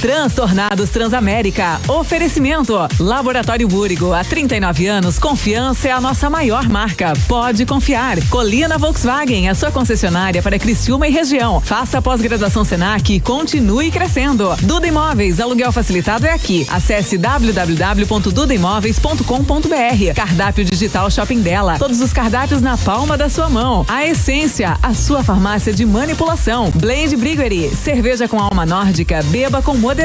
Transtornados 0.00 0.88
Transamérica. 0.90 1.80
Oferecimento. 1.88 2.76
Laboratório 3.00 3.66
Búrigo. 3.66 4.12
Há 4.12 4.22
39 4.22 4.86
anos, 4.86 5.18
confiança 5.18 5.88
é 5.88 5.90
a 5.90 6.00
nossa 6.00 6.30
maior 6.30 6.68
marca. 6.68 7.12
Pode 7.26 7.66
confiar. 7.66 8.16
Colina 8.28 8.78
Volkswagen, 8.78 9.48
a 9.48 9.54
sua 9.54 9.72
concessionária 9.72 10.42
para 10.42 10.58
Criciúma 10.58 11.08
e 11.08 11.10
região. 11.10 11.60
Faça 11.60 12.02
pós-graduação 12.02 12.64
Senac 12.64 13.12
e 13.12 13.20
continue 13.20 13.90
crescendo. 13.90 14.54
Duda 14.62 14.86
Imóveis, 14.86 15.40
aluguel 15.40 15.72
facilitado 15.72 16.26
é 16.26 16.32
aqui. 16.32 16.64
Acesse 16.70 17.18
www.dudaimóveis.com.br. 17.18 20.14
Cardápio 20.14 20.64
digital 20.64 21.10
Shopping 21.10 21.40
dela. 21.40 21.76
Todos 21.78 22.00
os 22.00 22.12
cardápios 22.12 22.60
na 22.60 22.76
palma 22.76 23.16
da 23.16 23.28
sua 23.28 23.48
mão. 23.48 23.84
A 23.88 24.06
Essência, 24.06 24.76
a 24.82 24.94
sua 24.94 25.24
farmácia 25.24 25.72
de 25.72 25.86
manipulação. 25.86 26.70
Blade 26.74 27.16
Briguery, 27.16 27.70
cerveja 27.70 28.28
com 28.28 28.38
alma 28.38 28.66
nórdica, 28.66 29.22
beba 29.24 29.62
com 29.62 29.74
moderação. 29.74 29.95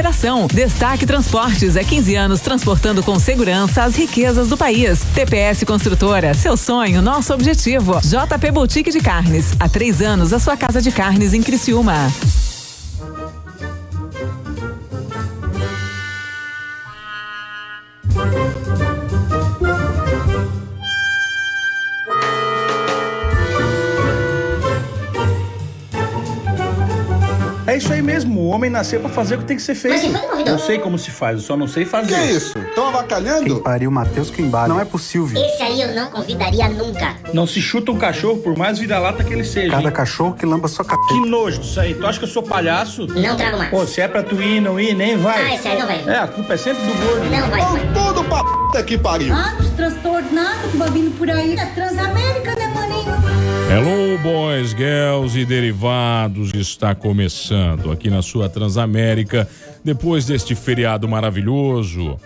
Destaque 0.46 1.04
Transportes, 1.04 1.76
é 1.76 1.84
15 1.84 2.14
anos 2.16 2.40
transportando 2.40 3.02
com 3.02 3.18
segurança 3.18 3.82
as 3.82 3.94
riquezas 3.94 4.48
do 4.48 4.56
país. 4.56 5.00
TPS 5.14 5.64
Construtora, 5.64 6.32
seu 6.32 6.56
sonho, 6.56 7.02
nosso 7.02 7.34
objetivo. 7.34 8.00
JP 8.00 8.50
Boutique 8.52 8.90
de 8.90 9.00
Carnes, 9.00 9.52
há 9.60 9.68
três 9.68 10.00
anos 10.00 10.32
a 10.32 10.38
sua 10.38 10.56
casa 10.56 10.80
de 10.80 10.90
carnes 10.90 11.34
em 11.34 11.42
Criciúma. 11.42 12.10
Homem 28.52 28.70
nasceu 28.70 29.00
pra 29.00 29.08
fazer 29.08 29.36
o 29.36 29.38
que 29.38 29.44
tem 29.44 29.56
que 29.56 29.62
ser 29.62 29.74
feito. 29.74 30.02
Convidado? 30.18 30.50
Eu 30.50 30.58
sei 30.58 30.78
como 30.78 30.98
se 30.98 31.10
faz, 31.10 31.36
eu 31.38 31.42
só 31.42 31.56
não 31.56 31.66
sei 31.66 31.84
fazer. 31.84 32.08
Que 32.14 32.14
é 32.14 32.32
isso? 32.32 32.58
Estão 32.58 32.88
avacalhando? 32.88 33.60
Pariu, 33.60 33.90
Matheus 33.90 34.30
Quimbara. 34.30 34.68
Não 34.68 34.80
é 34.80 34.84
possível. 34.84 35.40
Esse 35.42 35.62
aí 35.62 35.80
eu 35.80 35.94
não 35.94 36.10
convidaria 36.10 36.68
nunca. 36.68 37.16
Não 37.32 37.46
se 37.46 37.60
chuta 37.60 37.90
um 37.92 37.98
cachorro, 37.98 38.38
por 38.38 38.56
mais 38.56 38.78
vira-lata 38.78 39.24
que 39.24 39.32
ele 39.32 39.44
seja. 39.44 39.70
Cada 39.70 39.88
hein? 39.88 39.94
cachorro 39.94 40.34
que 40.34 40.44
lamba 40.46 40.68
sua 40.68 40.84
Que 40.84 40.90
cabeça. 40.90 41.26
nojo 41.26 41.58
disso 41.60 41.80
aí. 41.80 41.94
Tu 41.94 42.06
acha 42.06 42.18
que 42.18 42.24
eu 42.24 42.28
sou 42.28 42.42
palhaço? 42.42 43.06
Não 43.06 43.36
trago 43.36 43.58
mais. 43.58 43.70
Pô, 43.70 43.86
se 43.86 44.00
é 44.00 44.08
pra 44.08 44.22
tu 44.22 44.40
ir, 44.42 44.60
não 44.60 44.78
ir, 44.78 44.94
nem 44.94 45.16
vai. 45.16 45.40
Ah, 45.50 45.54
esse 45.54 45.68
aí 45.68 45.78
não 45.78 45.86
vai. 45.86 46.04
É, 46.06 46.18
a 46.18 46.26
culpa 46.28 46.54
é 46.54 46.56
sempre 46.56 46.82
do 46.82 46.94
gordo. 46.94 47.24
Não 47.30 47.48
vai, 47.48 47.62
tudo 47.94 48.24
pra 48.24 48.44
puta 48.44 48.82
que 48.82 48.98
pariu. 48.98 49.32
anos 49.34 49.70
transtornados 49.70 50.70
que 50.70 50.76
vai 50.76 50.90
vindo 50.90 51.16
por 51.18 51.30
aí 51.30 51.56
da 51.56 51.66
Transamérica, 51.66 52.54
né? 52.56 52.61
Hello, 54.12 54.22
boys, 54.22 54.72
girls 54.72 55.38
e 55.38 55.46
derivados. 55.46 56.52
Está 56.52 56.94
começando 56.94 57.90
aqui 57.90 58.10
na 58.10 58.20
sua 58.20 58.46
Transamérica. 58.46 59.48
Depois 59.82 60.26
deste 60.26 60.54
feriado 60.54 61.08
maravilhoso, 61.08 62.20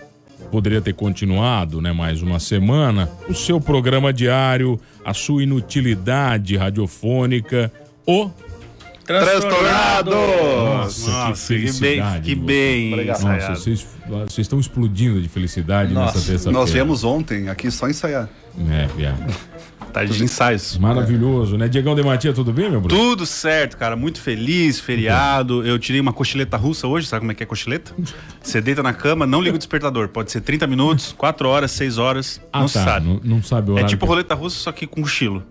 poderia 0.51 0.81
ter 0.81 0.91
continuado, 0.91 1.79
né? 1.79 1.93
Mais 1.93 2.21
uma 2.21 2.41
semana. 2.41 3.09
O 3.29 3.33
seu 3.33 3.61
programa 3.61 4.11
diário, 4.11 4.77
a 5.05 5.13
sua 5.13 5.43
inutilidade 5.43 6.57
radiofônica, 6.57 7.71
o. 8.05 8.29
Transtornados! 9.05 10.13
Nossa, 10.87 11.33
que 11.53 11.59
felicidade. 11.59 12.21
que 12.25 12.35
bem, 12.35 13.05
Nossa, 13.05 13.21
ensaiado. 13.21 13.59
vocês, 13.59 13.87
vocês 14.07 14.39
estão 14.39 14.59
explodindo 14.59 15.21
de 15.21 15.27
felicidade 15.27 15.93
Nossa, 15.93 16.13
nessa 16.17 16.27
terça-feira. 16.27 16.59
Nós 16.59 16.71
viemos 16.71 17.03
ontem 17.03 17.49
aqui 17.49 17.69
só 17.71 17.87
ensaiar. 17.89 18.29
É, 18.71 18.87
viado. 18.95 19.17
Tarde 19.93 20.15
de 20.17 20.23
ensaios. 20.23 20.77
Maravilhoso, 20.77 21.57
né? 21.57 21.67
Diegão 21.67 21.95
de 21.95 22.03
Matia, 22.03 22.31
tudo 22.33 22.51
bem, 22.51 22.69
meu 22.69 22.79
Bruno? 22.81 22.95
Tudo 23.01 23.25
certo, 23.25 23.77
cara. 23.77 23.95
Muito 23.95 24.21
feliz, 24.21 24.79
feriado. 24.79 25.65
Eu 25.65 25.79
tirei 25.79 25.99
uma 25.99 26.13
cochileta 26.13 26.55
russa 26.57 26.87
hoje, 26.87 27.07
sabe 27.07 27.21
como 27.21 27.31
é 27.31 27.35
que 27.35 27.41
é 27.41 27.45
cochileta? 27.45 27.93
Você 28.41 28.61
deita 28.61 28.83
na 28.83 28.93
cama, 28.93 29.25
não 29.25 29.41
liga 29.41 29.55
o 29.55 29.57
despertador. 29.57 30.09
Pode 30.09 30.31
ser 30.31 30.41
30 30.41 30.67
minutos, 30.67 31.15
4 31.17 31.47
horas, 31.49 31.71
6 31.71 31.97
horas. 31.97 32.39
Ah, 32.53 32.59
não 32.59 32.67
tá. 32.67 32.83
sabe. 32.83 33.07
Não, 33.07 33.19
não 33.23 33.41
sabe 33.43 33.71
o 33.71 33.79
É 33.79 33.85
tipo 33.85 34.05
que- 34.05 34.09
roleta 34.09 34.35
russa, 34.35 34.57
só 34.59 34.71
que 34.71 34.85
com 34.85 35.01
cochilo. 35.01 35.41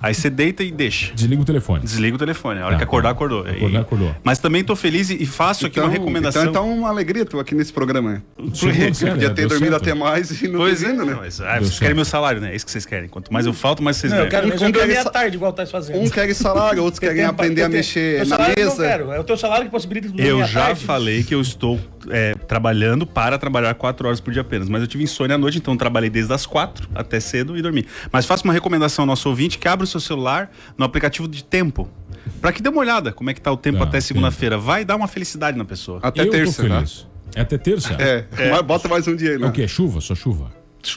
Aí 0.00 0.14
você 0.14 0.28
deita 0.30 0.62
e 0.62 0.70
deixa. 0.70 1.12
Desliga 1.14 1.42
o 1.42 1.44
telefone. 1.44 1.82
Desliga 1.84 2.14
o 2.14 2.18
telefone. 2.18 2.60
A 2.60 2.64
hora 2.66 2.72
Tá. 2.74 2.78
que 2.78 2.84
acordar, 2.84 3.10
acordou. 3.10 3.40
Acordar, 3.40 3.70
E- 3.70 3.76
acordou. 3.76 4.14
Mas 4.22 4.38
também 4.38 4.62
tô 4.62 4.76
feliz 4.76 4.83
e 4.88 5.22
e 5.22 5.26
faço 5.26 5.66
aqui 5.66 5.80
uma 5.80 5.88
recomendação. 5.88 6.42
Então, 6.42 6.64
então 6.66 6.78
uma 6.78 6.88
alegria 6.88 7.24
tu 7.24 7.38
aqui 7.40 7.54
nesse 7.54 7.72
programa. 7.72 8.22
Chegou, 8.52 8.94
sério, 8.94 9.14
Podia 9.14 9.30
ter 9.30 9.46
dormido 9.46 9.70
certo? 9.72 9.82
até 9.82 9.94
mais 9.94 10.42
e 10.42 10.48
não 10.48 10.60
Pois 10.60 10.80
ter 10.80 10.90
é, 10.90 10.92
né? 10.92 11.16
mas, 11.18 11.40
ah, 11.40 11.58
vocês 11.58 11.78
querem 11.78 11.94
meu 11.94 12.04
salário, 12.04 12.40
né? 12.40 12.52
É 12.52 12.56
isso 12.56 12.64
que 12.66 12.70
vocês 12.72 12.84
querem. 12.84 13.08
Quanto 13.08 13.32
mais 13.32 13.46
eu 13.46 13.52
falto, 13.52 13.82
mais 13.82 13.96
vocês 13.96 14.12
Não, 14.12 14.20
eu 14.20 14.28
ganham. 14.28 14.42
quero 14.50 14.54
Um 14.54 14.72
quer 14.72 14.78
dormir 14.78 14.96
à 14.98 15.02
sa- 15.04 15.10
tarde, 15.10 15.36
igual 15.36 15.52
tá 15.52 15.64
fazendo. 15.66 15.98
Um 16.00 16.08
quer 16.10 16.32
salário, 16.34 16.82
outros 16.82 16.98
querem 16.98 17.16
tem- 17.16 17.24
aprender 17.24 17.62
a 17.62 17.68
mexer 17.68 18.26
na 18.26 18.36
eu 18.50 18.66
mesa. 18.66 18.82
quero. 18.82 19.12
É 19.12 19.18
o 19.20 19.24
teu 19.24 19.36
salário 19.36 19.64
que 19.66 19.70
possibilita 19.70 20.08
Eu 20.20 20.44
já 20.44 20.66
tarde. 20.66 20.84
falei 20.84 21.22
que 21.22 21.34
eu 21.34 21.40
estou 21.40 21.78
é, 22.10 22.34
trabalhando 22.46 23.06
para 23.06 23.38
trabalhar 23.38 23.72
quatro 23.74 24.06
horas 24.06 24.20
por 24.20 24.30
dia 24.32 24.42
apenas. 24.42 24.68
Mas 24.68 24.82
eu 24.82 24.86
tive 24.86 25.02
insônia 25.04 25.36
à 25.36 25.38
noite, 25.38 25.58
então 25.58 25.74
trabalhei 25.76 26.10
desde 26.10 26.32
as 26.32 26.44
quatro 26.44 26.88
até 26.94 27.18
cedo 27.20 27.56
e 27.56 27.62
dormi. 27.62 27.86
Mas 28.12 28.26
faço 28.26 28.44
uma 28.44 28.52
recomendação 28.52 29.04
ao 29.04 29.06
nosso 29.06 29.28
ouvinte 29.28 29.58
que 29.58 29.66
abra 29.66 29.84
o 29.84 29.86
seu 29.86 30.00
celular 30.00 30.50
no 30.76 30.84
aplicativo 30.84 31.26
de 31.26 31.42
tempo. 31.42 31.88
Para 32.40 32.52
que 32.52 32.62
dê 32.62 32.68
uma 32.68 32.80
olhada 32.80 33.12
como 33.12 33.30
é 33.30 33.34
que 33.34 33.40
tá 33.40 33.50
o 33.52 33.56
tempo 33.56 33.78
Tá, 33.78 33.84
até 33.84 34.00
segunda-feira. 34.00 34.56
Vai 34.58 34.84
dar 34.84 34.96
uma 34.96 35.08
felicidade 35.08 35.56
na 35.58 35.64
pessoa. 35.64 36.00
Até 36.02 36.22
eu 36.22 36.30
terça, 36.30 36.62
tô 36.62 36.68
né? 36.68 36.74
feliz. 36.76 37.06
É 37.34 37.40
até 37.40 37.58
terça? 37.58 37.94
É, 37.94 38.26
mas 38.50 38.62
bota 38.62 38.86
mais 38.88 39.06
um 39.08 39.16
dia 39.16 39.30
aí, 39.30 39.36
É 39.36 39.38
né? 39.38 39.46
o 39.48 39.52
quê? 39.52 39.66
Chuva? 39.66 40.00
Só 40.00 40.14
chuva? 40.14 40.50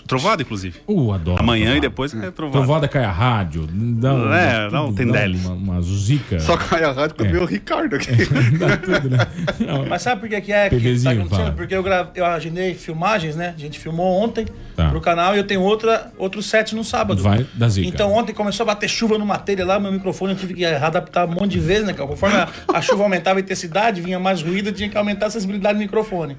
Trovada, 0.08 0.42
inclusive. 0.42 0.80
Uh, 0.88 1.12
adoro. 1.14 1.42
Amanhã 1.42 1.66
trovada. 1.66 1.78
e 1.78 1.82
depois 1.90 2.14
é 2.14 2.32
trovada. 2.32 2.58
Trovada 2.66 2.88
cai 2.88 3.04
a 3.04 3.12
rádio. 3.12 3.68
Dá, 3.72 4.14
um- 4.14 4.34
É, 4.34 4.70
dá 4.70 4.84
um 4.84 4.88
tudo, 4.88 4.98
tendele. 4.98 5.38
Uma, 5.38 5.54
uma 5.54 5.82
zica. 5.82 6.40
Só 6.40 6.58
cai 6.58 6.84
a 6.84 6.92
rádio 6.92 7.16
quando 7.16 7.36
É. 7.36 7.40
o 7.40 7.46
Ricardo 7.46 7.96
aqui. 7.96 8.08
Dá 8.58 8.78
tudo, 8.78 9.10
né? 9.10 9.18
Não, 9.60 9.86
Mas 9.86 10.02
sabe 10.02 10.22
por 10.22 10.30
que, 10.30 10.42
que 10.42 10.52
é 10.52 10.70
que 10.70 10.76
tá 11.04 11.12
acontecendo? 11.12 11.30
fala. 11.30 11.52
Porque 11.52 11.74
eu, 11.76 11.84
gra... 11.84 12.10
eu 12.16 12.26
agendei 12.26 12.74
filmagens, 12.74 13.36
né? 13.36 13.54
A 13.56 13.60
gente 13.60 13.80
filmou 13.80 14.22
ontem 14.24 14.46
Tá. 14.76 14.90
pro 14.90 15.02
canal 15.02 15.34
e 15.34 15.40
eu 15.40 15.44
tenho 15.44 15.62
outra, 15.62 16.12
outro 16.20 16.40
set 16.44 16.76
no 16.76 16.84
sábado. 16.84 17.20
Vai 17.24 17.48
da 17.56 17.68
zica. 17.68 17.88
Então 17.88 18.14
ontem 18.14 18.32
começou 18.32 18.64
a 18.64 18.68
bater 18.68 18.88
chuva 18.88 19.18
numa 19.18 19.40
telha 19.40 19.66
lá, 19.66 19.80
meu 19.80 19.92
microfone 19.92 20.34
eu 20.34 20.38
tive 20.38 20.54
que 20.54 20.64
adaptar 20.64 21.26
um 21.28 21.32
monte 21.32 21.54
de 21.54 21.60
vezes, 21.60 21.88
né? 21.88 21.94
Conforme 21.94 22.36
a, 22.36 22.48
a 22.72 22.80
chuva 22.80 23.02
aumentava 23.02 23.40
a 23.40 23.42
intensidade, 23.42 24.02
vinha 24.02 24.20
mais 24.20 24.44
ruído, 24.44 24.70
eu 24.70 24.74
tinha 24.74 24.88
que 24.88 24.96
aumentar 24.96 25.26
a 25.26 25.30
sensibilidade 25.32 25.80
do 25.80 25.82
microfone. 25.82 26.38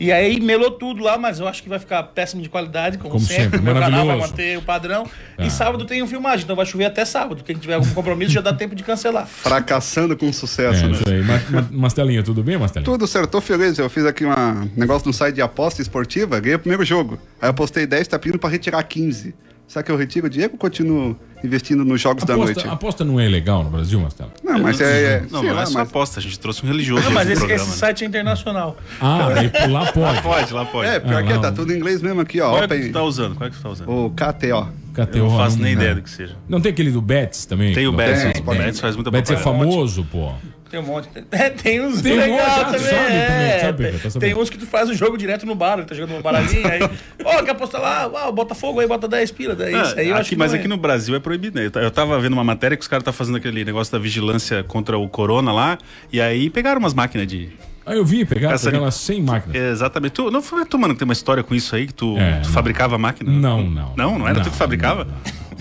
E 0.00 0.10
aí 0.10 0.40
melou 0.40 0.70
tudo 0.70 1.02
lá, 1.02 1.16
mas 1.16 1.38
eu 1.38 1.46
acho 1.46 1.62
que 1.62 1.68
vai 1.68 1.78
ficar 1.78 2.02
péssimo 2.02 2.42
de 2.42 2.48
qualidade, 2.48 2.98
como, 2.98 3.10
Como 3.12 3.24
sempre. 3.24 3.42
sempre, 3.44 3.60
Meu 3.60 3.74
canal 3.74 4.06
vai 4.06 4.16
manter 4.18 4.58
o 4.58 4.62
padrão. 4.62 5.04
Tá. 5.36 5.44
E 5.44 5.50
sábado 5.50 5.84
tem 5.84 6.02
um 6.02 6.06
filmagem, 6.06 6.44
então 6.44 6.56
vai 6.56 6.66
chover 6.66 6.86
até 6.86 7.04
sábado. 7.04 7.44
Quem 7.44 7.56
tiver 7.56 7.74
algum 7.74 7.90
compromisso 7.94 8.32
já 8.32 8.40
dá 8.40 8.52
tempo 8.52 8.74
de 8.74 8.82
cancelar. 8.82 9.26
Fracassando 9.26 10.16
com 10.16 10.26
É, 10.28 10.32
sucesso, 10.32 10.86
né? 10.86 10.92
isso 10.92 11.08
aí. 11.08 11.22
Ma- 11.22 11.40
ma- 11.50 11.68
Mastelinha, 11.70 12.22
tudo 12.22 12.42
bem, 12.42 12.58
Mastelinha? 12.58 12.84
Tudo 12.90 13.06
certo, 13.06 13.30
tô 13.30 13.40
feliz. 13.40 13.78
Eu 13.78 13.88
fiz 13.88 14.04
aqui 14.04 14.24
um 14.24 14.30
negócio 14.76 15.06
no 15.06 15.12
site 15.12 15.34
de 15.36 15.42
aposta 15.42 15.80
esportiva, 15.82 16.40
ganhei 16.40 16.56
o 16.56 16.58
primeiro 16.58 16.84
jogo. 16.84 17.18
Aí 17.40 17.48
eu 17.48 17.54
postei 17.54 17.86
10, 17.86 18.08
tá 18.08 18.18
pedindo 18.18 18.38
pra 18.38 18.50
retirar 18.50 18.82
15. 18.82 19.34
Será 19.72 19.82
que 19.82 19.90
eu 19.90 19.96
retiro 19.96 20.26
o 20.26 20.28
dinheiro 20.28 20.52
ou 20.52 20.58
continuo 20.58 21.16
investindo 21.42 21.82
nos 21.82 21.98
jogos 21.98 22.24
da 22.24 22.36
noite? 22.36 22.50
Aposta, 22.58 22.72
aposta 22.72 23.04
não 23.06 23.18
é 23.18 23.26
legal 23.26 23.64
no 23.64 23.70
Brasil, 23.70 23.98
Mastela? 23.98 24.30
Não, 24.44 24.58
mas 24.58 24.78
é. 24.82 25.02
é 25.14 25.22
Não, 25.30 25.42
não 25.42 25.54
lá, 25.54 25.62
é 25.62 25.64
só 25.64 25.78
mas- 25.78 25.88
aposta. 25.88 26.20
A 26.20 26.22
gente 26.22 26.38
trouxe 26.38 26.62
um 26.62 26.68
religioso 26.68 27.02
Não, 27.04 27.12
mas 27.12 27.26
esse, 27.26 27.38
programa. 27.38 27.62
esse 27.62 27.70
né? 27.70 27.76
site 27.78 28.04
é 28.04 28.06
internacional. 28.06 28.76
Ah, 29.00 29.30
daí 29.34 29.48
por 29.48 29.70
lá 29.70 29.86
pode. 29.92 30.20
Pode, 30.20 30.52
lá 30.52 30.66
pode. 30.66 30.90
É, 30.90 31.00
pior 31.00 31.22
Ah, 31.22 31.22
que 31.26 31.32
é, 31.32 31.36
lá, 31.36 31.40
tá 31.40 31.52
tudo 31.52 31.72
em 31.72 31.78
inglês 31.78 32.02
mesmo 32.02 32.20
aqui, 32.20 32.38
ó. 32.42 32.50
Qual 32.50 32.62
é 32.64 32.68
que 32.68 32.88
tu 32.88 32.92
tá 32.92 33.02
usando? 33.02 33.34
Qual 33.34 33.46
é 33.46 33.50
que 33.50 33.56
tu 33.56 33.62
tá 33.62 33.70
usando? 33.70 33.88
o 33.90 34.10
KTO. 34.10 34.68
KTO, 34.92 35.16
Eu 35.18 35.24
não 35.30 35.36
faço 35.38 35.56
nem 35.58 35.74
não- 35.74 35.80
ideia 35.80 35.94
do 35.94 36.02
que 36.02 36.10
seja. 36.10 36.36
Não 36.46 36.60
tem 36.60 36.70
aquele 36.70 36.90
do 36.90 37.00
Betts 37.00 37.46
também? 37.46 37.72
Tem 37.72 37.86
o 37.86 37.92
Betts, 37.92 38.20
Tem, 38.24 38.42
o 38.42 38.44
tem. 38.44 38.58
Betts 38.58 38.78
faz 38.78 38.94
muita 38.94 39.10
Betts 39.10 39.30
é 39.30 39.36
famoso, 39.38 40.04
pô. 40.04 40.32
Tem 40.72 40.80
um 40.80 40.82
monte. 40.82 41.08
É, 41.30 41.50
tem 41.50 41.80
uns 41.80 42.00
Tem 42.02 42.14
um 42.14 42.16
legal 42.16 42.38
monte, 42.38 42.64
também. 42.64 42.80
sabe 42.80 42.96
também, 43.04 43.16
é. 43.50 43.58
sabe, 43.60 43.78
Pedro, 43.84 43.92
tá 43.98 44.02
tem, 44.02 44.10
sabendo. 44.10 44.32
tem 44.34 44.42
uns 44.42 44.50
que 44.50 44.58
tu 44.58 44.66
faz 44.66 44.88
o 44.90 44.94
jogo 44.94 45.16
direto 45.18 45.44
no 45.46 45.54
bar, 45.54 45.74
ele 45.78 45.84
tá 45.86 45.94
jogando 45.94 46.16
um 46.18 46.22
baralhinho, 46.22 46.66
aí. 46.66 46.80
Ó, 47.24 47.42
quer 47.42 47.50
apostar 47.52 47.80
lá? 47.80 48.10
Ó, 48.12 48.32
Botafogo 48.32 48.80
aí, 48.80 48.88
bota 48.88 49.06
10 49.06 49.30
pila. 49.32 49.54
Daí, 49.54 49.74
Ah, 49.74 49.82
isso 49.82 49.98
aí 49.98 50.06
eu 50.08 50.12
aqui, 50.14 50.20
acho 50.22 50.30
que 50.30 50.36
mas 50.36 50.50
não 50.52 50.58
aqui 50.58 50.66
é. 50.66 50.68
no 50.68 50.76
Brasil 50.78 51.14
é 51.14 51.20
proibido, 51.20 51.58
né? 51.60 51.66
Eu 51.66 51.70
ta- 51.70 51.80
Eu 51.80 51.90
tava 51.90 52.18
vendo 52.18 52.32
uma 52.32 52.42
matéria 52.44 52.76
que 52.76 52.82
os 52.82 52.88
caras 52.88 53.04
tá 53.04 53.12
fazendo 53.12 53.36
aquele 53.36 53.64
negócio 53.64 53.92
da 53.92 53.98
vigilância 53.98 54.64
contra 54.64 54.96
o 54.98 55.06
corona 55.08 55.52
lá, 55.52 55.78
e 56.12 56.20
aí 56.20 56.48
pegaram 56.50 56.80
umas 56.80 56.94
máquinas 56.94 57.26
de. 57.26 57.50
Ah, 57.84 57.94
eu 57.94 58.04
vi 58.04 58.24
pegar, 58.24 58.52
Essa 58.52 58.70
pegar 58.70 58.90
sem 58.92 59.20
máquina. 59.20 59.56
Exatamente. 59.58 60.12
Tu, 60.12 60.30
não 60.30 60.40
foi 60.40 60.64
tu, 60.64 60.78
mano, 60.78 60.94
que 60.94 61.00
tem 61.00 61.04
uma 61.04 61.12
história 61.12 61.42
com 61.42 61.54
isso 61.54 61.74
aí, 61.76 61.86
que 61.86 61.92
tu, 61.92 62.16
É, 62.16 62.36
tu 62.40 62.46
não. 62.46 62.52
fabricava 62.54 62.94
a 62.94 62.98
máquina? 62.98 63.30
Não, 63.30 63.62
não. 63.68 63.92
Não, 63.96 64.18
não 64.20 64.28
era 64.28 64.40
tu 64.40 64.50
que 64.50 64.56
fabricava? 64.56 65.02
É 65.02 65.04
co- 65.04 65.51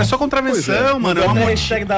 é 0.00 0.04
só 0.04 0.16
contravenção, 0.18 0.98
mano. 1.00 1.20
É 1.20 1.26
uma, 1.26 1.50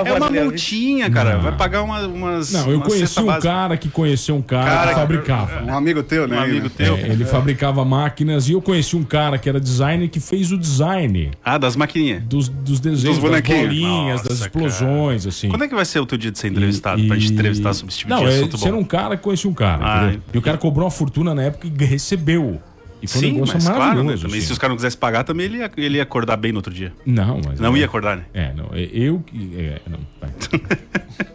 é 0.09 0.13
uma 0.15 0.31
multinha, 0.31 1.11
cara. 1.11 1.35
Não. 1.35 1.43
Vai 1.43 1.53
pagar 1.57 1.83
uma, 1.83 2.01
umas. 2.07 2.53
Não, 2.53 2.71
eu 2.71 2.77
uma 2.79 2.85
conheci 2.87 3.21
um 3.21 3.27
básica. 3.27 3.43
cara 3.53 3.77
que 3.77 3.89
conheceu 3.89 4.37
um 4.37 4.43
cara, 4.43 4.65
Cara 4.71 4.89
que 4.95 5.01
fabricava. 5.01 5.63
Um 5.65 5.75
amigo 5.77 6.03
teu, 6.03 6.27
né? 6.27 6.37
Um 6.39 6.43
amigo 6.43 6.71
teu. 6.71 6.97
É, 6.97 7.09
ele 7.09 7.25
fabricava 7.25 7.85
máquinas 7.85 8.49
e 8.49 8.53
eu 8.53 8.63
conheci 8.63 8.97
um 8.97 9.03
cara 9.05 9.39
que 9.39 9.49
era 9.49 9.61
designer 9.61 10.09
que 10.09 10.21
fez 10.21 10.51
o 10.53 10.59
design 10.59 11.31
Ah, 11.45 11.59
das 11.59 11.77
maquininhas. 11.77 12.23
dos, 12.25 12.49
dos 12.49 12.81
desenhos, 12.81 13.19
Dos 13.19 13.31
das 13.31 13.41
bolinhas, 13.43 14.23
das 14.23 14.31
Nossa, 14.31 14.45
explosões, 14.45 15.27
assim. 15.27 15.49
Quando 15.49 15.65
é 15.65 15.69
que 15.69 15.75
vai 15.75 15.85
ser 15.85 16.01
o 16.01 16.07
teu 16.07 16.19
dia 16.19 16.31
de 16.31 16.39
ser 16.39 16.49
entrevistado? 16.49 17.03
Pra 17.07 17.17
gente 17.17 17.33
entrevistar 17.33 17.73
sobre 17.75 17.91
esse 17.93 17.99
tipo 17.99 18.11
Não, 18.11 18.21
de 18.25 18.27
é, 18.31 18.47
você 18.47 18.69
era 18.69 18.77
um 18.77 18.85
cara 18.85 19.17
que 19.17 19.23
conhecia 19.23 19.51
um 19.51 19.55
cara, 19.55 19.79
Ah, 19.83 20.05
entendeu? 20.05 20.23
E 20.35 20.39
o 20.39 20.43
cara 20.43 20.57
cobrou 20.59 20.85
uma 20.85 20.91
fortuna 20.91 21.35
na 21.35 21.43
época 21.43 21.67
e 21.67 21.85
recebeu. 21.85 22.61
E 23.01 23.07
foi 23.07 23.19
um 23.21 23.25
Sim, 23.25 23.33
negócio 23.35 23.55
mas 23.55 23.65
claro, 23.65 23.79
né? 23.81 23.87
maravilhoso. 23.89 24.23
Também, 24.25 24.39
assim. 24.39 24.47
se 24.47 24.53
os 24.53 24.59
caras 24.59 24.71
não 24.73 24.77
quisessem 24.77 24.99
pagar, 24.99 25.23
também 25.25 25.47
ele 25.47 25.59
ia, 25.59 25.71
ele 25.77 25.97
ia 25.99 26.03
acordar 26.03 26.37
bem 26.37 26.51
no 26.53 26.59
outro 26.59 26.73
dia. 26.75 26.93
Não, 27.07 27.41
mas. 27.47 27.61
Não 27.61 27.77
ia 27.77 27.85
acordar, 27.87 28.17
né? 28.17 28.25
É, 28.35 28.53
não. 28.55 28.71
é 28.73 28.89
Eu 28.93 29.21
que. 29.21 29.55
É, 29.57 29.81
não, 29.89 29.99
vai. 30.21 30.31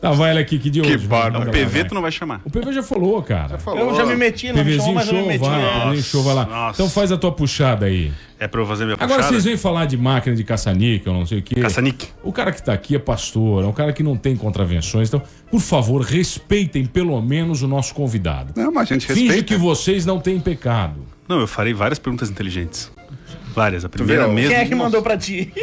tá, 0.01 0.11
vai 0.11 0.31
ela 0.31 0.39
aqui, 0.41 0.59
que 0.59 0.69
de 0.69 0.81
hoje. 0.83 0.97
Não, 1.07 1.17
manda 1.17 1.37
o 1.39 1.45
lá, 1.45 1.51
PV 1.51 1.65
vai. 1.65 1.83
tu 1.85 1.95
não 1.95 2.01
vai 2.01 2.11
chamar. 2.11 2.41
O 2.43 2.49
PV 2.49 2.73
já 2.73 2.83
falou, 2.83 3.21
cara. 3.23 3.57
Eu 3.77 3.95
já 3.95 4.05
me 4.05 4.15
meti, 4.15 4.47
não 4.51 4.55
me 4.55 4.63
PVzinho 4.63 4.79
chamou, 4.81 4.93
mas 4.95 5.07
eu 5.07 5.13
me 5.13 5.19
show, 5.19 5.27
meti. 5.27 5.39
vai. 5.39 5.81
PVzinho 5.87 6.03
show, 6.03 6.23
vai 6.23 6.33
lá. 6.35 6.45
Nossa. 6.45 6.81
Então 6.81 6.89
faz 6.89 7.11
a 7.11 7.17
tua 7.17 7.31
puxada 7.31 7.85
aí. 7.85 8.11
É 8.39 8.47
pra 8.47 8.59
eu 8.59 8.65
fazer 8.65 8.83
minha 8.83 8.95
Agora 8.95 9.07
puxada? 9.19 9.27
vocês 9.31 9.45
vêm 9.45 9.55
falar 9.55 9.85
de 9.85 9.95
máquina 9.95 10.35
de 10.35 10.43
caça-níquel, 10.43 11.13
não 11.13 11.25
sei 11.25 11.39
o 11.39 11.41
quê. 11.41 11.55
Caça-níquel. 11.61 12.09
O 12.23 12.33
cara 12.33 12.51
que 12.51 12.61
tá 12.61 12.73
aqui 12.73 12.93
é 12.93 12.99
pastor, 12.99 13.63
é 13.63 13.67
um 13.67 13.71
cara 13.71 13.93
que 13.93 14.03
não 14.03 14.17
tem 14.17 14.35
contravenções. 14.35 15.07
Então, 15.07 15.21
por 15.49 15.61
favor, 15.61 16.01
respeitem 16.01 16.85
pelo 16.85 17.21
menos 17.21 17.61
o 17.61 17.67
nosso 17.69 17.93
convidado. 17.93 18.51
Não, 18.61 18.69
mas 18.71 18.91
a 18.91 18.95
gente 18.95 19.07
Finge 19.07 19.21
respeita. 19.27 19.43
que 19.45 19.55
vocês 19.55 20.05
não 20.05 20.19
têm 20.19 20.39
pecado. 20.41 21.05
Não, 21.27 21.39
eu 21.39 21.47
farei 21.47 21.73
várias 21.73 21.99
perguntas 21.99 22.29
inteligentes. 22.29 22.91
Várias. 23.53 23.85
A 23.85 23.89
primeira 23.89 24.27
mesmo. 24.27 24.49
Quem 24.49 24.59
é 24.59 24.65
que 24.65 24.73
mandou 24.73 24.99
pra 25.01 25.17
ti? 25.17 25.53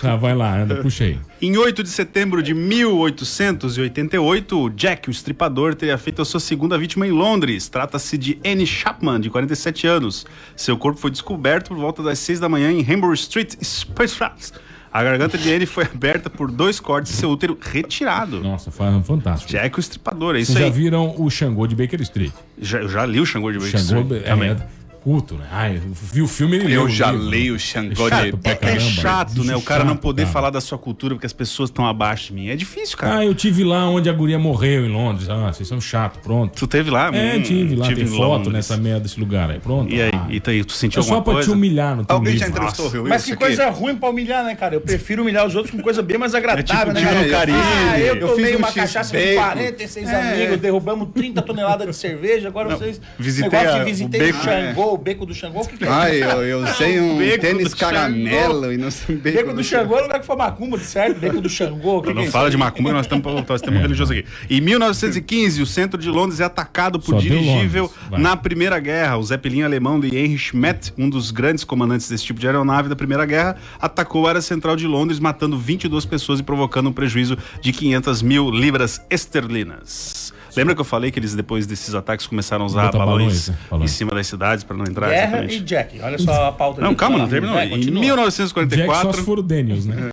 Tá, 0.00 0.14
vai 0.16 0.34
lá, 0.34 0.60
anda, 0.60 0.76
puxa 0.76 1.04
aí. 1.04 1.18
Em 1.42 1.56
8 1.56 1.82
de 1.82 1.88
setembro 1.88 2.42
de 2.42 2.54
1888, 2.54 4.70
Jack, 4.70 5.08
o 5.08 5.10
estripador, 5.10 5.74
teria 5.74 5.98
feito 5.98 6.22
a 6.22 6.24
sua 6.24 6.38
segunda 6.38 6.78
vítima 6.78 7.04
em 7.06 7.10
Londres. 7.10 7.68
Trata-se 7.68 8.16
de 8.16 8.38
Anne 8.46 8.66
Chapman, 8.66 9.20
de 9.20 9.28
47 9.28 9.86
anos. 9.86 10.24
Seu 10.54 10.78
corpo 10.78 11.00
foi 11.00 11.10
descoberto 11.10 11.68
por 11.68 11.78
volta 11.78 12.02
das 12.02 12.18
6 12.20 12.38
da 12.38 12.48
manhã 12.48 12.70
em 12.70 12.86
Hambury 12.88 13.14
Street, 13.14 13.54
Spacefraps. 13.62 14.52
A 14.92 15.04
garganta 15.04 15.38
de 15.38 15.52
Anne 15.52 15.66
foi 15.66 15.84
aberta 15.84 16.28
por 16.28 16.50
dois 16.50 16.80
cortes 16.80 17.12
e 17.12 17.16
seu 17.16 17.30
útero 17.30 17.56
retirado. 17.60 18.40
Nossa, 18.40 18.70
foi 18.70 18.86
fantástico. 19.02 19.50
Jack, 19.50 19.78
o 19.78 19.80
estripador, 19.80 20.34
é 20.34 20.40
isso 20.40 20.52
Vocês 20.52 20.66
já 20.66 20.72
aí. 20.72 20.78
viram 20.78 21.14
o 21.16 21.30
Xangô 21.30 21.66
de 21.66 21.76
Baker 21.76 22.00
Street? 22.02 22.32
Já, 22.60 22.80
eu 22.80 22.88
já 22.88 23.06
li 23.06 23.20
o 23.20 23.26
Xangô 23.26 23.52
de 23.52 23.58
Baker 23.58 23.78
Xangô 23.80 24.00
Street 24.02 24.22
é, 24.24 24.28
também. 24.28 24.50
é 24.50 24.56
culto, 25.02 25.34
né? 25.34 25.46
Ai, 25.50 25.76
eu 25.76 25.82
vi 25.94 26.22
o 26.22 26.28
filme 26.28 26.56
ele 26.56 26.68
leu 26.68 26.82
Eu 26.82 26.88
já 26.88 27.10
livro. 27.10 27.26
leio 27.26 27.54
o 27.54 27.58
Xangô 27.58 28.06
É 28.06 28.10
chato 28.10 28.24
de- 28.24 28.36
pra 28.36 28.52
É 28.52 28.54
caramba. 28.54 28.80
chato, 28.80 29.44
né? 29.44 29.56
O 29.56 29.62
cara 29.62 29.84
não 29.84 29.96
poder 29.96 30.22
cara. 30.22 30.32
falar 30.32 30.50
da 30.50 30.60
sua 30.60 30.78
cultura 30.78 31.14
porque 31.14 31.26
as 31.26 31.32
pessoas 31.32 31.70
estão 31.70 31.86
abaixo 31.86 32.28
de 32.28 32.34
mim. 32.34 32.48
É 32.48 32.56
difícil, 32.56 32.96
cara. 32.96 33.18
Ah, 33.18 33.24
eu 33.24 33.34
tive 33.34 33.64
lá 33.64 33.88
onde 33.88 34.08
a 34.08 34.12
guria 34.12 34.38
morreu 34.38 34.84
em 34.86 34.88
Londres. 34.88 35.28
Ah, 35.28 35.52
vocês 35.52 35.68
são 35.68 35.80
chato, 35.80 36.18
pronto. 36.20 36.54
Tu 36.56 36.66
teve 36.66 36.90
lá? 36.90 37.10
É, 37.14 37.36
Hum, 37.36 37.42
tive 37.42 37.76
lá, 37.76 37.86
tem 37.88 38.04
em 38.04 38.06
foto 38.06 38.18
Londres. 38.20 38.52
nessa 38.52 38.76
merda 38.76 39.00
desse 39.00 39.18
lugar 39.18 39.50
aí, 39.50 39.58
pronto. 39.58 39.92
E 39.92 40.00
aí, 40.00 40.10
Ah, 40.12 40.26
e 40.28 40.40
tu, 40.40 40.50
aí, 40.50 40.62
tu 40.64 40.72
sentiu 40.72 41.00
é 41.00 41.02
só 41.02 41.14
alguma 41.14 41.24
pra 41.24 41.32
coisa? 41.34 41.48
te 41.48 41.54
humilhar 41.54 41.96
no 41.96 42.04
teu 42.04 42.16
Alguém 42.16 42.36
já 42.36 42.46
livro. 42.46 42.60
entrevistou 42.62 42.86
o 42.86 42.88
Rio 42.90 43.08
Mas 43.08 43.24
que 43.24 43.34
coisa 43.36 43.66
aqui? 43.68 43.78
ruim 43.80 43.96
pra 43.96 44.08
humilhar, 44.10 44.44
né, 44.44 44.54
cara? 44.54 44.74
Eu 44.74 44.80
prefiro 44.80 45.22
humilhar 45.22 45.46
os 45.46 45.54
outros 45.54 45.74
com 45.74 45.80
coisa 45.82 46.02
bem 46.02 46.18
mais 46.18 46.34
agradável, 46.34 46.92
né, 46.92 47.00
tipo 47.00 47.12
cara? 47.12 47.24
no 47.24 47.30
Caribe. 47.30 47.58
Ah, 47.58 47.98
eu 47.98 48.20
tomei 48.20 48.44
fiz 48.46 48.54
um 48.54 48.58
uma 48.58 48.72
cachaça 48.72 49.16
com 49.16 49.34
46 49.34 50.08
amigos, 50.12 50.58
derrubamos 50.58 51.08
30 51.14 51.42
toneladas 51.42 51.88
de 51.88 51.94
cerveja, 51.96 52.48
agora 52.48 52.68
vocês... 52.76 53.00
visitei 53.18 53.48
o 53.80 53.84
visitei 53.84 54.20
beco. 54.32 54.38
o 54.38 54.42
Xangô, 54.90 54.94
o 54.94 54.98
beco 54.98 55.26
do 55.26 55.34
Xangô, 55.34 55.60
o 55.60 55.66
que 55.66 55.76
que 55.76 55.84
é? 55.84 55.88
Ai, 55.88 56.22
eu, 56.22 56.42
eu 56.42 56.64
usei 56.64 57.00
um 57.00 57.18
Beco 57.18 57.40
tênis 57.40 57.70
do 57.70 57.76
caramelo 57.76 58.72
e 58.72 58.76
não 58.76 58.90
sei 58.90 59.16
Beco 59.16 59.52
do 59.52 59.62
Xangô 59.62 59.98
é 59.98 60.02
lugar 60.02 60.20
que 60.20 60.26
foi 60.26 60.36
macumba, 60.36 60.78
de 60.78 60.84
certo? 60.84 61.18
Beco 61.18 61.40
do 61.40 61.48
Xangô, 61.48 61.98
o 61.98 62.02
que, 62.02 62.06
que 62.06 62.12
é 62.12 62.14
Não 62.14 62.22
isso 62.22 62.32
fala 62.32 62.50
de 62.50 62.56
macumba, 62.56 62.92
nós 62.92 63.06
estamos 63.06 63.24
nós 63.24 63.60
estamos 63.60 63.78
É. 63.78 63.82
religiosos 63.82 64.16
aqui. 64.16 64.26
Em 64.48 64.60
1915, 64.60 65.62
o 65.62 65.66
centro 65.66 66.00
de 66.00 66.08
Londres 66.08 66.40
é 66.40 66.44
atacado 66.44 66.98
por 66.98 67.14
Só 67.14 67.20
dirigível 67.20 67.90
na 68.10 68.36
Primeira 68.36 68.78
Guerra. 68.78 69.16
O 69.16 69.22
Zeppelin 69.22 69.62
alemão 69.62 70.00
de 70.00 70.08
Heinrich 70.14 70.38
Schmidt, 70.50 70.92
um 70.98 71.08
dos 71.08 71.30
grandes 71.30 71.64
comandantes 71.64 72.08
desse 72.08 72.24
tipo 72.24 72.40
de 72.40 72.46
aeronave 72.46 72.88
da 72.88 72.96
Primeira 72.96 73.24
Guerra, 73.24 73.56
atacou 73.80 74.26
a 74.26 74.30
área 74.30 74.40
central 74.40 74.76
de 74.76 74.86
Londres, 74.86 75.18
matando 75.20 75.58
22 75.58 76.04
pessoas 76.04 76.40
e 76.40 76.42
provocando 76.42 76.88
um 76.88 76.92
prejuízo 76.92 77.36
de 77.60 77.72
500 77.72 78.22
mil 78.22 78.50
libras 78.50 79.00
esterlinas. 79.10 80.19
Lembra 80.56 80.74
que 80.74 80.80
eu 80.80 80.84
falei 80.84 81.10
que 81.10 81.18
eles, 81.18 81.34
depois 81.34 81.66
desses 81.66 81.94
ataques, 81.94 82.26
começaram 82.26 82.64
a 82.64 82.66
usar 82.66 82.90
balões, 82.92 82.98
balões, 83.06 83.48
né? 83.48 83.54
em 83.54 83.70
Balões. 83.70 83.90
cima 83.90 84.10
das 84.12 84.26
cidades 84.26 84.64
para 84.64 84.76
não 84.76 84.84
entrar? 84.84 85.08
Guerra 85.08 85.26
exatamente. 85.26 85.56
e 85.56 85.60
Jack. 85.60 86.00
Olha 86.00 86.18
só 86.18 86.46
a 86.48 86.52
pauta. 86.52 86.80
Não, 86.80 86.94
calma, 86.94 87.18
não 87.18 87.28
terminou. 87.28 87.58
Em 87.60 87.70
continua. 87.70 87.80
Jack 87.80 87.94
só 87.94 88.00
1944. 88.00 89.12
se 89.14 89.24
for 89.24 89.38
o 89.38 89.42
Daniels, 89.42 89.86
né? 89.86 89.96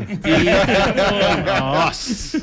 Nossa! 1.59 2.41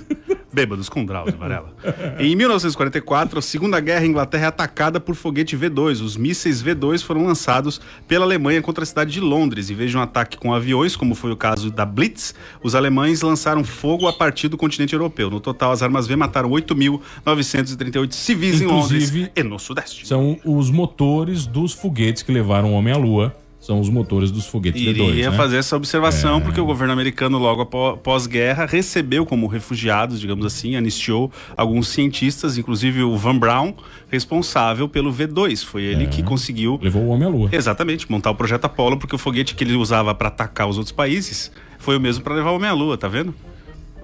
Bêbados 0.54 0.88
com 0.88 1.04
Drauzio 1.04 1.36
Varela. 1.36 1.74
Em 2.18 2.36
1944, 2.36 3.40
a 3.40 3.42
Segunda 3.42 3.80
Guerra, 3.80 4.06
Inglaterra 4.06 4.44
é 4.44 4.46
atacada 4.46 5.00
por 5.00 5.16
foguete 5.16 5.56
V2. 5.56 6.00
Os 6.00 6.16
mísseis 6.16 6.62
V2 6.62 7.02
foram 7.02 7.24
lançados 7.26 7.80
pela 8.06 8.24
Alemanha 8.24 8.62
contra 8.62 8.84
a 8.84 8.86
cidade 8.86 9.10
de 9.12 9.20
Londres. 9.20 9.68
Em 9.68 9.74
vez 9.74 9.90
de 9.90 9.96
um 9.96 10.00
ataque 10.00 10.36
com 10.38 10.54
aviões, 10.54 10.94
como 10.94 11.16
foi 11.16 11.32
o 11.32 11.36
caso 11.36 11.72
da 11.72 11.84
Blitz, 11.84 12.34
os 12.62 12.76
alemães 12.76 13.20
lançaram 13.20 13.64
fogo 13.64 14.06
a 14.06 14.12
partir 14.12 14.46
do 14.46 14.56
continente 14.56 14.92
europeu. 14.94 15.28
No 15.28 15.40
total, 15.40 15.72
as 15.72 15.82
armas 15.82 16.06
V 16.06 16.14
mataram 16.14 16.48
8.938 16.50 18.12
civis 18.12 18.60
em 18.60 18.66
Londres 18.66 19.08
Inclusive- 19.08 19.32
e 19.34 19.42
no 19.42 19.58
Sudeste. 19.58 20.06
São 20.06 20.38
os 20.44 20.70
motores 20.70 21.46
dos 21.46 21.72
foguetes 21.72 22.22
que 22.22 22.30
levaram 22.30 22.70
o 22.72 22.74
homem 22.74 22.94
à 22.94 22.96
lua. 22.96 23.34
São 23.64 23.80
os 23.80 23.88
motores 23.88 24.30
dos 24.30 24.44
foguetes 24.46 24.82
Iria 24.82 25.04
V2, 25.04 25.30
né? 25.30 25.36
fazer 25.38 25.56
essa 25.56 25.74
observação, 25.74 26.36
É. 26.36 26.40
porque 26.40 26.60
o 26.60 26.66
governo 26.66 26.92
americano, 26.92 27.38
logo 27.38 27.62
apó- 27.62 27.96
pós-guerra, 27.96 28.66
recebeu 28.66 29.24
como 29.24 29.46
refugiados, 29.46 30.20
digamos 30.20 30.44
assim, 30.44 30.76
anistiou 30.76 31.32
alguns 31.56 31.88
cientistas, 31.88 32.58
inclusive 32.58 33.02
o 33.02 33.16
Van 33.16 33.38
Braun, 33.38 33.72
responsável 34.10 34.86
pelo 34.88 35.10
V2. 35.10 35.64
Foi 35.64 35.82
ele 35.82 36.06
que 36.08 36.22
conseguiu, 36.22 36.78
Levou 36.82 37.02
o 37.04 37.08
homem 37.08 37.26
à 37.26 37.30
lua. 37.30 37.48
exatamente, 37.52 38.10
montar 38.10 38.30
o 38.30 38.34
projeto 38.34 38.66
Apollo, 38.66 38.98
porque 38.98 39.14
o 39.14 39.18
foguete 39.18 39.54
que 39.54 39.64
ele 39.64 39.74
usava 39.76 40.14
para 40.14 40.28
atacar 40.28 40.68
os 40.68 40.76
outros 40.76 40.92
países 40.92 41.50
foi 41.78 41.96
o 41.96 42.00
mesmo 42.00 42.22
para 42.22 42.34
levar 42.34 42.50
o 42.50 42.56
homem 42.56 42.68
à 42.68 42.72
lua, 42.74 42.98
tá 42.98 43.08
vendo? 43.08 43.34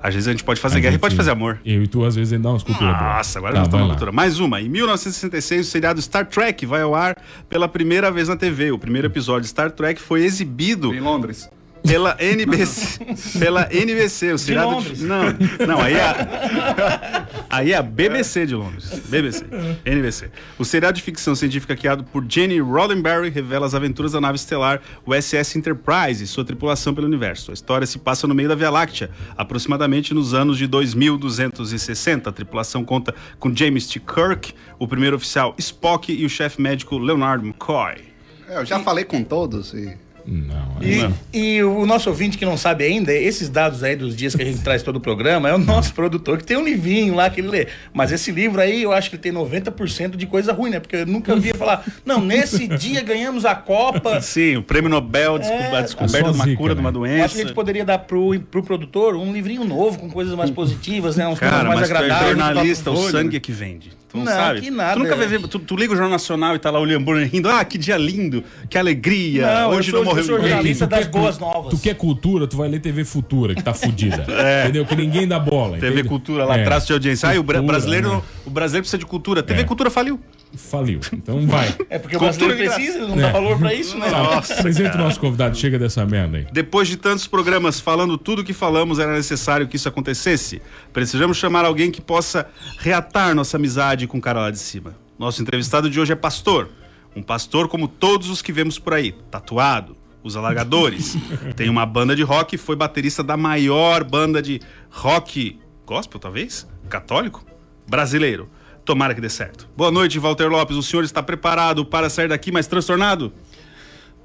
Às 0.02 0.14
vezes 0.14 0.28
a 0.28 0.30
gente 0.32 0.44
pode 0.44 0.60
fazer 0.60 0.76
A 0.78 0.80
guerra 0.80 0.90
e 0.90 0.94
gente- 0.94 1.00
pode 1.00 1.16
fazer 1.16 1.30
amor. 1.30 1.60
Eu 1.64 1.82
e 1.82 1.86
tu, 1.86 2.04
às 2.04 2.14
vezes, 2.16 2.32
ainda 2.32 2.44
dá 2.44 2.50
umas 2.50 2.62
culturas. 2.62 2.92
Nossa, 3.00 3.38
agora 3.38 3.52
Tá, 3.54 3.58
nós 3.60 3.68
estamos 3.68 3.88
cultura. 3.88 4.12
Mais 4.12 4.40
uma. 4.40 4.60
Em 4.60 4.68
1966, 4.68 5.66
o 5.66 5.70
seriado 5.70 6.00
Star 6.02 6.26
Trek 6.26 6.64
vai 6.66 6.82
ao 6.82 6.94
ar 6.94 7.16
pela 7.48 7.68
primeira 7.68 8.10
vez 8.10 8.28
na 8.28 8.36
TV. 8.36 8.70
O 8.72 8.78
primeiro 8.78 9.06
episódio 9.08 9.42
de 9.42 9.48
Star 9.48 9.70
Trek 9.70 10.00
foi 10.00 10.24
exibido 10.24 10.94
Em 10.94 11.00
Londres. 11.00 11.48
Pela 11.82 12.16
NBC. 12.18 13.38
pela 13.38 13.68
NBC, 13.72 14.32
o 14.32 14.38
seriado 14.38 14.70
Londres. 14.70 15.00
Não, 15.02 15.24
não, 15.66 15.80
aí 15.80 15.94
é 15.94 16.02
a, 16.02 17.26
aí 17.48 17.72
é 17.72 17.76
a 17.76 17.82
BBC 17.82 18.46
de 18.46 18.54
Londres. 18.54 19.00
BBC. 19.08 19.46
NBC. 19.84 20.30
O 20.58 20.64
seriado 20.64 20.96
de 20.96 21.02
ficção 21.02 21.34
científica 21.34 21.76
criado 21.76 22.04
por 22.04 22.24
Jenny 22.28 22.60
Roddenberry 22.60 23.30
revela 23.30 23.66
as 23.66 23.74
aventuras 23.74 24.12
da 24.12 24.20
nave 24.20 24.36
estelar 24.36 24.80
USS 25.06 25.56
Enterprise 25.56 26.22
e 26.22 26.26
sua 26.26 26.44
tripulação 26.44 26.94
pelo 26.94 27.06
universo. 27.06 27.50
A 27.50 27.54
história 27.54 27.86
se 27.86 27.98
passa 27.98 28.26
no 28.26 28.34
meio 28.34 28.48
da 28.48 28.54
Via 28.54 28.70
Láctea, 28.70 29.10
aproximadamente 29.36 30.14
nos 30.14 30.34
anos 30.34 30.58
de 30.58 30.66
2260. 30.66 32.30
A 32.30 32.32
tripulação 32.32 32.84
conta 32.84 33.14
com 33.38 33.54
James 33.54 33.86
T. 33.86 34.00
Kirk, 34.00 34.54
o 34.78 34.86
primeiro 34.86 35.16
oficial 35.16 35.54
Spock 35.58 36.12
e 36.12 36.24
o 36.24 36.28
chefe 36.28 36.60
médico 36.60 36.98
Leonard 36.98 37.44
McCoy. 37.44 38.10
É, 38.48 38.58
eu 38.58 38.64
já 38.64 38.80
falei 38.80 39.04
com 39.04 39.22
todos 39.22 39.72
e. 39.74 39.96
Não, 40.26 40.76
é- 40.80 41.10
E, 41.32 41.56
e 41.56 41.62
o 41.62 41.84
nosso 41.86 42.08
ouvinte 42.10 42.36
que 42.38 42.44
não 42.44 42.56
sabe 42.56 42.84
ainda, 42.84 43.12
esses 43.12 43.48
dados 43.48 43.82
aí 43.82 43.96
dos 43.96 44.14
dias 44.16 44.34
que 44.34 44.42
a 44.42 44.44
gente 44.44 44.60
traz 44.62 44.82
todo 44.82 44.96
o 44.96 45.00
programa, 45.00 45.48
é 45.48 45.54
o 45.54 45.58
nosso 45.58 45.92
produtor 45.94 46.38
que 46.38 46.44
tem 46.44 46.56
um 46.56 46.64
livrinho 46.64 47.14
lá 47.14 47.28
que 47.30 47.40
ele 47.40 47.48
lê. 47.48 47.66
Mas 47.92 48.12
esse 48.12 48.30
livro 48.30 48.60
aí, 48.60 48.82
eu 48.82 48.92
acho 48.92 49.08
que 49.10 49.16
ele 49.16 49.22
tem 49.22 49.32
90% 49.32 50.16
de 50.16 50.26
coisa 50.26 50.52
ruim, 50.52 50.70
né? 50.70 50.80
Porque 50.80 50.96
eu 50.96 51.06
nunca 51.06 51.34
via 51.36 51.54
falar, 51.54 51.84
não, 52.04 52.20
nesse 52.20 52.66
dia 52.68 53.02
ganhamos 53.02 53.44
a 53.44 53.54
Copa. 53.54 54.20
Sim, 54.22 54.56
o 54.56 54.62
prêmio 54.62 54.88
Nobel, 54.90 55.38
É, 55.38 55.76
a 55.76 55.80
descoberta 55.82 56.30
de 56.32 56.36
uma 56.36 56.56
cura 56.56 56.74
de 56.74 56.80
uma 56.80 56.90
né? 56.90 56.98
Eu 56.98 57.02
acho 57.02 57.06
que 57.06 57.10
a 57.10 57.18
doença. 57.24 57.38
gente 57.38 57.54
poderia 57.54 57.84
dar 57.84 57.98
pro, 57.98 58.38
pro 58.40 58.62
produtor 58.62 59.14
um 59.16 59.32
livrinho 59.32 59.64
novo, 59.64 59.98
com 59.98 60.10
coisas 60.10 60.34
mais 60.34 60.50
positivas, 60.50 61.16
né? 61.16 61.26
Uns 61.26 61.38
Cara, 61.38 61.68
mais 61.68 61.82
agradáveis. 61.90 62.36
jornalista, 62.36 62.90
o 62.90 63.10
sangue 63.10 63.36
é 63.36 63.40
que 63.40 63.52
vende. 63.52 63.90
Tu 64.10 64.16
não, 64.18 64.24
Não, 64.24 64.32
sabe? 64.32 64.60
que 64.60 64.70
nada, 64.72 64.94
Tu 64.94 64.98
nunca 64.98 65.14
é. 65.14 65.26
vê, 65.26 65.38
tu, 65.38 65.58
tu 65.60 65.76
liga 65.76 65.92
o 65.92 65.96
Jornal 65.96 66.10
Nacional 66.10 66.56
e 66.56 66.58
tá 66.58 66.68
lá 66.68 66.80
o 66.80 66.82
William 66.82 67.00
Bonner 67.00 67.30
rindo. 67.30 67.48
Ah, 67.48 67.64
que 67.64 67.78
dia 67.78 67.96
lindo, 67.96 68.42
que 68.68 68.76
alegria. 68.76 69.46
Não, 69.46 69.72
eu 69.72 69.78
Hoje 69.78 69.90
sou- 69.92 70.00
não 70.00 70.04
morreu 70.06 70.22
eu 70.22 70.26
sou 70.26 70.34
ninguém. 70.36 70.50
jornalista 70.50 70.86
Tu 70.86 70.90
das 70.90 71.00
quer 71.06 71.10
boas 71.10 71.38
novas. 71.38 71.70
Tu 71.70 71.78
quer 71.78 71.94
cultura, 71.94 72.46
tu 72.48 72.56
vai 72.56 72.68
ler 72.68 72.80
TV 72.80 73.04
Futura, 73.04 73.54
que 73.54 73.62
tá 73.62 73.72
fudida. 73.72 74.26
Entendeu? 74.64 74.84
Que 74.84 74.96
ninguém 74.96 75.28
dá 75.28 75.38
bola. 75.38 75.76
TV 75.78 75.86
entendeu? 75.92 76.04
Cultura 76.10 76.44
lá 76.44 76.56
É, 76.58 76.62
atrás 76.62 76.84
de 76.86 76.92
audiência. 76.92 77.28
Ah, 77.28 77.34
e 77.36 77.38
o 77.38 77.42
brasileiro, 77.44 78.16
né? 78.16 78.22
O 78.50 78.52
brasileiro 78.52 78.82
precisa 78.82 78.98
de 78.98 79.06
cultura. 79.06 79.42
TV 79.42 79.60
É. 79.60 79.64
Cultura 79.64 79.88
faliu. 79.90 80.20
Faliu. 80.56 81.00
Então 81.12 81.46
vai. 81.46 81.74
É 81.88 81.98
porque 81.98 82.16
o 82.16 82.18
Cultura 82.18 82.54
brasileiro 82.54 82.74
precisa, 82.74 83.06
não 83.06 83.16
dá 83.16 83.30
valor 83.30 83.58
pra 83.58 83.72
isso, 83.72 83.96
né? 83.96 84.10
Tá, 84.10 84.38
Apresenta 84.38 84.96
o 84.96 84.98
nosso 84.98 85.20
convidado, 85.20 85.56
chega 85.56 85.78
dessa 85.78 86.04
merda 86.04 86.38
aí. 86.38 86.46
Depois 86.52 86.88
de 86.88 86.96
tantos 86.96 87.26
programas 87.26 87.80
falando 87.80 88.18
tudo 88.18 88.42
o 88.42 88.44
que 88.44 88.52
falamos, 88.52 88.98
era 88.98 89.12
necessário 89.12 89.66
que 89.68 89.76
isso 89.76 89.88
acontecesse. 89.88 90.60
Precisamos 90.92 91.36
chamar 91.36 91.64
alguém 91.64 91.90
que 91.90 92.00
possa 92.00 92.48
reatar 92.78 93.34
nossa 93.34 93.56
amizade 93.56 94.06
com 94.06 94.18
o 94.18 94.20
cara 94.20 94.40
lá 94.40 94.50
de 94.50 94.58
cima. 94.58 94.96
Nosso 95.18 95.40
entrevistado 95.40 95.88
de 95.88 96.00
hoje 96.00 96.12
é 96.12 96.16
pastor. 96.16 96.68
Um 97.14 97.22
pastor 97.22 97.68
como 97.68 97.86
todos 97.86 98.28
os 98.30 98.42
que 98.42 98.52
vemos 98.52 98.78
por 98.78 98.94
aí, 98.94 99.12
tatuado, 99.30 99.96
usa 100.22 100.40
largadores, 100.40 101.16
tem 101.56 101.68
uma 101.68 101.86
banda 101.86 102.14
de 102.16 102.22
rock 102.22 102.54
e 102.54 102.58
foi 102.58 102.74
baterista 102.76 103.22
da 103.22 103.36
maior 103.36 104.02
banda 104.04 104.42
de 104.42 104.60
rock 104.90 105.58
gospel, 105.86 106.20
talvez? 106.20 106.66
Católico? 106.88 107.44
Brasileiro. 107.90 108.48
Tomara 108.84 109.12
que 109.14 109.20
dê 109.20 109.28
certo. 109.28 109.68
Boa 109.76 109.90
noite, 109.90 110.16
Walter 110.18 110.48
Lopes. 110.48 110.76
O 110.76 110.82
senhor 110.82 111.02
está 111.02 111.20
preparado 111.22 111.84
para 111.84 112.08
sair 112.08 112.28
daqui 112.28 112.52
mais 112.52 112.66
transtornado? 112.68 113.32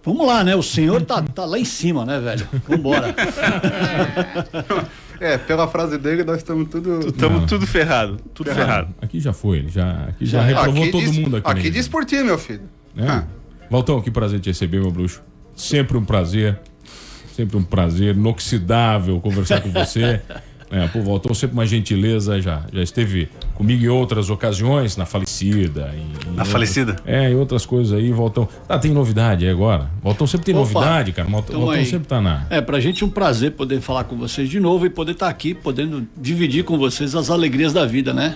Vamos 0.04 0.26
lá, 0.28 0.44
né? 0.44 0.56
O 0.56 0.62
senhor 0.62 1.02
tá, 1.02 1.20
tá 1.24 1.46
lá 1.46 1.58
em 1.58 1.66
cima, 1.66 2.06
né, 2.06 2.20
velho? 2.20 2.48
Vambora. 2.70 3.14
É, 5.18 5.38
pela 5.38 5.66
frase 5.66 5.98
dele, 5.98 6.26
nós 6.26 6.38
estamos 6.40 6.68
tudo. 6.70 7.08
Estamos 7.08 7.46
tudo 7.50 7.66
ferrado. 7.66 8.18
Tudo 8.34 8.54
ferrado. 8.54 8.94
Aqui 9.02 9.22
já 9.22 9.32
foi, 9.32 9.60
ele 9.60 9.70
já, 9.70 9.92
aqui 10.10 10.26
já, 10.26 10.40
Já. 10.40 10.44
reprovou 10.46 10.84
Aqui 10.84 10.92
todo 10.92 11.02
diz- 11.06 11.18
mundo 11.18 11.38
aqui. 11.38 11.50
Aqui 11.50 11.70
diz 11.70 11.88
por 11.88 12.04
ti, 12.04 12.22
meu 12.22 12.38
filho. 12.38 12.64
É. 12.98 13.08
Ah, 13.08 13.24
Valtão, 13.72 14.02
que 14.02 14.12
prazer 14.12 14.42
te 14.42 14.50
receber, 14.50 14.82
meu 14.82 14.92
bruxo. 14.92 15.22
Sempre 15.56 15.98
um 15.98 16.04
prazer. 16.04 16.60
Sempre 17.34 17.56
um 17.56 17.64
prazer 17.64 18.14
inoxidável 18.14 19.22
conversar 19.22 19.62
com 19.62 19.70
você. 19.72 20.22
É, 20.72 20.88
sempre 21.34 21.54
uma 21.54 21.66
gentileza. 21.66 22.42
Já, 22.42 22.64
já 22.74 22.82
esteve 22.82 23.30
comigo 23.54 23.84
em 23.84 23.88
outras 23.88 24.30
ocasiões, 24.30 24.98
na 24.98 25.06
falecida. 25.06 25.92
em- 25.94 26.00
em 26.00 26.26
Na 26.26 26.30
outras- 26.30 26.48
falecida? 26.50 26.96
É, 27.06 27.32
e 27.32 27.36
outras 27.36 27.66
coisas 27.66 27.94
aí, 27.98 28.12
Valtão. 28.12 28.48
Ah, 28.68 28.78
tem 28.80 28.92
novidade 28.92 29.46
aí 29.46 29.52
agora. 29.52 29.90
Valtão 30.04 30.26
sempre 30.28 30.46
tem 30.48 30.56
Opa. 30.56 30.64
novidade, 30.64 31.12
cara. 31.12 31.30
Valtão 31.30 31.70
aí. 31.70 31.86
sempre 31.86 32.08
tá 32.08 32.20
na. 32.20 32.46
É, 32.50 32.62
pra 32.62 32.80
gente 32.80 33.04
é 33.04 33.06
um 33.06 33.10
prazer 33.10 33.52
poder 33.52 33.80
falar 33.82 34.06
com 34.06 34.16
vocês 34.18 34.50
de 34.50 34.60
novo 34.60 34.86
e 34.86 34.90
poder 34.90 35.12
estar 35.14 35.30
aqui, 35.30 35.54
podendo 35.54 36.08
dividir 36.18 36.64
com 36.64 36.78
vocês 36.78 37.16
as 37.16 37.30
alegrias 37.30 37.72
da 37.72 37.86
vida, 37.86 38.14
né? 38.14 38.36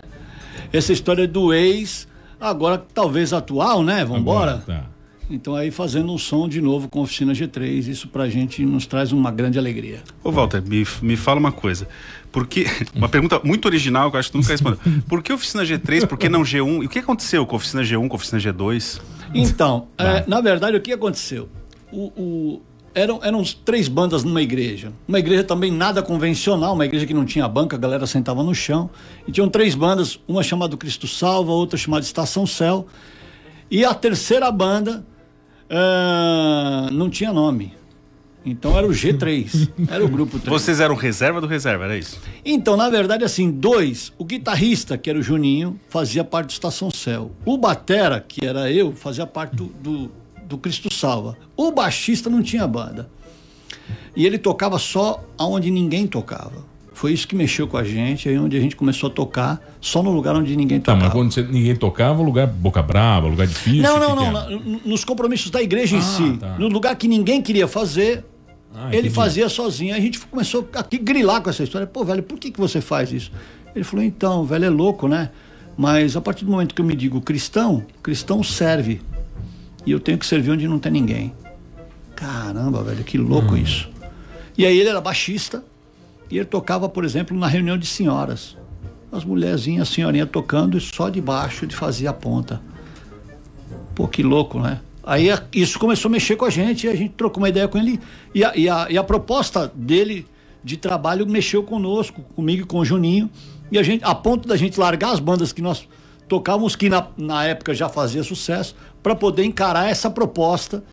Essa 0.72 0.94
história 0.94 1.28
do 1.28 1.52
ex, 1.54 2.08
agora 2.40 2.78
talvez 2.94 3.34
atual, 3.34 3.82
né? 3.84 4.06
Vambora? 4.06 4.52
Agora, 4.52 4.64
tá. 4.66 4.84
Então 5.30 5.54
aí 5.56 5.70
fazendo 5.70 6.12
um 6.12 6.18
som 6.18 6.48
de 6.50 6.60
novo 6.60 6.90
com 6.90 7.00
a 7.00 7.04
Oficina 7.04 7.34
G3, 7.34 7.88
isso 7.88 8.08
pra 8.08 8.28
gente 8.28 8.66
nos 8.66 8.86
traz 8.88 9.12
uma 9.12 9.30
grande 9.32 9.60
alegria. 9.60 10.02
Ô, 10.24 10.32
Walter, 10.32 10.62
me, 10.62 10.86
me 11.02 11.16
fala 11.16 11.40
uma 11.40 11.52
coisa. 11.52 11.88
Por 12.32 12.48
que, 12.48 12.66
uma 12.96 13.08
pergunta 13.08 13.40
muito 13.44 13.66
original 13.66 14.10
que 14.10 14.16
eu 14.16 14.20
acho 14.20 14.30
que 14.30 14.34
tu 14.34 14.38
nunca 14.42 14.52
respondeu. 14.52 14.80
Por 15.08 15.22
que 15.22 15.32
Oficina 15.32 15.64
G3? 15.64 16.08
Por 16.08 16.18
que 16.18 16.28
não 16.30 16.42
G1? 16.42 16.84
E 16.84 16.86
o 16.86 16.90
que 16.90 17.00
aconteceu 17.00 17.46
com 17.46 17.56
a 17.56 17.58
Oficina 17.58 17.84
G1, 17.84 18.08
com 18.08 18.14
a 18.14 18.18
Oficina 18.18 18.42
G2? 18.42 19.00
Então, 19.34 19.88
é, 19.98 20.24
na 20.28 20.42
verdade, 20.42 20.76
o 20.78 20.82
que 20.82 20.92
aconteceu? 20.92 21.48
O, 21.92 22.06
o- 22.22 22.62
eram, 22.96 23.20
eram 23.24 23.44
três 23.64 23.88
bandas 23.88 24.24
numa 24.24 24.42
igreja. 24.42 24.92
Uma 25.08 25.20
igreja 25.20 25.44
também 25.44 25.72
nada 25.72 26.02
convencional, 26.02 26.74
uma 26.74 26.86
igreja 26.86 27.06
que 27.06 27.14
não 27.14 27.24
tinha 27.24 27.48
banca, 27.48 27.76
a 27.76 27.80
galera 27.80 28.08
sentava 28.08 28.44
no 28.44 28.54
chão. 28.56 28.90
E 29.28 29.32
tinham 29.32 29.48
três 29.48 29.76
bandas, 29.76 30.20
uma 30.28 30.42
chamada 30.42 30.76
Cristo 30.76 31.08
Salva, 31.08 31.52
outra 31.52 31.78
chamada 31.78 32.04
Estação 32.04 32.48
Céu. 32.48 32.88
E 33.70 33.86
a 33.86 33.94
terceira 33.94 34.52
banda 34.52 35.06
ah, 35.70 36.90
não 36.92 37.10
tinha 37.10 37.32
nome. 37.32 37.74
Então 38.46 38.78
era 38.78 38.88
o 38.88 38.92
G3, 38.92 39.70
era 39.90 40.04
o 40.04 40.08
grupo 40.08 40.40
3. 40.40 40.50
Vocês 40.50 40.80
eram 40.80 40.96
reserva 40.96 41.42
do 41.42 41.48
reserva, 41.48 41.84
era 41.84 41.98
isso? 41.98 42.20
Então, 42.44 42.78
na 42.78 42.90
verdade, 42.90 43.24
assim, 43.24 43.52
dois. 43.52 44.14
O 44.18 44.24
guitarrista, 44.24 44.98
que 44.98 45.10
era 45.10 45.20
o 45.20 45.22
Juninho, 45.22 45.80
fazia 45.90 46.24
parte 46.24 46.48
do 46.48 46.52
Estação 46.52 46.90
Céu. 46.90 47.32
O 47.46 47.58
Batera, 47.58 48.24
que 48.26 48.46
era 48.46 48.72
eu, 48.72 48.94
fazia 48.94 49.28
parte 49.28 49.56
do, 49.56 49.66
do, 49.66 50.12
do 50.44 50.58
Cristo 50.58 50.92
Salva. 50.92 51.38
O 51.56 51.72
baixista 51.72 52.30
não 52.30 52.42
tinha 52.42 52.66
banda. 52.66 53.10
E 54.16 54.26
ele 54.26 54.38
tocava 54.38 54.80
só 54.80 55.24
aonde 55.38 55.70
ninguém 55.70 56.08
tocava. 56.08 56.64
Foi 57.00 57.14
isso 57.14 57.26
que 57.26 57.34
mexeu 57.34 57.66
com 57.66 57.78
a 57.78 57.84
gente, 57.86 58.28
aí 58.28 58.38
onde 58.38 58.58
a 58.58 58.60
gente 58.60 58.76
começou 58.76 59.10
a 59.10 59.14
tocar, 59.14 59.62
só 59.80 60.04
no 60.04 60.12
lugar 60.12 60.36
onde 60.36 60.54
ninguém 60.54 60.82
Tá, 60.82 60.92
tocava. 60.92 61.06
mas 61.06 61.14
quando 61.14 61.32
você- 61.34 61.44
ninguém 61.44 61.74
tocava, 61.74 62.22
lugar 62.22 62.46
boca 62.46 62.82
brava, 62.84 63.26
lugar 63.26 63.48
difícil. 63.48 63.84
Não, 63.84 63.98
não, 63.98 64.16
não. 64.18 64.32
na- 64.34 64.52
n- 64.52 64.82
Nos 64.84 65.06
compromissos 65.06 65.50
da 65.50 65.62
igreja 65.62 65.96
em 65.96 66.00
Ah, 66.00 66.02
si. 66.02 66.38
tá. 66.38 66.58
No 66.60 66.68
lugar 66.68 66.94
que 66.98 67.08
ninguém 67.08 67.42
queria 67.42 67.70
fazer, 67.70 68.26
Ah, 68.76 68.94
ele 68.94 69.10
fazia 69.10 69.48
sozinho. 69.48 69.94
Aí 69.94 70.00
a 70.02 70.04
gente 70.04 70.20
começou 70.20 70.68
a 70.76 70.80
aqui 70.82 70.98
grilar 70.98 71.42
com 71.42 71.50
essa 71.50 71.64
história. 71.64 71.88
Pô, 71.88 72.04
velho, 72.04 72.22
por 72.22 72.38
que, 72.38 72.52
que 72.52 72.60
você 72.60 72.82
faz 72.82 73.14
isso? 73.14 73.32
Ele 73.74 73.86
falou, 73.86 74.04
então, 74.04 74.44
velho, 74.44 74.66
é 74.66 74.70
louco, 74.70 75.08
né? 75.08 75.30
Mas 75.78 76.18
a 76.18 76.22
partir 76.22 76.44
do 76.44 76.52
momento 76.52 76.76
que 76.76 76.82
eu 76.82 76.86
me 76.86 76.96
digo 76.98 77.22
cristão, 77.22 77.82
cristão 78.04 78.44
serve. 78.44 79.00
E 79.86 79.92
eu 79.92 80.02
tenho 80.02 80.18
que 80.18 80.26
servir 80.26 80.52
onde 80.52 80.68
não 80.68 80.78
tem 80.78 80.92
ninguém. 80.92 81.34
Caramba, 82.14 82.84
velho, 82.84 83.06
que 83.06 83.18
louco 83.18 83.56
isso. 83.56 83.90
E 84.58 84.66
aí 84.66 84.78
ele 84.78 84.90
era 84.90 85.00
baixista 85.00 85.64
e 86.30 86.38
ele 86.38 86.46
tocava, 86.46 86.88
por 86.88 87.04
exemplo, 87.04 87.38
na 87.38 87.48
reunião 87.48 87.78
de 87.78 87.86
senhoras. 87.86 88.56
As 89.12 89.26
mulherzinhas, 89.26 89.90
senhorinha 89.90 90.26
tocando 90.26 90.78
e 90.78 90.82
só 90.82 91.10
de 91.10 91.20
baixo 91.20 91.66
a 92.08 92.14
ponta. 92.14 92.62
Pô, 93.96 94.08
que 94.08 94.22
louco, 94.22 94.60
né? 94.60 94.80
Aí 95.04 95.28
isso 95.52 95.80
começou 95.80 96.08
a 96.10 96.12
mexer 96.12 96.36
com 96.36 96.46
a 96.46 96.50
gente, 96.50 96.86
e 96.86 96.90
a 96.90 96.96
gente 96.96 97.14
trocou 97.14 97.42
uma 97.42 97.50
ideia 97.50 97.68
com 97.68 97.78
ele. 97.78 98.00
E 98.34 98.44
a, 98.44 98.56
e 98.56 98.70
a, 98.70 98.88
e 98.92 98.98
a 98.98 99.04
proposta 99.04 99.72
dele 99.74 100.28
de 100.64 100.78
trabalho 100.78 101.26
mexeu 101.28 101.64
conosco, 101.64 102.22
comigo 102.36 102.62
e 102.62 102.66
com 102.66 102.80
o 102.80 102.86
Juninho. 102.86 103.30
E 103.72 103.80
a 103.80 103.84
gente, 103.84 104.04
a 104.04 104.14
ponto 104.14 104.48
da 104.48 104.56
gente 104.56 104.80
largar 104.80 105.12
as 105.12 105.20
bandas 105.20 105.52
que 105.52 105.62
nós 105.62 105.88
tocávamos, 106.28 106.76
que 106.76 106.90
na, 106.90 107.08
na 107.18 107.46
época 107.46 107.74
já 107.74 107.90
fazia 107.90 108.24
sucesso, 108.24 108.76
para 109.02 109.16
poder 109.16 109.44
encarar 109.44 109.90
essa 109.90 110.12
proposta 110.12 110.84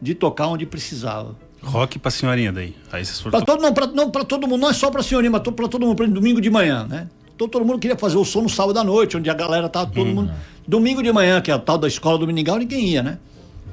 de 0.00 0.14
tocar 0.14 0.46
onde 0.46 0.64
precisava. 0.64 1.34
Rock 1.66 1.98
pra 1.98 2.10
senhorinha 2.10 2.52
daí. 2.52 2.74
Aí 2.92 3.04
vocês 3.04 3.20
foram. 3.20 3.38
Pra 3.38 3.46
todo, 3.46 3.60
não, 3.62 3.72
pra, 3.72 3.86
não, 3.86 4.10
pra 4.10 4.24
todo 4.24 4.46
mundo, 4.46 4.60
não 4.60 4.70
é 4.70 4.72
só 4.72 4.90
pra 4.90 5.02
senhorinha, 5.02 5.30
mas 5.30 5.42
pra 5.42 5.68
todo 5.68 5.86
mundo, 5.86 5.96
pra 5.96 6.06
domingo 6.06 6.40
de 6.40 6.50
manhã, 6.50 6.86
né? 6.88 7.08
Então 7.34 7.46
todo 7.48 7.64
mundo 7.64 7.78
queria 7.78 7.96
fazer 7.96 8.16
o 8.16 8.24
som 8.24 8.40
no 8.42 8.48
sábado 8.48 8.78
à 8.78 8.84
noite, 8.84 9.16
onde 9.16 9.28
a 9.28 9.34
galera 9.34 9.68
tava 9.68 9.90
todo 9.90 10.06
mundo. 10.06 10.32
Domingo 10.66 11.02
de 11.02 11.12
manhã, 11.12 11.40
que 11.40 11.50
é 11.50 11.54
a 11.54 11.58
tal 11.58 11.76
da 11.76 11.86
escola 11.86 12.18
dominical, 12.18 12.56
ninguém 12.56 12.86
ia, 12.88 13.02
né? 13.02 13.18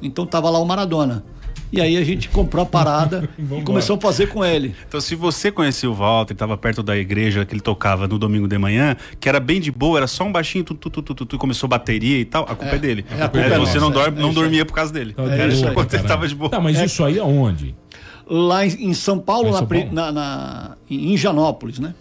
Então 0.02 0.26
tava 0.26 0.50
lá 0.50 0.60
o 0.60 0.66
Maradona. 0.66 1.24
E 1.72 1.82
aí 1.82 1.98
a 1.98 2.04
gente 2.04 2.30
comprou 2.30 2.62
a 2.62 2.66
parada 2.68 3.28
e 3.40 3.62
começou 3.64 3.96
a 3.96 4.00
fazer 4.00 4.28
com 4.28 4.46
ele. 4.46 4.76
Então, 4.88 5.02
se 5.02 5.16
você 5.16 5.52
conhecia 5.52 5.90
o 5.90 5.94
Walter, 5.94 6.34
estava 6.34 6.56
perto 6.56 6.84
da 6.84 6.96
igreja 6.96 7.44
que 7.46 7.54
ele 7.54 7.62
tocava 7.62 8.08
no 8.08 8.20
domingo 8.20 8.48
de 8.48 8.58
manhã, 8.60 8.96
que 9.20 9.28
era 9.28 9.40
bem 9.40 9.60
de 9.60 9.72
boa, 9.72 9.98
era 9.98 10.06
só 10.06 10.24
um 10.24 10.32
baixinho, 10.32 10.64
tu, 10.64 10.76
tu, 10.76 10.90
tu, 10.92 11.02
tu, 11.02 11.16
tu, 11.16 11.26
tu, 11.26 11.36
e 11.36 11.40
começou 11.40 11.68
bateria 11.68 12.20
e 12.20 12.26
tal, 12.26 12.44
a 12.44 12.54
culpa 12.54 12.76
é, 12.76 12.78
dele. 12.78 13.04
é, 13.10 13.24
a 13.24 13.28
culpa 13.28 13.40
é 13.40 13.50
você 13.58 13.58
nossa, 13.58 13.80
não, 13.80 13.90
é, 13.90 13.92
dorme, 13.92 14.20
é 14.20 14.22
não 14.22 14.34
dormia 14.34 14.66
por 14.66 14.74
causa 14.74 14.94
dele. 14.94 15.14
Tava 15.14 15.34
É 15.34 15.48
de 15.48 15.54
isso 15.56 15.64
caralho. 15.64 16.08
tava 16.08 16.28
de 16.28 16.36
boa. 16.36 16.52
Tá, 16.52 16.60
mas 16.60 16.80
isso 16.80 17.04
aí 17.04 17.18
aonde? 17.18 17.76
Lá 18.36 18.66
em, 18.66 18.94
São 18.96 19.20
Paulo, 19.20 19.50
Em 19.50 19.54
São 19.54 19.68
Paulo? 19.68 19.90
na- 19.92 20.12
na- 20.12 20.78
em 20.90 21.16
Janópolis, 21.16 21.78
né? 21.78 21.94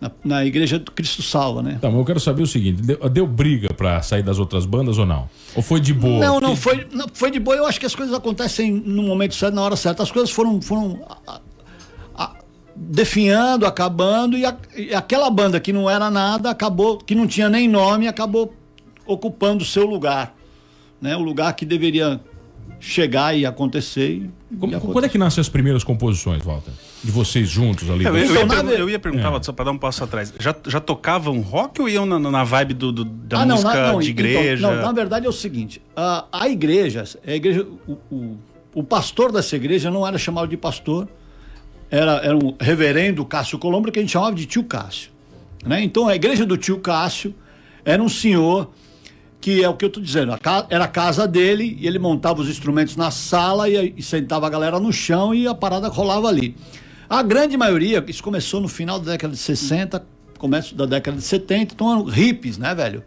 Na, 0.00 0.10
na 0.24 0.44
igreja 0.44 0.78
do 0.78 0.90
Cristo 0.92 1.22
Salva, 1.22 1.62
né? 1.62 1.78
Tá, 1.80 1.88
mas 1.88 1.98
eu 1.98 2.04
quero 2.04 2.18
saber 2.20 2.42
o 2.42 2.46
seguinte: 2.46 2.82
deu, 2.82 3.08
deu 3.08 3.26
briga 3.26 3.72
pra 3.74 4.00
sair 4.02 4.22
das 4.22 4.38
outras 4.38 4.64
bandas 4.66 4.98
ou 4.98 5.06
não? 5.06 5.28
Ou 5.54 5.62
foi 5.62 5.80
de 5.80 5.92
boa? 5.94 6.18
Não, 6.24 6.40
não 6.40 6.56
foi, 6.56 6.86
não 6.92 7.06
foi 7.12 7.30
de 7.30 7.38
boa. 7.38 7.56
Eu 7.56 7.66
acho 7.66 7.78
que 7.78 7.86
as 7.86 7.94
coisas 7.94 8.14
acontecem 8.14 8.72
no 8.72 9.02
momento 9.04 9.34
certo, 9.36 9.54
na 9.54 9.62
hora 9.62 9.76
certa. 9.76 10.02
As 10.02 10.10
coisas 10.10 10.30
foram, 10.30 10.60
foram 10.62 11.00
a- 11.26 11.40
a- 12.16 12.34
definhando, 12.76 13.66
acabando, 13.66 14.36
e, 14.36 14.44
a- 14.44 14.56
e 14.76 14.94
aquela 14.94 15.30
banda 15.30 15.58
que 15.60 15.72
não 15.72 15.88
era 15.90 16.10
nada, 16.10 16.50
acabou, 16.50 16.98
que 16.98 17.14
não 17.14 17.26
tinha 17.26 17.48
nem 17.48 17.68
nome, 17.68 18.06
acabou 18.08 18.52
ocupando 19.06 19.62
o 19.62 19.66
seu 19.66 19.84
lugar. 19.86 20.34
Né? 21.00 21.16
O 21.16 21.20
lugar 21.22 21.52
que 21.54 21.64
deveria 21.64 22.20
chegar 22.80 23.36
e 23.36 23.44
acontecer. 23.44 24.10
E, 24.50 24.56
Como- 24.56 24.72
e 24.72 24.76
aconteceu. 24.76 24.92
quando 24.92 25.04
é 25.04 25.08
que 25.08 25.18
nascem 25.18 25.40
as 25.40 25.48
primeiras 25.48 25.82
composições, 25.84 26.42
Walter? 26.42 26.72
De 27.02 27.10
vocês 27.10 27.48
juntos 27.48 27.88
ali? 27.90 28.04
Eu, 28.04 28.16
eu, 28.16 28.42
Então, 28.44 28.70
ia, 28.70 28.78
eu 28.78 28.90
ia 28.90 28.98
perguntar, 28.98 29.32
É. 29.34 29.42
só 29.42 29.52
pra 29.52 29.64
dar 29.64 29.70
um 29.72 29.78
passo 29.78 30.02
atrás. 30.04 30.32
Já, 30.38 30.54
já 30.66 30.80
tocavam 30.80 31.40
rock 31.40 31.80
ou 31.82 31.88
iam 31.88 32.06
na, 32.06 32.18
na 32.18 32.44
vibe 32.44 32.74
do, 32.74 32.92
do- 32.92 33.04
da 33.04 33.40
Ah, 33.40 33.46
não, 33.46 33.56
música 33.56 33.74
na- 33.74 33.92
não, 33.92 34.00
de 34.00 34.10
então, 34.10 34.24
igreja? 34.24 34.66
não, 34.74 34.82
na 34.82 34.92
verdade 34.92 35.26
é 35.26 35.28
o 35.28 35.32
seguinte: 35.32 35.82
a, 35.96 36.24
a 36.32 36.48
igreja, 36.48 37.04
a 37.26 37.32
igreja 37.32 37.66
o, 37.86 37.92
o, 38.10 38.36
o 38.74 38.82
pastor 38.84 39.32
dessa 39.32 39.54
igreja 39.56 39.90
não 39.90 40.06
era 40.06 40.16
chamado 40.18 40.48
de 40.48 40.56
pastor, 40.56 41.08
era, 41.90 42.12
era 42.24 42.36
um 42.36 42.54
reverendo 42.60 43.24
Cássio 43.24 43.58
Colombo, 43.58 43.90
que 43.90 43.98
a 43.98 44.02
gente 44.02 44.12
chamava 44.12 44.34
de 44.34 44.46
tio 44.46 44.62
Cássio. 44.64 45.10
Né? 45.64 45.82
Então 45.82 46.06
a 46.08 46.14
igreja 46.14 46.46
do 46.46 46.56
tio 46.56 46.78
Cássio 46.78 47.34
era 47.84 48.02
um 48.02 48.08
senhor 48.08 48.70
que 49.40 49.62
é 49.62 49.68
o 49.68 49.74
que 49.74 49.84
eu 49.84 49.88
estou 49.88 50.02
dizendo, 50.02 50.32
a 50.32 50.66
era 50.68 50.84
a 50.84 50.88
casa 50.88 51.26
dele 51.26 51.76
e 51.80 51.86
ele 51.86 51.98
montava 51.98 52.40
os 52.40 52.48
instrumentos 52.48 52.96
na 52.96 53.10
sala 53.10 53.68
e, 53.68 53.94
e 53.96 54.02
sentava 54.02 54.46
a 54.46 54.50
galera 54.50 54.80
no 54.80 54.92
chão 54.92 55.34
e 55.34 55.46
a 55.46 55.54
parada 55.54 55.88
rolava 55.88 56.28
ali. 56.28 56.56
A 57.08 57.22
grande 57.22 57.56
maioria, 57.56 58.04
isso 58.06 58.22
começou 58.22 58.60
no 58.60 58.68
final 58.68 58.98
da 58.98 59.12
década 59.12 59.32
de 59.32 59.40
60, 59.40 60.04
começo 60.38 60.74
da 60.74 60.86
década 60.86 61.16
de 61.16 61.22
70, 61.22 61.74
então 61.74 61.90
eram 61.90 62.04
hippies, 62.04 62.58
né, 62.58 62.74
velho? 62.74 63.02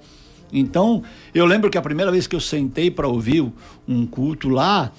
Então, 0.51 1.03
eu 1.33 1.45
lembro 1.45 1.69
que 1.69 1.77
a 1.77 1.81
primeira 1.81 2.11
vez 2.11 2.27
que 2.27 2.35
eu 2.35 2.39
sentei 2.39 2.89
para 2.91 3.07
ouvir 3.07 3.45
um 3.88 4.05
culto 4.05 4.50
lá, 4.50 4.91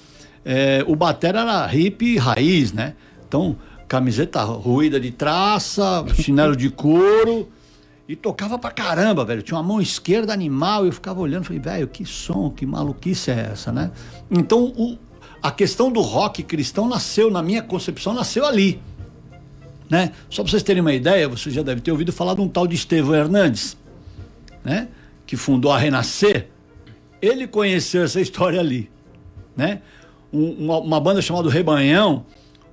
é, 0.45 0.83
o 0.87 0.95
batera 0.95 1.41
era 1.41 1.65
hippie 1.67 2.17
raiz, 2.17 2.71
né? 2.71 2.95
Então, 3.27 3.57
camiseta 3.87 4.41
ruída 4.43 4.99
de 4.99 5.11
traça, 5.11 6.05
chinelo 6.15 6.55
de 6.55 6.69
couro, 6.69 7.49
e 8.07 8.15
tocava 8.15 8.59
pra 8.59 8.71
caramba, 8.71 9.23
velho. 9.23 9.41
Tinha 9.41 9.57
uma 9.57 9.63
mão 9.63 9.81
esquerda 9.81 10.33
animal, 10.33 10.83
e 10.85 10.89
eu 10.89 10.91
ficava 10.93 11.19
olhando, 11.21 11.45
falei, 11.45 11.61
velho, 11.61 11.87
que 11.87 12.05
som, 12.05 12.49
que 12.49 12.65
maluquice 12.65 13.31
é 13.31 13.49
essa, 13.51 13.71
né? 13.71 13.91
Então, 14.29 14.65
o- 14.77 14.97
a 15.41 15.51
questão 15.51 15.91
do 15.91 16.01
rock 16.01 16.43
cristão 16.43 16.87
nasceu, 16.87 17.29
na 17.31 17.41
minha 17.41 17.61
concepção, 17.61 18.13
nasceu 18.13 18.45
ali. 18.45 18.81
Né? 19.89 20.11
Só 20.29 20.41
pra 20.43 20.49
vocês 20.51 20.63
terem 20.63 20.81
uma 20.81 20.93
ideia, 20.93 21.27
vocês 21.29 21.53
já 21.53 21.61
devem 21.61 21.81
ter 21.83 21.91
ouvido 21.91 22.11
falar 22.11 22.33
de 22.35 22.41
um 22.41 22.47
tal 22.47 22.65
de 22.65 22.75
Estevão 22.75 23.13
Hernandes, 23.15 23.77
né? 24.63 24.87
Que 25.25 25.35
fundou 25.37 25.71
a 25.71 25.77
Renascer. 25.77 26.47
Ele 27.21 27.45
conheceu 27.47 28.03
essa 28.03 28.19
história 28.19 28.59
ali, 28.59 28.89
né? 29.55 29.81
Um- 30.31 30.65
uma, 30.65 30.79
uma 30.79 30.99
banda 30.99 31.21
chamada 31.21 31.49
Rebanhão, 31.49 32.25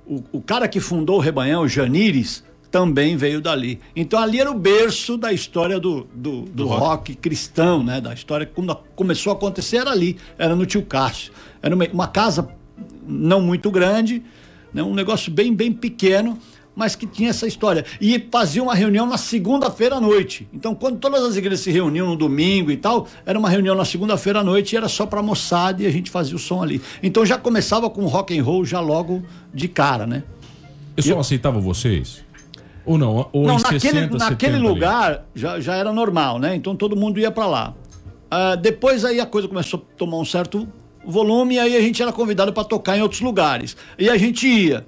o, 0.05 0.23
o 0.31 0.41
cara 0.41 0.67
que 0.67 0.79
fundou 0.79 1.17
o 1.17 1.19
Rebanhão, 1.19 1.61
o 1.63 1.67
Janires, 1.67 2.43
também 2.71 3.17
veio 3.17 3.41
dali. 3.41 3.79
Então 3.95 4.17
ali 4.17 4.39
era 4.39 4.49
o 4.49 4.57
berço 4.57 5.17
da 5.17 5.33
história 5.33 5.79
do, 5.79 6.07
do, 6.15 6.43
do 6.43 6.65
rock. 6.65 7.13
cristão, 7.15 7.83
né? 7.83 7.99
Da 7.99 8.13
história 8.13 8.45
que 8.45 8.53
quando 8.53 8.73
começou 8.95 9.31
a 9.31 9.35
acontecer 9.35 9.77
era 9.77 9.91
ali, 9.91 10.17
era 10.37 10.55
no 10.55 10.65
Tio 10.65 10.81
Cássio. 10.83 11.33
Era 11.61 11.75
uma, 11.75 11.85
uma 11.91 12.07
casa 12.07 12.49
não 13.05 13.41
muito 13.41 13.69
grande, 13.69 14.23
né? 14.73 14.81
um 14.81 14.93
negócio 14.93 15.31
bem, 15.31 15.53
bem 15.53 15.71
pequeno, 15.71 16.39
mas 16.73 16.95
que 16.95 17.05
tinha 17.05 17.29
essa 17.29 17.45
história. 17.45 17.83
E 17.99 18.25
fazia 18.31 18.63
uma 18.63 18.73
reunião 18.73 19.05
na 19.05 19.17
segunda-feira 19.17 19.97
à 19.97 20.01
noite. 20.01 20.47
Então, 20.53 20.73
quando 20.73 20.97
todas 20.97 21.21
as 21.23 21.35
igrejas 21.35 21.59
se 21.59 21.71
reuniam 21.71 22.07
no 22.07 22.15
domingo 22.15 22.71
e 22.71 22.77
tal, 22.77 23.05
era 23.25 23.37
uma 23.37 23.49
reunião 23.49 23.75
na 23.75 23.83
segunda-feira 23.83 24.39
à 24.39 24.43
noite 24.43 24.73
e 24.73 24.77
era 24.77 24.87
só 24.87 25.05
pra 25.05 25.21
moçada 25.21 25.83
e 25.83 25.85
a 25.85 25.91
gente 25.91 26.09
fazia 26.09 26.35
o 26.35 26.39
som 26.39 26.63
ali. 26.63 26.81
Então 27.03 27.25
já 27.25 27.37
começava 27.37 27.89
com 27.89 28.05
rock 28.05 28.37
and 28.37 28.43
roll 28.43 28.63
já 28.63 28.79
logo 28.79 29.21
de 29.53 29.67
cara, 29.67 30.07
né? 30.07 30.23
O 30.91 30.95
pessoal 30.95 31.19
aceitava 31.19 31.59
vocês? 31.59 32.23
Ou 32.85 32.97
não? 32.97 33.29
Ou 33.31 33.45
Não, 33.47 33.57
em 33.57 33.61
naquele, 33.61 33.79
60, 33.79 34.17
naquele 34.17 34.53
70 34.53 34.55
ali? 34.55 34.67
lugar 34.67 35.25
já, 35.35 35.59
já 35.59 35.75
era 35.75 35.91
normal, 35.93 36.39
né? 36.39 36.55
Então 36.55 36.75
todo 36.75 36.95
mundo 36.95 37.19
ia 37.19 37.29
pra 37.31 37.45
lá. 37.45 37.73
Ah, 38.29 38.55
depois 38.55 39.03
aí 39.05 39.19
a 39.19 39.25
coisa 39.25 39.47
começou 39.47 39.85
a 39.93 39.97
tomar 39.97 40.17
um 40.17 40.25
certo 40.25 40.67
volume 41.05 41.55
e 41.55 41.59
aí 41.59 41.75
a 41.77 41.81
gente 41.81 42.01
era 42.01 42.11
convidado 42.11 42.53
para 42.53 42.63
tocar 42.63 42.97
em 42.97 43.01
outros 43.01 43.21
lugares. 43.21 43.75
E 43.99 44.09
a 44.09 44.17
gente 44.17 44.47
ia. 44.47 44.85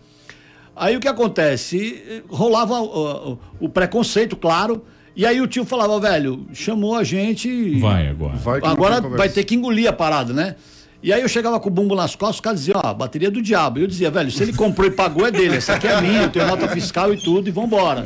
Aí 0.76 0.98
o 0.98 1.00
que 1.00 1.08
acontece? 1.08 2.24
Rolava 2.30 2.80
o, 2.82 3.38
o- 3.60 3.70
preconceito, 3.70 4.36
claro. 4.36 4.84
E 5.16 5.26
aí 5.26 5.40
o 5.40 5.46
tio 5.46 5.64
falava, 5.64 6.00
velho, 6.00 6.48
chamou 6.54 6.96
a 6.96 7.04
gente. 7.04 7.78
Vai 7.80 8.08
agora. 8.08 8.36
Vai 8.38 8.60
Agora 8.64 9.02
vai 9.02 9.30
ter 9.30 9.44
que 9.44 9.54
engolir 9.54 9.88
a 9.88 9.94
parada, 9.94 10.34
né? 10.34 10.56
E 11.04 11.12
aí 11.12 11.22
eu 11.22 11.28
chegava 11.28 11.60
com 11.60 11.68
o 11.68 11.72
bumbo 11.72 11.96
nas 11.96 12.16
costas, 12.16 12.36
os 12.38 12.42
caras 12.42 12.60
diziam, 12.62 12.80
ó, 12.82 12.94
bateria 12.94 13.30
do 13.30 13.42
diabo. 13.42 13.78
E 13.78 13.82
eu 13.82 13.88
dizia, 13.88 14.10
velho, 14.10 14.32
se 14.32 14.42
ele 14.42 14.54
comprou 14.54 14.88
e 14.88 14.92
pagou 14.92 15.28
é 15.28 15.32
dele, 15.32 15.58
essa 15.58 15.74
aqui 15.74 15.86
é 15.86 16.00
minha, 16.00 16.22
eu 16.24 16.30
tenho 16.30 16.48
nota 16.48 16.66
fiscal 16.70 17.14
e 17.14 17.18
tudo, 17.22 17.50
e 17.50 17.52
vambora. 17.52 18.06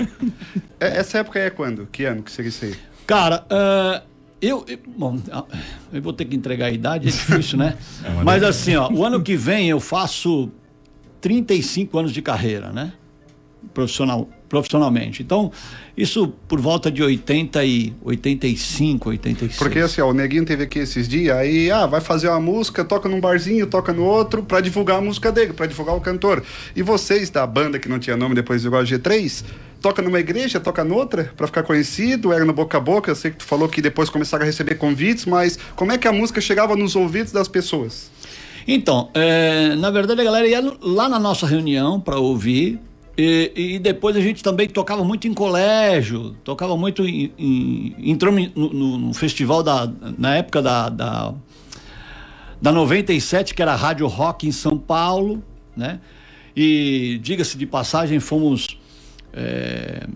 É, 0.80 0.98
Essa 0.98 1.20
época 1.20 1.38
é 1.39 1.51
quando? 1.51 1.88
Que 1.92 2.06
ano 2.06 2.24
que 2.24 2.32
seria 2.32 2.50
isso 2.50 2.66
aí? 2.66 2.75
Cara, 3.06 3.46
ah, 3.51 4.01
eu, 4.42 4.66
eu- 4.68 4.80
Bom, 4.98 5.20
ah, 5.32 5.44
eu 5.94 6.01
vou 6.01 6.12
ter 6.12 6.25
que 6.25 6.36
entregar 6.36 6.66
a 6.66 6.72
idade, 6.72 7.08
é 7.08 7.12
difícil, 7.12 7.60
né? 7.60 7.77
uma 8.10 8.24
Mas 8.24 8.42
assim, 8.42 8.75
ó, 8.75 8.92
o 8.92 9.06
ano 9.06 9.22
que 9.22 9.36
vem 9.38 9.70
eu 9.70 9.80
faço 9.80 10.51
35 11.22 12.00
anos 12.00 12.12
de 12.12 12.22
carreira, 12.24 12.72
né? 12.72 12.94
Profissional, 13.74 14.27
profissionalmente. 14.47 15.21
Então, 15.21 15.51
isso 15.95 16.27
por 16.47 16.59
volta 16.59 16.91
de 16.91 17.03
80 17.03 17.63
e 17.65 17.93
85, 18.03 19.09
86. 19.09 19.57
Porque 19.57 19.79
assim, 19.79 20.01
ó, 20.01 20.09
o 20.09 20.13
Neguinho 20.13 20.45
teve 20.45 20.63
aqui 20.63 20.79
esses 20.79 21.07
dias, 21.07 21.36
aí, 21.36 21.69
ah, 21.71 21.86
vai 21.86 22.01
fazer 22.01 22.29
uma 22.29 22.39
música, 22.39 22.83
toca 22.83 23.07
num 23.07 23.19
barzinho, 23.19 23.67
toca 23.67 23.93
no 23.93 24.03
outro, 24.03 24.43
pra 24.43 24.62
divulgar 24.62 24.97
a 24.97 25.01
música 25.01 25.31
dele, 25.31 25.53
pra 25.53 25.65
divulgar 25.65 25.95
o 25.95 26.01
cantor. 26.01 26.43
E 26.75 26.81
vocês 26.81 27.29
da 27.29 27.45
banda 27.45 27.79
que 27.79 27.89
não 27.89 28.00
tinha 28.00 28.17
nome 28.17 28.36
depois 28.36 28.62
do 28.62 28.69
igual 28.69 28.83
G3, 28.83 29.43
toca 29.81 30.01
numa 30.01 30.19
igreja, 30.19 30.59
toca 30.59 30.83
noutra, 30.83 31.31
pra 31.36 31.47
ficar 31.47 31.63
conhecido, 31.63 32.33
era 32.33 32.45
no 32.45 32.53
boca 32.53 32.77
a 32.77 32.81
boca, 32.81 33.12
eu 33.12 33.15
sei 33.15 33.31
que 33.31 33.38
tu 33.38 33.45
falou 33.45 33.67
que 33.67 33.81
depois 33.81 34.09
começaram 34.09 34.43
a 34.43 34.45
receber 34.45 34.75
convites, 34.75 35.25
mas 35.25 35.57
como 35.75 35.91
é 35.91 35.97
que 35.97 36.07
a 36.07 36.12
música 36.12 36.41
chegava 36.41 36.75
nos 36.75 36.95
ouvidos 36.95 37.31
das 37.31 37.47
pessoas? 37.47 38.12
Então, 38.67 39.09
é, 39.13 39.75
na 39.75 39.89
verdade 39.89 40.19
a 40.19 40.24
galera 40.24 40.45
ia 40.45 40.62
lá 40.81 41.07
na 41.07 41.17
nossa 41.17 41.47
reunião 41.47 42.01
para 42.01 42.17
ouvir. 42.17 42.79
E, 43.17 43.51
e 43.55 43.79
depois 43.79 44.15
a 44.15 44.21
gente 44.21 44.43
também 44.43 44.67
tocava 44.67 45.03
muito 45.03 45.27
em 45.27 45.33
colégio, 45.33 46.36
tocava 46.43 46.77
muito 46.77 47.03
em. 47.03 47.31
em 47.38 47.95
entramos 48.12 48.51
no, 48.55 48.71
no- 48.71 48.97
no 49.00 49.13
festival 49.13 49.63
da. 49.63 49.91
Na 50.17 50.36
época 50.36 50.62
da, 50.62 50.89
da. 50.89 51.33
Da 52.62 52.71
97, 52.71 53.53
que 53.53 53.62
era 53.62 53.74
a 53.74 53.75
Rádio 53.75 54.07
Rock 54.07 54.47
em 54.47 54.51
São 54.51 54.77
Paulo, 54.77 55.43
né? 55.75 56.00
E 56.55 57.19
diga-se 57.21 57.55
de 57.57 57.67
passagem, 57.67 58.19
fomos 58.19 58.79
é, 59.31 60.07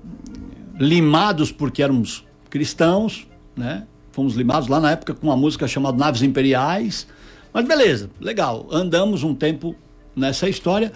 limados 0.79 1.51
porque 1.51 1.83
éramos 1.83 2.25
cristãos, 2.49 3.27
né? 3.55 3.85
Fomos 4.11 4.35
limados 4.35 4.67
lá 4.67 4.79
na 4.79 4.91
época 4.91 5.13
com 5.13 5.27
uma 5.27 5.37
música 5.37 5.67
chamada 5.67 5.97
Naves 5.97 6.21
Imperiais. 6.23 7.07
Mas 7.53 7.65
beleza, 7.67 8.09
legal. 8.19 8.67
Andamos 8.71 9.23
um 9.23 9.35
tempo 9.35 9.75
nessa 10.15 10.49
história. 10.49 10.91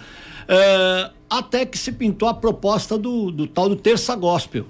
é, 0.48 1.10
até 1.28 1.64
que 1.66 1.76
se 1.76 1.92
pintou 1.92 2.28
a 2.28 2.34
proposta 2.34 2.96
do, 2.96 3.30
do 3.30 3.46
tal 3.46 3.68
do 3.68 3.76
Terça 3.76 4.14
Gospel. 4.14 4.64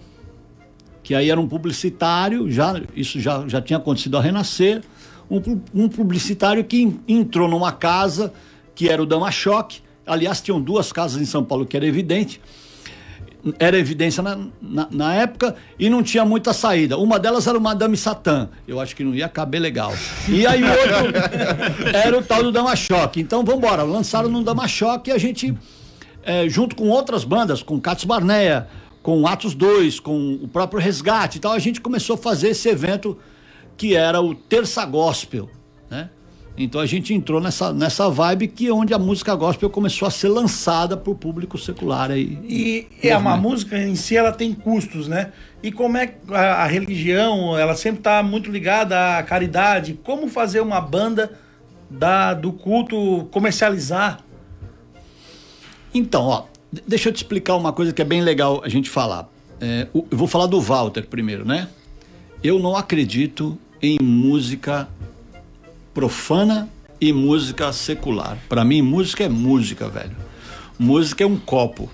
Que 1.02 1.14
aí 1.14 1.30
era 1.30 1.40
um 1.40 1.46
publicitário, 1.46 2.50
já, 2.50 2.80
isso 2.94 3.20
já, 3.20 3.46
já 3.46 3.60
tinha 3.62 3.76
acontecido 3.76 4.16
a 4.16 4.20
Renascer. 4.20 4.82
Um, 5.30 5.60
um 5.74 5.88
publicitário 5.88 6.64
que 6.64 6.82
en- 6.82 7.00
entrou 7.06 7.48
numa 7.48 7.72
casa 7.72 8.32
que 8.74 8.88
era 8.88 9.02
o 9.02 9.06
Dama 9.06 9.30
Choque. 9.30 9.80
Aliás, 10.06 10.40
tinham 10.40 10.60
duas 10.60 10.92
casas 10.92 11.20
em 11.20 11.24
São 11.24 11.44
Paulo 11.44 11.66
que 11.66 11.76
era 11.76 11.86
evidente 11.86 12.40
era 13.60 13.78
evidência 13.78 14.24
na, 14.24 14.36
na, 14.60 14.88
na 14.90 15.14
época 15.14 15.54
e 15.78 15.88
não 15.88 16.02
tinha 16.02 16.24
muita 16.24 16.52
saída. 16.52 16.98
Uma 16.98 17.16
delas 17.16 17.46
era 17.46 17.56
o 17.56 17.60
Madame 17.60 17.96
Satã. 17.96 18.48
Eu 18.66 18.80
acho 18.80 18.96
que 18.96 19.04
não 19.04 19.14
ia 19.14 19.28
caber 19.28 19.60
legal. 19.60 19.94
E 20.28 20.44
aí 20.44 20.64
o 20.64 20.66
outro 20.68 21.86
era 21.94 22.18
o 22.18 22.22
tal 22.22 22.42
do 22.42 22.50
Dama 22.50 22.74
Choque. 22.74 23.20
Então 23.20 23.44
vamos 23.44 23.62
embora. 23.62 23.84
Lançaram 23.84 24.28
no 24.28 24.42
Dama 24.42 24.66
Choque 24.66 25.10
e 25.10 25.12
a 25.12 25.18
gente, 25.18 25.56
eh, 26.26 26.48
junto 26.48 26.74
com 26.74 26.88
outras 26.88 27.24
bandas, 27.24 27.62
com 27.62 27.80
Catos 27.80 28.04
Barneia, 28.04 28.66
com 29.02 29.26
Atos 29.26 29.54
2, 29.54 30.00
com 30.00 30.34
o 30.42 30.48
próprio 30.48 30.80
Resgate 30.80 31.38
e 31.38 31.40
tal, 31.40 31.52
a 31.52 31.58
gente 31.60 31.80
começou 31.80 32.14
a 32.14 32.18
fazer 32.18 32.48
esse 32.48 32.68
evento 32.68 33.16
que 33.76 33.94
era 33.94 34.20
o 34.20 34.34
Terça 34.34 34.84
Gospel, 34.84 35.48
né? 35.88 36.10
Então 36.58 36.80
a 36.80 36.86
gente 36.86 37.12
entrou 37.12 37.40
nessa, 37.40 37.72
nessa 37.72 38.08
vibe 38.08 38.48
que 38.48 38.66
é 38.66 38.72
onde 38.72 38.94
a 38.94 38.98
música 38.98 39.34
gospel 39.34 39.68
começou 39.68 40.08
a 40.08 40.10
ser 40.10 40.28
lançada 40.28 40.96
para 40.96 41.12
o 41.12 41.14
público 41.14 41.58
secular 41.58 42.10
aí. 42.10 42.38
E 42.48 42.86
é 43.02 43.16
uma 43.16 43.36
música 43.36 43.78
em 43.78 43.94
si 43.94 44.16
ela 44.16 44.32
tem 44.32 44.54
custos, 44.54 45.06
né? 45.06 45.32
E 45.62 45.70
como 45.70 45.98
é 45.98 46.14
a, 46.30 46.64
a 46.64 46.66
religião, 46.66 47.56
ela 47.58 47.76
sempre 47.76 48.00
está 48.00 48.22
muito 48.22 48.50
ligada 48.50 49.18
à 49.18 49.22
caridade. 49.22 50.00
Como 50.02 50.28
fazer 50.28 50.60
uma 50.60 50.80
banda 50.80 51.30
da, 51.90 52.32
do 52.32 52.52
culto 52.52 53.28
comercializar? 53.30 54.25
Então, 55.96 56.24
ó, 56.24 56.44
deixa 56.86 57.08
eu 57.08 57.12
te 57.12 57.16
explicar 57.16 57.56
uma 57.56 57.72
coisa 57.72 57.90
que 57.90 58.02
é 58.02 58.04
bem 58.04 58.20
legal 58.20 58.60
a 58.62 58.68
gente 58.68 58.90
falar. 58.90 59.30
É, 59.58 59.86
eu 59.94 60.06
vou 60.10 60.28
falar 60.28 60.46
do 60.46 60.60
Walter 60.60 61.06
primeiro, 61.06 61.42
né? 61.46 61.68
Eu 62.44 62.58
não 62.58 62.76
acredito 62.76 63.58
em 63.80 63.96
música 64.02 64.86
profana 65.94 66.68
e 67.00 67.14
música 67.14 67.72
secular. 67.72 68.36
Para 68.46 68.62
mim, 68.62 68.82
música 68.82 69.24
é 69.24 69.28
música, 69.28 69.88
velho. 69.88 70.14
Música 70.78 71.24
é 71.24 71.26
um 71.26 71.38
copo. 71.38 71.90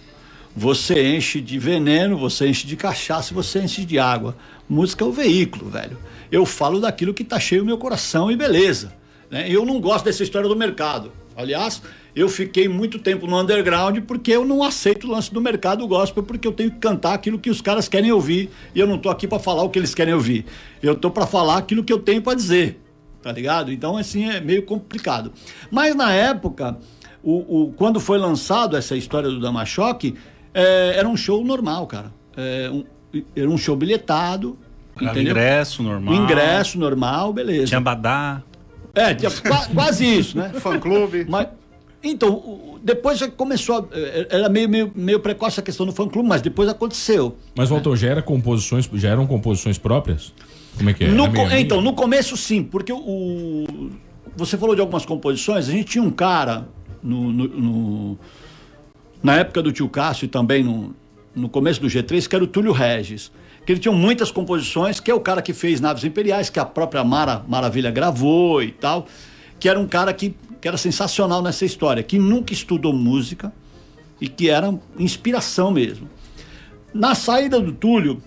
Você 0.56 1.14
enche 1.14 1.40
de 1.40 1.56
veneno, 1.60 2.18
você 2.18 2.48
enche 2.48 2.66
de 2.66 2.74
cachaça, 2.76 3.32
você 3.32 3.60
enche 3.60 3.84
de 3.84 4.00
água. 4.00 4.36
Música 4.68 5.04
é 5.04 5.06
o 5.06 5.12
veículo, 5.12 5.70
velho. 5.70 5.96
Eu 6.30 6.44
falo 6.44 6.80
daquilo 6.80 7.14
que 7.14 7.22
tá 7.22 7.38
cheio 7.38 7.60
no 7.62 7.68
meu 7.68 7.78
coração 7.78 8.32
e 8.32 8.36
beleza. 8.36 8.92
né? 9.30 9.46
Eu 9.48 9.64
não 9.64 9.80
gosto 9.80 10.04
dessa 10.06 10.24
história 10.24 10.48
do 10.48 10.56
mercado. 10.56 11.12
Aliás, 11.36 11.80
eu 12.14 12.28
fiquei 12.28 12.68
muito 12.68 12.98
tempo 12.98 13.26
no 13.26 13.40
underground 13.40 13.98
porque 14.06 14.30
eu 14.32 14.44
não 14.44 14.62
aceito 14.62 15.06
o 15.06 15.10
lance 15.10 15.32
do 15.32 15.40
mercado 15.40 15.86
gospel 15.86 16.22
porque 16.22 16.46
eu 16.46 16.52
tenho 16.52 16.70
que 16.70 16.78
cantar 16.78 17.14
aquilo 17.14 17.38
que 17.38 17.48
os 17.50 17.60
caras 17.60 17.88
querem 17.88 18.12
ouvir 18.12 18.50
e 18.74 18.80
eu 18.80 18.86
não 18.86 18.98
tô 18.98 19.08
aqui 19.08 19.26
para 19.26 19.38
falar 19.38 19.62
o 19.62 19.70
que 19.70 19.78
eles 19.78 19.94
querem 19.94 20.12
ouvir. 20.14 20.44
Eu 20.82 20.94
tô 20.94 21.10
para 21.10 21.26
falar 21.26 21.56
aquilo 21.58 21.82
que 21.82 21.92
eu 21.92 21.98
tenho 21.98 22.20
para 22.22 22.34
dizer 22.34 22.78
tá 23.22 23.30
ligado? 23.30 23.70
Então, 23.72 23.96
assim, 23.96 24.28
é 24.28 24.40
meio 24.40 24.64
complicado. 24.64 25.32
Mas 25.70 25.94
na 25.94 26.12
época, 26.12 26.76
o, 27.22 27.66
o- 27.66 27.72
quando 27.74 28.00
foi 28.00 28.18
lançado 28.18 28.76
essa 28.76 28.96
história 28.96 29.28
do 29.30 29.38
Damachoque, 29.38 30.16
é, 30.52 30.94
era 30.96 31.08
um 31.08 31.16
show 31.16 31.44
normal, 31.44 31.86
cara. 31.86 32.12
É, 32.36 32.68
um- 32.68 32.84
era 33.36 33.48
um 33.48 33.56
show 33.56 33.76
bilhetado, 33.76 34.58
entendeu? 35.00 35.30
ingresso 35.30 35.84
normal. 35.84 36.14
Ingresso 36.16 36.78
normal, 36.80 37.32
beleza. 37.32 37.66
Tinha 37.66 37.80
badá. 37.80 38.42
É, 38.92 39.14
tinha 39.14 39.30
qua- 39.30 39.68
quase 39.72 40.04
isso, 40.04 40.36
né? 40.36 40.48
Fã-clube. 40.58 41.24
Mas, 41.28 41.46
então, 42.02 42.78
depois 42.82 43.18
já 43.18 43.28
começou, 43.30 43.88
é, 43.92 44.26
era 44.30 44.48
meio, 44.48 44.68
meio, 44.68 44.92
meio 44.94 45.20
precoce 45.20 45.60
a 45.60 45.62
questão 45.62 45.86
do 45.86 45.92
fã-clube, 45.92 46.28
mas 46.28 46.42
depois 46.42 46.68
aconteceu. 46.68 47.36
Mas, 47.56 47.68
Walter, 47.70 47.94
já, 47.96 48.08
era 48.08 48.22
composições, 48.22 48.88
já 48.94 49.08
eram 49.10 49.26
composições 49.26 49.78
próprias? 49.78 50.32
Como 50.76 50.90
é 50.90 50.94
que 50.94 51.04
é? 51.04 51.08
No 51.08 51.28
meio- 51.30 51.52
então, 51.58 51.80
no 51.80 51.92
começo 51.92 52.36
sim, 52.36 52.62
porque 52.62 52.92
o, 52.92 52.96
o- 52.98 53.90
Você 54.36 54.56
falou 54.56 54.74
de 54.74 54.80
algumas 54.80 55.04
composições, 55.04 55.68
a 55.68 55.72
gente 55.72 55.84
tinha 55.84 56.02
um 56.04 56.10
cara 56.10 56.66
no, 57.02 57.30
no- 57.32 57.48
no- 57.48 58.18
na 59.22 59.36
época 59.36 59.62
do 59.62 59.70
tio 59.70 59.88
Cássio 59.88 60.24
e 60.24 60.28
também 60.28 60.64
no, 60.64 60.94
no 61.34 61.48
começo 61.48 61.80
do 61.80 61.86
G3, 61.86 62.26
que 62.26 62.34
era 62.34 62.42
o 62.44 62.46
Túlio 62.46 62.72
Regis. 62.72 63.30
Que 63.64 63.72
ele 63.72 63.78
tinha 63.80 63.92
muitas 63.92 64.30
composições, 64.32 64.98
que 64.98 65.08
é 65.10 65.14
o 65.14 65.20
cara 65.20 65.40
que 65.40 65.52
fez 65.52 65.80
Naves 65.80 66.02
Imperiais, 66.02 66.50
que 66.50 66.58
a 66.58 66.64
própria 66.64 67.04
Mara 67.04 67.44
Maravilha 67.46 67.90
gravou 67.92 68.60
e 68.62 68.72
tal. 68.72 69.06
Que 69.60 69.68
era 69.68 69.78
um 69.78 69.86
cara 69.86 70.12
que, 70.12 70.34
que 70.62 70.68
era 70.68 70.76
sensacional 70.78 71.42
nessa 71.42 71.64
história, 71.64 72.04
que 72.04 72.18
nunca 72.20 72.52
estudou 72.52 72.92
música 72.92 73.52
e 74.20 74.28
que 74.28 74.48
era 74.48 74.72
inspiração 74.96 75.72
mesmo. 75.72 76.08
Na 76.94 77.16
saída 77.16 77.60
do 77.60 77.72
Túlio, 77.72 78.22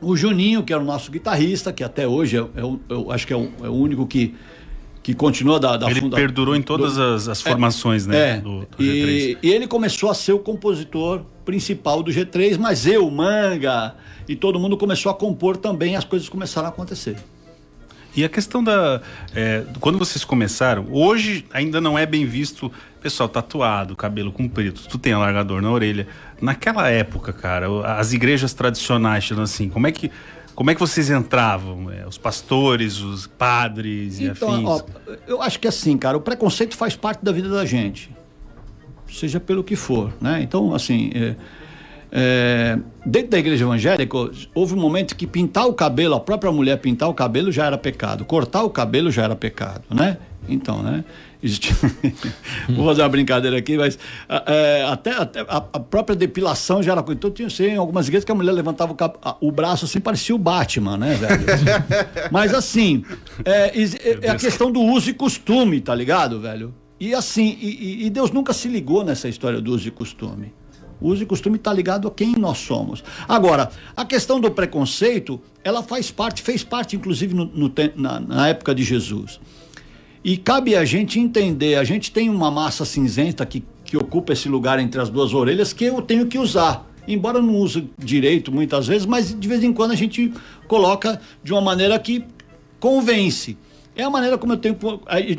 o 0.00 0.16
Juninho, 0.16 0.62
que 0.62 0.72
era 0.72 0.80
o 0.80 0.84
nosso 0.86 1.10
guitarrista, 1.10 1.72
que 1.72 1.82
até 1.82 2.06
hoje 2.06 2.36
é, 2.38 2.40
é 2.40 2.62
eu 2.88 3.10
acho 3.10 3.26
que 3.26 3.32
é 3.32 3.36
o, 3.36 3.50
é 3.64 3.68
o 3.68 3.72
único 3.72 4.06
que, 4.06 4.32
que 5.02 5.12
continua 5.12 5.58
da, 5.58 5.76
da 5.76 5.90
Ele 5.90 6.00
funda- 6.02 6.14
perdurou 6.16 6.54
em 6.54 6.62
todas 6.62 6.94
do- 6.94 7.02
as, 7.02 7.26
as 7.26 7.42
formações, 7.42 8.06
né? 8.06 8.36
É, 8.36 8.40
Do, 8.40 8.60
do 8.60 8.66
G3. 8.78 8.78
e, 8.82 9.38
e 9.42 9.50
ele 9.50 9.66
começou 9.66 10.08
a 10.08 10.14
ser 10.14 10.34
o 10.34 10.38
compositor 10.38 11.22
principal 11.44 12.00
do 12.00 12.12
G3, 12.12 12.58
mas 12.58 12.86
eu, 12.86 13.10
Manga 13.10 13.96
e 14.28 14.36
todo 14.36 14.60
mundo 14.60 14.76
começou 14.76 15.10
a 15.10 15.14
compor 15.14 15.56
também, 15.56 15.96
as 15.96 16.04
coisas 16.04 16.28
começaram 16.28 16.68
a 16.68 16.70
acontecer. 16.70 17.16
E 18.16 18.24
a 18.24 18.28
questão 18.28 18.64
da. 18.64 19.02
é, 19.34 19.62
quando 19.78 19.98
vocês 19.98 20.24
começaram, 20.24 20.86
hoje 20.90 21.44
ainda 21.52 21.80
não 21.80 21.98
é 21.98 22.06
bem 22.06 22.24
visto 22.24 22.72
pessoal 23.00 23.28
tatuado, 23.28 23.94
cabelo 23.94 24.32
comprido, 24.32 24.80
tu 24.88 24.98
tem 24.98 25.12
alargador 25.12 25.60
na 25.60 25.70
orelha. 25.70 26.08
Naquela 26.40 26.88
época, 26.90 27.32
cara, 27.32 27.66
as 27.98 28.12
igrejas 28.12 28.52
tradicionais, 28.52 29.30
assim, 29.32 29.68
como 29.68 29.86
é 29.86 29.92
que. 29.92 30.10
Como 30.54 30.70
é 30.70 30.74
que 30.74 30.80
vocês 30.80 31.10
entravam? 31.10 31.90
É, 31.90 32.06
os 32.06 32.16
pastores, 32.16 32.98
os 33.00 33.26
padres 33.26 34.18
e 34.18 34.24
Então, 34.24 34.54
afins? 34.54 34.66
ó, 34.66 35.12
eu 35.26 35.42
acho 35.42 35.60
que 35.60 35.68
assim, 35.68 35.98
cara, 35.98 36.16
o 36.16 36.20
preconceito 36.22 36.74
faz 36.74 36.96
parte 36.96 37.22
da 37.22 37.30
vida 37.30 37.50
da 37.50 37.66
gente. 37.66 38.10
Seja 39.06 39.38
pelo 39.38 39.62
que 39.62 39.76
for, 39.76 40.14
né? 40.18 40.40
Então, 40.40 40.74
assim, 40.74 41.10
é, 41.14 41.36
é, 42.18 42.78
dentro 43.04 43.28
da 43.32 43.38
igreja 43.38 43.64
evangélica, 43.64 44.16
houve 44.54 44.72
um 44.74 44.78
momento 44.80 45.14
que 45.14 45.26
pintar 45.26 45.66
o 45.66 45.74
cabelo, 45.74 46.14
a 46.14 46.20
própria 46.20 46.50
mulher 46.50 46.78
pintar 46.78 47.10
o 47.10 47.14
cabelo 47.14 47.52
já 47.52 47.66
era 47.66 47.76
pecado, 47.76 48.24
cortar 48.24 48.62
o 48.62 48.70
cabelo 48.70 49.10
já 49.10 49.24
era 49.24 49.36
pecado, 49.36 49.82
né? 49.94 50.16
Então, 50.48 50.82
né? 50.82 51.04
Vou 52.70 52.86
fazer 52.86 53.02
uma 53.02 53.08
brincadeira 53.08 53.58
aqui, 53.58 53.76
mas 53.76 53.98
é, 54.46 54.84
até, 54.88 55.10
até 55.12 55.40
a, 55.40 55.56
a 55.72 55.80
própria 55.80 56.16
depilação 56.16 56.82
já 56.82 56.92
era 56.92 57.02
coisa. 57.02 57.18
Então, 57.18 57.30
tinha 57.30 57.48
assim, 57.48 57.76
algumas 57.76 58.06
igrejas 58.08 58.24
que 58.24 58.32
a 58.32 58.34
mulher 58.34 58.52
levantava 58.52 58.92
o, 58.92 58.94
cap- 58.94 59.18
a- 59.22 59.36
o 59.40 59.52
braço 59.52 59.84
assim, 59.84 60.00
parecia 60.00 60.34
o 60.34 60.38
Batman, 60.38 60.96
né, 60.96 61.14
velho? 61.14 61.44
mas 62.32 62.54
assim, 62.54 63.04
é, 63.44 63.68
é, 63.78 64.18
é 64.22 64.30
a 64.30 64.36
questão 64.36 64.70
do 64.72 64.80
uso 64.80 65.10
e 65.10 65.12
costume, 65.14 65.80
tá 65.80 65.94
ligado, 65.94 66.40
velho? 66.40 66.72
E 66.98 67.14
assim, 67.14 67.58
e- 67.60 68.06
e 68.06 68.10
Deus 68.10 68.30
nunca 68.30 68.52
se 68.52 68.68
ligou 68.68 69.04
nessa 69.04 69.28
história 69.28 69.60
do 69.60 69.72
uso 69.74 69.86
e 69.86 69.90
costume. 69.90 70.52
Uso 71.00 71.22
e 71.22 71.26
costume 71.26 71.56
está 71.56 71.72
ligado 71.72 72.08
a 72.08 72.10
quem 72.10 72.32
nós 72.36 72.58
somos. 72.58 73.04
Agora, 73.28 73.70
a 73.96 74.04
questão 74.04 74.40
do 74.40 74.50
preconceito, 74.50 75.40
ela 75.62 75.82
faz 75.82 76.10
parte, 76.10 76.42
fez 76.42 76.64
parte, 76.64 76.96
inclusive, 76.96 77.34
no, 77.34 77.44
no 77.44 77.72
na, 77.94 78.20
na 78.20 78.48
época 78.48 78.74
de 78.74 78.82
Jesus. 78.82 79.40
E 80.24 80.36
cabe 80.36 80.74
a 80.74 80.84
gente 80.84 81.20
entender, 81.20 81.76
a 81.76 81.84
gente 81.84 82.10
tem 82.10 82.28
uma 82.28 82.50
massa 82.50 82.84
cinzenta 82.84 83.46
que, 83.46 83.62
que 83.84 83.96
ocupa 83.96 84.32
esse 84.32 84.48
lugar 84.48 84.78
entre 84.78 85.00
as 85.00 85.08
duas 85.08 85.32
orelhas 85.32 85.72
que 85.72 85.84
eu 85.84 86.02
tenho 86.02 86.26
que 86.26 86.38
usar. 86.38 86.84
Embora 87.06 87.38
eu 87.38 87.42
não 87.42 87.56
use 87.56 87.88
direito 87.96 88.50
muitas 88.50 88.86
vezes, 88.86 89.06
mas 89.06 89.38
de 89.38 89.46
vez 89.46 89.62
em 89.62 89.72
quando 89.72 89.92
a 89.92 89.94
gente 89.94 90.32
coloca 90.66 91.20
de 91.44 91.52
uma 91.52 91.60
maneira 91.60 91.96
que 91.98 92.24
convence. 92.80 93.56
É 93.96 94.02
a 94.02 94.10
maneira 94.10 94.36
como 94.36 94.52
eu 94.52 94.56
tenho. 94.58 94.76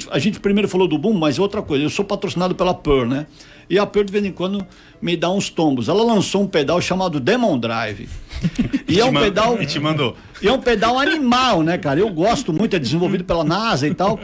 A 0.10 0.20
gente, 0.20 0.40
primeiro 0.40 0.68
falou 0.68 0.88
do 0.88 0.98
Boom, 0.98 1.14
mas 1.14 1.38
outra 1.38 1.62
coisa, 1.62 1.84
eu 1.86 1.90
sou 1.90 2.04
patrocinado 2.04 2.56
pela 2.56 2.74
Pearl, 2.74 3.06
né? 3.06 3.28
E 3.70 3.78
a 3.78 3.86
Pearl 3.86 4.06
de 4.06 4.12
vez 4.12 4.26
em 4.26 4.32
quando 4.32 4.66
me 5.02 5.16
dá 5.16 5.30
uns 5.30 5.50
tombos. 5.50 5.90
Ela 5.90 6.02
lançou 6.04 6.42
um 6.42 6.48
pedal 6.48 6.80
chamado 6.82 7.20
Demon 7.20 7.58
Drive. 7.60 8.08
E 8.90 9.02
é 9.02 9.06
um 9.06 9.12
pedal. 9.14 9.62
E 9.62 9.66
te 9.66 9.80
mandou. 9.80 10.16
E 10.42 10.48
é 10.48 10.52
um 10.54 10.60
pedal 10.62 10.98
animal, 11.00 11.64
né, 11.64 11.78
cara? 11.80 12.00
Eu 12.00 12.10
gosto 12.10 12.54
muito, 12.54 12.76
é 12.76 12.80
desenvolvido 12.80 13.24
pela 13.26 13.44
NASA 13.44 13.88
e 13.88 13.94
tal. 13.94 14.20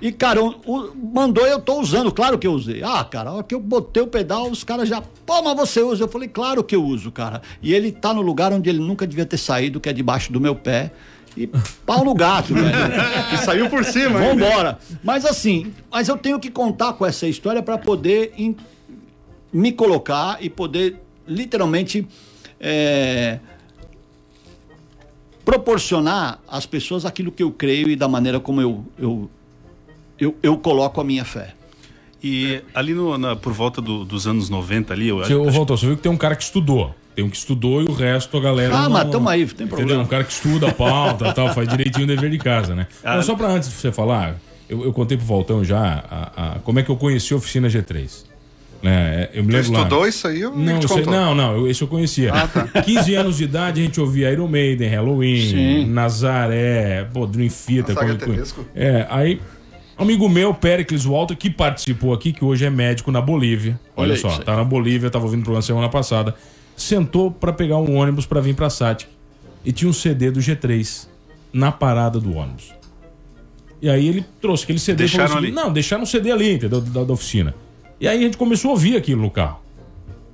E, 0.00 0.12
cara, 0.12 0.40
o, 0.44 0.54
o- 0.66 0.92
mandou 0.94 1.44
eu 1.46 1.58
tô 1.58 1.80
usando, 1.80 2.12
claro 2.12 2.38
que 2.38 2.46
eu 2.46 2.52
usei. 2.52 2.82
Ah, 2.84 3.02
cara, 3.02 3.30
a 3.30 3.32
hora 3.34 3.42
que 3.42 3.54
eu 3.54 3.60
botei 3.60 4.02
o 4.02 4.06
pedal, 4.06 4.48
os 4.50 4.62
caras 4.62 4.86
já, 4.88 5.00
pô, 5.00 5.42
mas 5.42 5.56
você 5.56 5.80
usa? 5.80 6.04
Eu 6.04 6.08
falei, 6.08 6.28
claro 6.28 6.62
que 6.62 6.76
eu 6.76 6.84
uso, 6.84 7.10
cara. 7.10 7.40
E 7.62 7.72
ele 7.74 7.90
tá 7.90 8.12
no 8.12 8.20
lugar 8.20 8.52
onde 8.52 8.68
ele 8.68 8.78
nunca 8.78 9.06
devia 9.06 9.24
ter 9.24 9.38
saído, 9.38 9.80
que 9.80 9.88
é 9.88 9.92
debaixo 9.94 10.30
do 10.30 10.38
meu 10.40 10.54
pé. 10.54 10.92
E 11.36 11.48
pau 11.84 12.04
no 12.04 12.14
gato, 12.14 12.54
velho. 12.54 12.68
E 13.34 13.36
saiu 13.38 13.68
por 13.68 13.84
cima, 13.84 14.20
ainda. 14.20 14.44
Vambora. 14.46 14.78
Mas 15.02 15.24
assim, 15.24 15.72
mas 15.90 16.08
eu 16.08 16.16
tenho 16.16 16.38
que 16.38 16.50
contar 16.50 16.92
com 16.92 17.04
essa 17.04 17.26
história 17.26 17.62
para 17.62 17.76
poder 17.76 18.32
em- 18.38 18.56
me 19.52 19.72
colocar 19.72 20.38
e 20.40 20.48
poder 20.48 20.96
literalmente 21.26 22.06
é, 22.60 23.38
proporcionar 25.44 26.40
às 26.48 26.64
pessoas 26.66 27.04
aquilo 27.04 27.30
que 27.30 27.42
eu 27.42 27.50
creio 27.50 27.88
e 27.90 27.96
da 27.96 28.08
maneira 28.08 28.40
como 28.40 28.60
eu, 28.60 28.84
eu, 28.98 29.30
eu, 30.18 30.34
eu 30.42 30.56
coloco 30.58 31.00
a 31.00 31.04
minha 31.04 31.24
fé. 31.24 31.54
E 32.22 32.62
ali 32.74 32.94
no- 32.94 33.18
na- 33.18 33.36
por 33.36 33.52
volta 33.52 33.82
do- 33.82 34.04
dos 34.04 34.26
anos 34.26 34.48
90 34.48 34.94
ali, 34.94 35.08
eu 35.08 35.18
Você, 35.18 35.34
ô, 35.34 35.50
Walter, 35.50 35.76
você 35.76 35.86
viu 35.86 35.96
que 35.96 36.02
tem 36.02 36.10
um 36.10 36.16
cara 36.16 36.34
que 36.34 36.42
estudou. 36.42 36.94
Tem 37.14 37.24
um 37.24 37.30
que 37.30 37.36
estudou 37.36 37.80
e 37.82 37.84
o 37.84 37.92
resto 37.92 38.36
a 38.36 38.40
galera. 38.40 38.74
Ah, 38.76 38.82
não- 38.84 38.90
mas 38.90 39.08
tamo 39.10 39.28
aí, 39.28 39.40
tem 39.46 39.52
Entendeu? 39.66 39.76
problema. 39.76 40.02
Um 40.02 40.06
cara 40.06 40.24
que 40.24 40.32
estuda 40.32 40.68
a 40.68 40.72
pauta 40.72 41.32
tal, 41.32 41.54
faz 41.54 41.68
direitinho 41.68 42.04
o 42.04 42.08
dever 42.08 42.30
de 42.30 42.38
casa, 42.38 42.74
né? 42.74 42.86
Ah. 43.04 43.16
Mas 43.16 43.26
só 43.26 43.34
pra 43.36 43.46
antes 43.48 43.68
de 43.68 43.74
você 43.76 43.92
falar, 43.92 44.36
eu, 44.68 44.84
eu 44.84 44.92
contei 44.92 45.16
pro 45.16 45.24
Valtão 45.26 45.62
já 45.64 46.04
a, 46.10 46.54
a- 46.54 46.58
como 46.60 46.80
é 46.80 46.82
que 46.82 46.90
eu 46.90 46.96
conheci 46.96 47.32
a 47.32 47.36
oficina 47.36 47.68
G3. 47.68 48.24
Né? 48.82 49.30
Eu 49.32 49.42
me 49.44 49.50
lembro 49.52 49.72
lá. 49.72 49.78
estudou 49.78 50.06
isso 50.06 50.26
aí 50.28 50.44
ou 50.44 50.54
Não, 50.54 50.78
te 50.78 50.84
isso 50.84 50.98
aí- 50.98 51.06
não, 51.06 51.34
não, 51.34 51.56
eu- 51.56 51.68
esse 51.68 51.80
eu 51.80 51.88
conhecia. 51.88 52.32
Ah, 52.34 52.46
tá. 52.48 52.82
15 52.82 53.14
anos 53.14 53.36
de 53.38 53.44
idade 53.44 53.80
a 53.80 53.84
gente 53.84 53.98
ouvia 54.00 54.30
Iron 54.30 54.46
Maiden, 54.48 54.88
Halloween, 54.90 55.48
Sim. 55.50 55.86
Nazaré, 55.86 57.06
pô, 57.12 57.26
Dream 57.26 57.48
Theater. 57.48 57.96
Tedesco. 58.18 58.64
É, 58.74 59.06
aí, 59.08 59.40
amigo 59.96 60.28
meu, 60.28 60.52
Pericles 60.52 61.04
Walter, 61.04 61.34
que 61.36 61.48
participou 61.48 62.12
aqui, 62.12 62.32
que 62.32 62.44
hoje 62.44 62.64
é 62.66 62.70
médico 62.70 63.10
na 63.10 63.20
Bolívia. 63.22 63.78
Olha, 63.96 64.10
Olha 64.12 64.16
só, 64.20 64.36
tá 64.38 64.54
na 64.56 64.64
Bolívia, 64.64 65.08
tava 65.08 65.24
ouvindo 65.24 65.40
o 65.40 65.44
programa 65.44 65.62
semana 65.62 65.88
passada. 65.88 66.34
Sentou 66.76 67.30
pra 67.30 67.52
pegar 67.52 67.78
um 67.78 67.96
ônibus 67.96 68.26
pra 68.26 68.40
vir 68.40 68.54
pra 68.54 68.68
Satic. 68.70 69.08
E 69.64 69.72
tinha 69.72 69.88
um 69.88 69.92
CD 69.92 70.30
do 70.30 70.40
G3 70.40 71.06
na 71.52 71.70
parada 71.72 72.20
do 72.20 72.34
ônibus. 72.36 72.72
E 73.80 73.88
aí 73.88 74.08
ele 74.08 74.24
trouxe 74.40 74.64
aquele 74.64 74.78
CD 74.78 75.04
e 75.04 75.06
Deixaram 75.06 75.24
assim, 75.24 75.36
ali? 75.36 75.52
Não, 75.52 75.72
deixaram 75.72 76.02
o 76.02 76.06
CD 76.06 76.30
ali, 76.30 76.52
entendeu? 76.54 76.80
Da, 76.80 77.04
da 77.04 77.12
oficina. 77.12 77.54
E 78.00 78.08
aí 78.08 78.18
a 78.18 78.22
gente 78.22 78.36
começou 78.36 78.70
a 78.70 78.72
ouvir 78.72 78.96
aquilo 78.96 79.22
no 79.22 79.30
carro. 79.30 79.60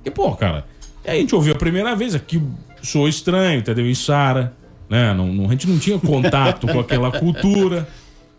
E, 0.03 0.09
pô, 0.09 0.31
cara, 0.35 0.65
e 1.05 1.09
aí 1.09 1.17
a 1.17 1.21
gente 1.21 1.35
ouviu 1.35 1.53
a 1.53 1.57
primeira 1.57 1.95
vez, 1.95 2.15
aqui 2.15 2.41
soou 2.81 3.07
estranho, 3.07 3.59
entendeu? 3.59 3.87
Em 3.87 3.93
Sara, 3.93 4.53
né? 4.89 5.13
Não, 5.13 5.27
não- 5.31 5.45
a 5.45 5.51
gente 5.51 5.67
não 5.67 5.77
tinha 5.77 5.99
contato 5.99 6.65
com 6.67 6.79
aquela 6.79 7.11
cultura. 7.11 7.87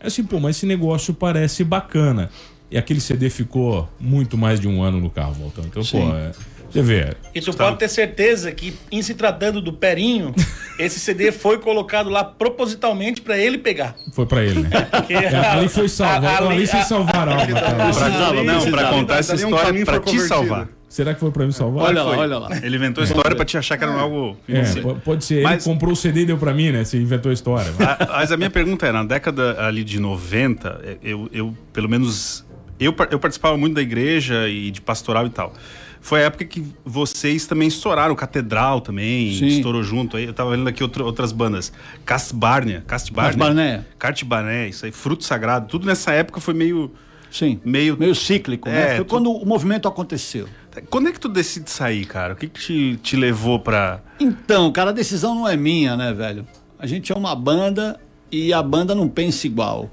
Aí 0.01 0.09
assim, 0.09 0.25
pô, 0.25 0.41
mas 0.41 0.57
esse 0.57 0.67
negócio 0.67 1.15
parece 1.15 1.62
bacana. 1.62 2.31
E 2.71 2.77
aquele 2.79 3.01
CD 3.01 3.29
ficou 3.31 3.88
muito 4.01 4.37
mais 4.37 4.59
de 4.59 4.67
um 4.67 4.83
ano 4.83 4.99
no 4.99 5.11
carro, 5.11 5.35
voltando. 5.35 5.67
Então, 5.69 5.83
pô, 5.85 5.99
é, 5.99 6.33
você 6.73 6.83
vê. 6.83 7.15
E 7.35 7.41
tu 7.41 7.53
pode 7.57 7.79
ter 7.79 7.89
certeza 7.89 8.51
que, 8.53 8.75
em 8.91 9.03
se 9.03 9.15
tratando 9.15 9.61
do 9.61 9.73
Perinho, 9.73 10.35
esse 10.79 10.99
CD 11.01 11.31
foi 11.33 11.59
colocado 11.59 12.09
lá 12.11 12.25
propositalmente 12.25 13.21
pra 13.21 13.37
ele 13.39 13.59
pegar. 13.59 13.95
Foi 14.13 14.27
pra 14.27 14.43
ele, 14.45 14.61
né? 14.63 14.71
Porque 14.91 15.15
É, 15.15 15.37
ali 15.37 15.69
foi 15.69 15.89
salvo, 15.89 16.27
a- 16.27 16.39
ali 16.51 16.67
vocês 16.67 16.87
salvaram 16.87 17.33
a 17.33 17.41
alma, 17.41 17.47
cara. 17.61 17.75
Pra, 17.75 17.85
Precisava, 17.87 18.35
não, 18.35 18.45
pra 18.45 18.55
precisava. 18.55 18.91
contar 18.95 19.17
essa 19.19 19.33
Ali 19.33 19.43
um 19.45 19.49
história 19.49 19.67
caminho 19.67 19.85
pra 19.87 19.95
foi 20.03 20.13
te 20.13 20.21
salvar. 20.21 20.69
Será 20.89 21.15
que 21.15 21.21
foi 21.21 21.31
pra 21.31 21.47
me 21.47 21.53
salvar? 21.55 21.85
Olha 21.87 22.03
lá, 22.03 22.09
Foi. 22.11 22.19
olha 22.19 22.39
lá. 22.39 22.49
Ele 22.63 22.77
inventou 22.77 23.01
a 23.03 23.07
história 23.07 23.35
pra 23.35 23.47
te 23.47 23.57
achar 23.57 23.79
que 23.79 23.85
era 23.85 23.95
algo 23.95 24.37
É, 24.47 24.53
financeiro. 24.53 24.89
po- 24.89 24.95
pode 25.01 25.25
ser. 25.25 25.43
Mas- 25.43 25.65
Ele 25.65 25.73
comprou 25.73 25.93
o 25.93 25.97
CD 25.97 26.21
e 26.21 26.27
deu 26.27 26.37
pra 26.37 26.53
mim, 26.53 26.71
né? 26.71 26.85
Você 26.85 26.99
inventou 26.99 27.31
a 27.31 27.33
história. 27.33 27.73
A- 27.81 28.07
Mas 28.19 28.31
a 28.31 28.37
minha 28.37 28.51
pergunta 28.51 28.87
é, 28.87 28.93
na 28.93 29.03
década 29.03 29.59
ali 29.67 29.85
de 29.85 29.99
90, 29.99 30.81
é, 30.85 30.97
eu, 31.03 31.31
eu 31.33 31.57
pelo 31.73 31.89
menos, 31.89 32.45
eu, 32.79 32.95
eu 33.11 33.19
participava 33.19 33.57
muito 33.57 33.73
da 33.75 33.81
igreja 33.81 34.47
e 34.49 34.71
de 34.71 34.83
pastoral 34.83 35.27
e 35.27 35.31
tal. 35.31 35.55
Foi 36.03 36.21
a 36.23 36.25
época 36.27 36.45
que 36.45 36.67
vocês 36.85 37.47
também 37.47 37.69
estouraram, 37.69 38.15
Catedral 38.17 38.81
também, 38.81 39.33
Sim. 39.38 39.47
estourou 39.47 39.83
junto. 39.85 40.17
Aí 40.17 40.25
eu 40.25 40.35
tava 40.35 40.51
vendo 40.57 40.69
aqui 40.69 40.83
outra- 40.83 41.05
outras 41.05 41.31
bandas. 41.31 41.73
Castbarnia, 42.05 42.83
Castbarnia. 42.87 43.87
Castbarnia. 43.99 44.67
Isso 44.69 44.85
aí, 44.85 44.91
Fruto 44.93 45.23
Sagrado. 45.25 45.69
Tudo 45.69 45.87
nessa 45.87 46.12
época 46.12 46.41
foi 46.41 46.55
meio... 46.55 46.93
Sim. 47.31 47.59
Meio- 47.65 47.97
Meio 47.97 48.15
cíclico, 48.15 48.69
né? 48.69 48.83
É, 48.95 48.97
Foi 48.97 49.05
tu- 49.05 49.09
quando 49.09 49.31
o 49.33 49.47
movimento 49.47 49.87
aconteceu. 49.88 50.47
Quando 50.91 51.09
é 51.09 51.12
que 51.12 51.21
tu 51.21 51.29
decide 51.29 51.71
sair, 51.71 52.05
cara? 52.05 52.35
O 52.35 52.37
que 52.37 52.47
que 52.49 52.61
te, 52.61 52.97
te 53.03 53.17
levou 53.17 53.59
pra... 53.61 54.01
Então, 54.21 54.71
cara, 54.73 54.91
a 54.91 54.93
decisão 54.93 55.35
não 55.35 55.49
é 55.49 55.57
minha, 55.57 55.97
né, 55.97 56.12
velho? 56.12 56.47
A 56.79 56.87
gente 56.87 57.12
é 57.12 57.15
uma 57.15 57.35
banda 57.35 57.99
e 58.31 58.53
a 58.53 58.62
banda 58.62 58.95
não 58.95 59.09
pensa 59.09 59.47
igual. 59.47 59.88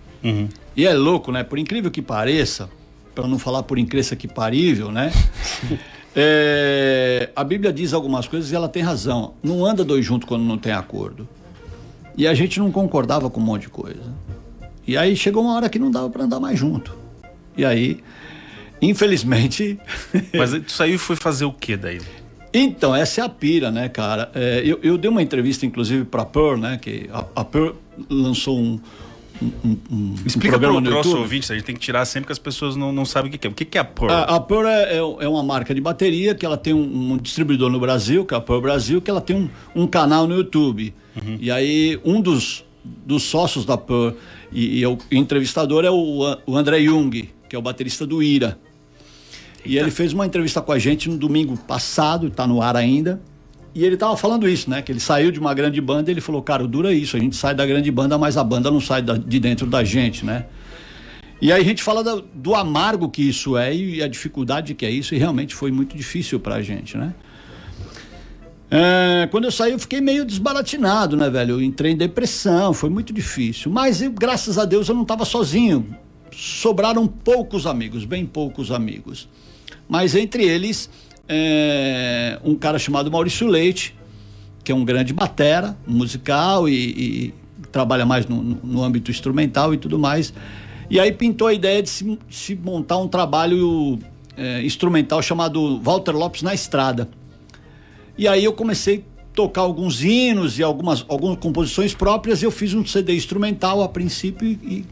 E 0.76 0.86
é 0.86 0.94
louco, 0.94 1.32
né? 1.32 1.44
Por 1.44 1.58
incrível 1.60 1.90
que 1.92 2.02
pareça, 2.02 2.70
para 3.16 3.28
não 3.28 3.38
falar 3.40 3.64
por 3.64 3.78
incrível 3.78 4.18
que 4.18 4.28
parível, 4.28 4.92
né? 4.92 5.12
É, 6.16 7.30
a 7.36 7.44
Bíblia 7.44 7.72
diz 7.72 7.94
algumas 7.94 8.28
coisas 8.28 8.52
e 8.52 8.56
ela 8.56 8.68
tem 8.68 8.82
razão. 8.82 9.34
Não 9.44 9.66
anda 9.66 9.84
dois 9.84 10.06
juntos 10.06 10.28
quando 10.28 10.44
não 10.44 10.58
tem 10.58 10.72
acordo. 10.72 11.28
E 12.18 12.28
a 12.28 12.34
gente 12.34 12.60
não 12.60 12.72
concordava 12.72 13.30
com 13.30 13.40
um 13.40 13.44
monte 13.44 13.64
de 13.64 13.70
coisa. 13.70 14.02
E 14.86 14.98
aí 14.98 15.16
chegou 15.16 15.44
uma 15.44 15.54
hora 15.54 15.70
que 15.70 15.80
não 15.80 15.92
dava 15.92 16.10
para 16.10 16.24
andar 16.24 16.40
mais 16.40 16.58
junto. 16.58 16.98
E 17.56 17.64
aí, 17.64 18.04
infelizmente, 18.82 19.80
Mas 20.34 20.52
tu 20.52 20.72
saiu 20.72 20.96
e 20.96 20.98
foi 20.98 21.16
fazer 21.16 21.46
o 21.46 21.54
quê 21.54 21.78
daí? 21.78 22.02
então, 22.52 22.96
essa 22.96 23.22
é 23.22 23.24
a 23.24 23.30
pira, 23.30 23.70
né, 23.70 23.88
cara? 23.88 24.32
É, 24.34 24.64
eu, 24.66 24.80
eu 24.82 24.98
dei 24.98 25.10
uma 25.10 25.22
entrevista, 25.22 25.66
inclusive, 25.66 26.04
pra 26.04 26.26
Pearl, 26.26 26.58
né? 26.58 26.80
Que 26.82 27.08
a, 27.14 27.24
a 27.36 27.46
Pearl 27.46 27.76
lançou 28.10 28.58
um, 28.58 28.80
um, 29.42 29.52
um- 29.64 29.78
um 29.92 30.16
Explica 30.26 30.50
programa 30.60 30.82
pro 30.82 30.90
no 30.90 30.96
nosso 30.98 31.10
ouvinte, 31.18 31.52
a 31.52 31.56
gente 31.56 31.64
tem 31.66 31.76
que 31.76 31.82
tirar 31.82 32.04
sempre 32.06 32.28
que 32.28 32.32
as 32.34 32.40
pessoas 32.40 32.76
não, 32.76 32.92
não 32.92 33.06
sabem 33.06 33.32
o 33.32 33.38
que 33.38 33.48
é. 33.48 33.50
O 33.50 33.54
que 33.54 33.78
é 33.78 33.82
a 33.82 33.86
Pearl? 33.86 34.12
A, 34.12 34.24
a 34.36 34.40
Pearl 34.40 34.68
é, 34.68 34.94
é- 34.96 34.98
é 34.98 35.28
uma 35.28 35.44
marca 35.44 35.74
de 35.74 35.80
bateria 35.82 36.36
que 36.36 36.46
ela 36.46 36.58
tem 36.58 36.74
um, 36.74 37.14
um 37.14 37.18
distribuidor 37.18 37.70
no 37.70 37.80
Brasil, 37.80 38.26
que 38.26 38.34
é 38.34 38.38
a 38.38 38.42
Pearl 38.42 38.62
Brasil, 38.62 39.02
que 39.02 39.10
ela 39.10 39.22
tem 39.22 39.36
um, 39.36 39.50
um 39.76 39.88
canal 39.88 40.28
no 40.28 40.36
YouTube. 40.36 40.94
E 41.40 41.52
aí, 41.52 42.00
um 42.06 42.22
dos, 42.22 42.64
dos 42.84 43.24
sócios 43.24 43.66
da 43.66 43.78
Pearl 43.78 44.12
e, 44.52 44.80
e 44.80 44.86
o 44.86 44.98
entrevistador 45.12 45.84
é 45.86 45.90
o, 45.92 46.36
o 46.46 46.58
André 46.58 46.82
Jung, 46.84 47.30
que 47.50 47.56
é 47.56 47.60
o 47.60 47.62
baterista 47.62 48.06
do 48.06 48.22
Ira. 48.24 48.58
E 49.66 49.78
ele 49.78 49.92
fez 49.92 50.14
uma 50.14 50.26
entrevista 50.26 50.62
com 50.62 50.72
a 50.72 50.80
gente 50.80 51.10
no 51.10 51.18
domingo 51.18 51.58
passado, 51.58 52.28
está 52.28 52.48
no 52.48 52.62
ar 52.62 52.76
ainda. 52.78 53.22
E 53.74 53.86
ele 53.86 53.96
tava 53.96 54.18
falando 54.18 54.48
isso, 54.48 54.70
né? 54.70 54.82
Que 54.82 54.92
ele 54.92 55.00
saiu 55.00 55.32
de 55.32 55.40
uma 55.40 55.54
grande 55.54 55.80
banda 55.80 56.10
e 56.10 56.14
ele 56.14 56.22
falou, 56.22 56.42
cara, 56.42 56.68
dura 56.68 56.92
isso, 56.94 57.16
a 57.16 57.20
gente 57.20 57.36
sai 57.36 57.54
da 57.54 57.66
grande 57.66 57.92
banda, 57.92 58.18
mas 58.18 58.36
a 58.36 58.44
banda 58.44 58.72
não 58.72 58.82
sai 58.82 59.02
da- 59.02 59.18
de 59.18 59.40
dentro 59.40 59.68
da 59.68 59.84
gente, 59.84 60.26
né? 60.26 60.46
E 61.42 61.52
aí 61.52 61.62
a 61.62 61.64
gente 61.64 61.82
fala 61.84 62.04
da- 62.04 62.22
do 62.34 62.56
amargo 62.56 63.08
que 63.10 63.22
isso 63.22 63.58
é 63.58 63.74
e 63.74 64.02
a 64.04 64.08
dificuldade 64.08 64.74
que 64.74 64.86
é 64.86 64.92
isso, 64.92 65.16
e 65.16 65.18
realmente 65.18 65.56
foi 65.56 65.72
muito 65.72 65.96
difícil 65.96 66.40
pra 66.40 66.62
gente, 66.62 66.98
né? 66.98 67.14
É, 68.72 69.28
quando 69.32 69.46
eu 69.46 69.52
saí, 69.52 69.72
eu 69.72 69.80
fiquei 69.80 70.00
meio 70.00 70.24
desbaratinado, 70.26 71.18
né, 71.18 71.30
velho? 71.30 71.54
Eu 71.54 71.62
entrei 71.62 71.94
em 71.94 71.98
depressão, 71.98 72.72
foi 72.74 72.90
muito 72.90 73.12
difícil. 73.12 73.72
Mas, 73.72 74.02
eu, 74.02 74.12
graças 74.12 74.58
a 74.60 74.66
Deus, 74.66 74.88
eu 74.90 74.96
não 74.96 75.02
estava 75.04 75.26
sozinho. 75.26 75.96
Sobraram 76.32 77.08
poucos 77.08 77.66
amigos, 77.66 78.06
bem 78.06 78.26
poucos 78.26 78.72
amigos. 78.72 79.28
Mas 79.88 80.14
entre 80.14 80.44
eles, 80.44 80.88
é, 81.30 82.40
um 82.44 82.56
cara 82.56 82.80
chamado 82.80 83.12
Maurício 83.12 83.48
Leite, 83.48 83.96
que 84.64 84.72
é 84.72 84.76
um 84.76 84.84
grande 84.84 85.14
batera, 85.14 85.78
musical 85.88 86.68
e, 86.68 86.74
e 86.74 87.34
trabalha 87.72 88.06
mais 88.06 88.26
no, 88.28 88.42
no- 88.42 88.84
âmbito 88.84 89.12
instrumental 89.12 89.74
e 89.74 89.78
tudo 89.78 90.00
mais. 90.00 90.34
E 90.90 91.00
aí 91.00 91.12
pintou 91.12 91.48
a 91.48 91.54
ideia 91.54 91.84
de 91.84 91.90
se, 91.90 92.18
se 92.30 92.56
montar 92.56 92.98
um 92.98 93.08
trabalho 93.08 94.00
é, 94.36 94.64
instrumental 94.66 95.22
chamado 95.22 95.80
Walter 95.80 96.16
Lopes 96.16 96.42
na 96.42 96.54
Estrada. 96.54 97.08
E 98.18 98.28
aí 98.28 98.44
eu 98.44 98.54
comecei 98.54 99.06
a 99.06 99.36
tocar 99.36 99.62
alguns 99.62 100.04
hinos 100.04 100.58
e 100.58 100.64
algumas, 100.64 101.06
algumas 101.08 101.38
composições 101.38 101.94
próprias. 101.94 102.42
Eu 102.42 102.50
fiz 102.52 102.74
um 102.74 102.84
CD 102.86 103.16
instrumental 103.16 103.84
a 103.84 103.88
princípio 103.88 104.48
e, 104.48 104.52
e 104.52 104.86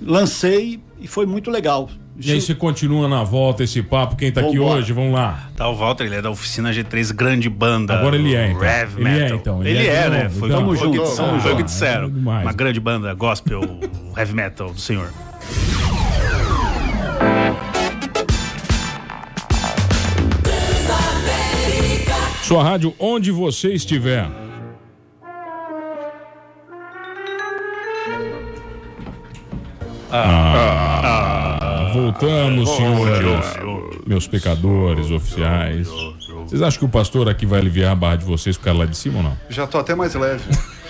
lancei 0.00 0.78
e 1.00 1.06
foi 1.06 1.24
muito 1.26 1.50
legal. 1.50 1.88
E 2.16 2.30
aí 2.30 2.40
você 2.40 2.54
continua 2.54 3.08
na 3.08 3.24
volta 3.24 3.64
esse 3.64 3.82
papo. 3.82 4.14
Quem 4.14 4.30
tá 4.30 4.40
aqui 4.40 4.56
Vambora. 4.56 4.78
hoje? 4.78 4.92
Vamos 4.92 5.12
lá. 5.14 5.48
Tá, 5.56 5.68
o 5.68 5.74
Walter, 5.74 6.04
ele 6.04 6.14
é 6.14 6.22
da 6.22 6.30
oficina 6.30 6.70
G3, 6.70 7.12
grande 7.12 7.48
banda. 7.50 7.94
Agora 7.94 8.14
ele 8.14 8.34
é, 8.36 8.50
então. 8.50 8.62
Heavy 8.64 9.00
Ele 9.00 9.08
é, 9.08 9.12
metal. 9.20 9.36
então. 9.38 9.60
Ele, 9.62 9.70
Ele 9.70 9.88
é 9.88 9.92
é, 9.94 10.02
de 10.04 10.10
né? 10.10 10.28
Foi, 10.28 10.48
Então, 10.48 10.68
o 10.68 10.72
que 10.72 10.78
junto, 10.78 11.02
disseram, 11.02 11.28
tamo 11.28 11.40
foi 11.40 11.52
o 11.52 11.56
que 11.56 11.62
disseram. 11.64 12.04
É. 12.06 12.08
Uma 12.42 12.52
grande 12.52 12.78
banda 12.78 13.12
gospel, 13.14 13.60
heavy 14.16 14.32
metal 14.34 14.72
do 14.72 14.80
senhor. 14.80 15.10
Sua 22.42 22.62
rádio, 22.62 22.94
onde 22.98 23.30
você 23.30 23.72
estiver. 23.72 24.28
Ah, 30.10 30.63
voltamos, 32.12 32.68
senhores. 32.70 33.56
Meus 34.06 34.26
pecadores 34.26 35.10
oficiais. 35.10 35.88
Vocês 36.46 36.60
acham 36.62 36.78
que 36.80 36.84
o 36.84 36.88
pastor 36.88 37.28
aqui 37.28 37.46
vai 37.46 37.60
aliviar 37.60 37.92
a 37.92 37.94
barra 37.94 38.16
de 38.16 38.24
vocês 38.24 38.56
com 38.56 38.62
o 38.62 38.64
cara 38.66 38.78
lá 38.78 38.86
de 38.86 38.96
cima 38.96 39.18
ou 39.18 39.22
não? 39.22 39.36
Já 39.48 39.66
tô 39.66 39.78
até 39.78 39.94
mais 39.94 40.14
leve. 40.14 40.42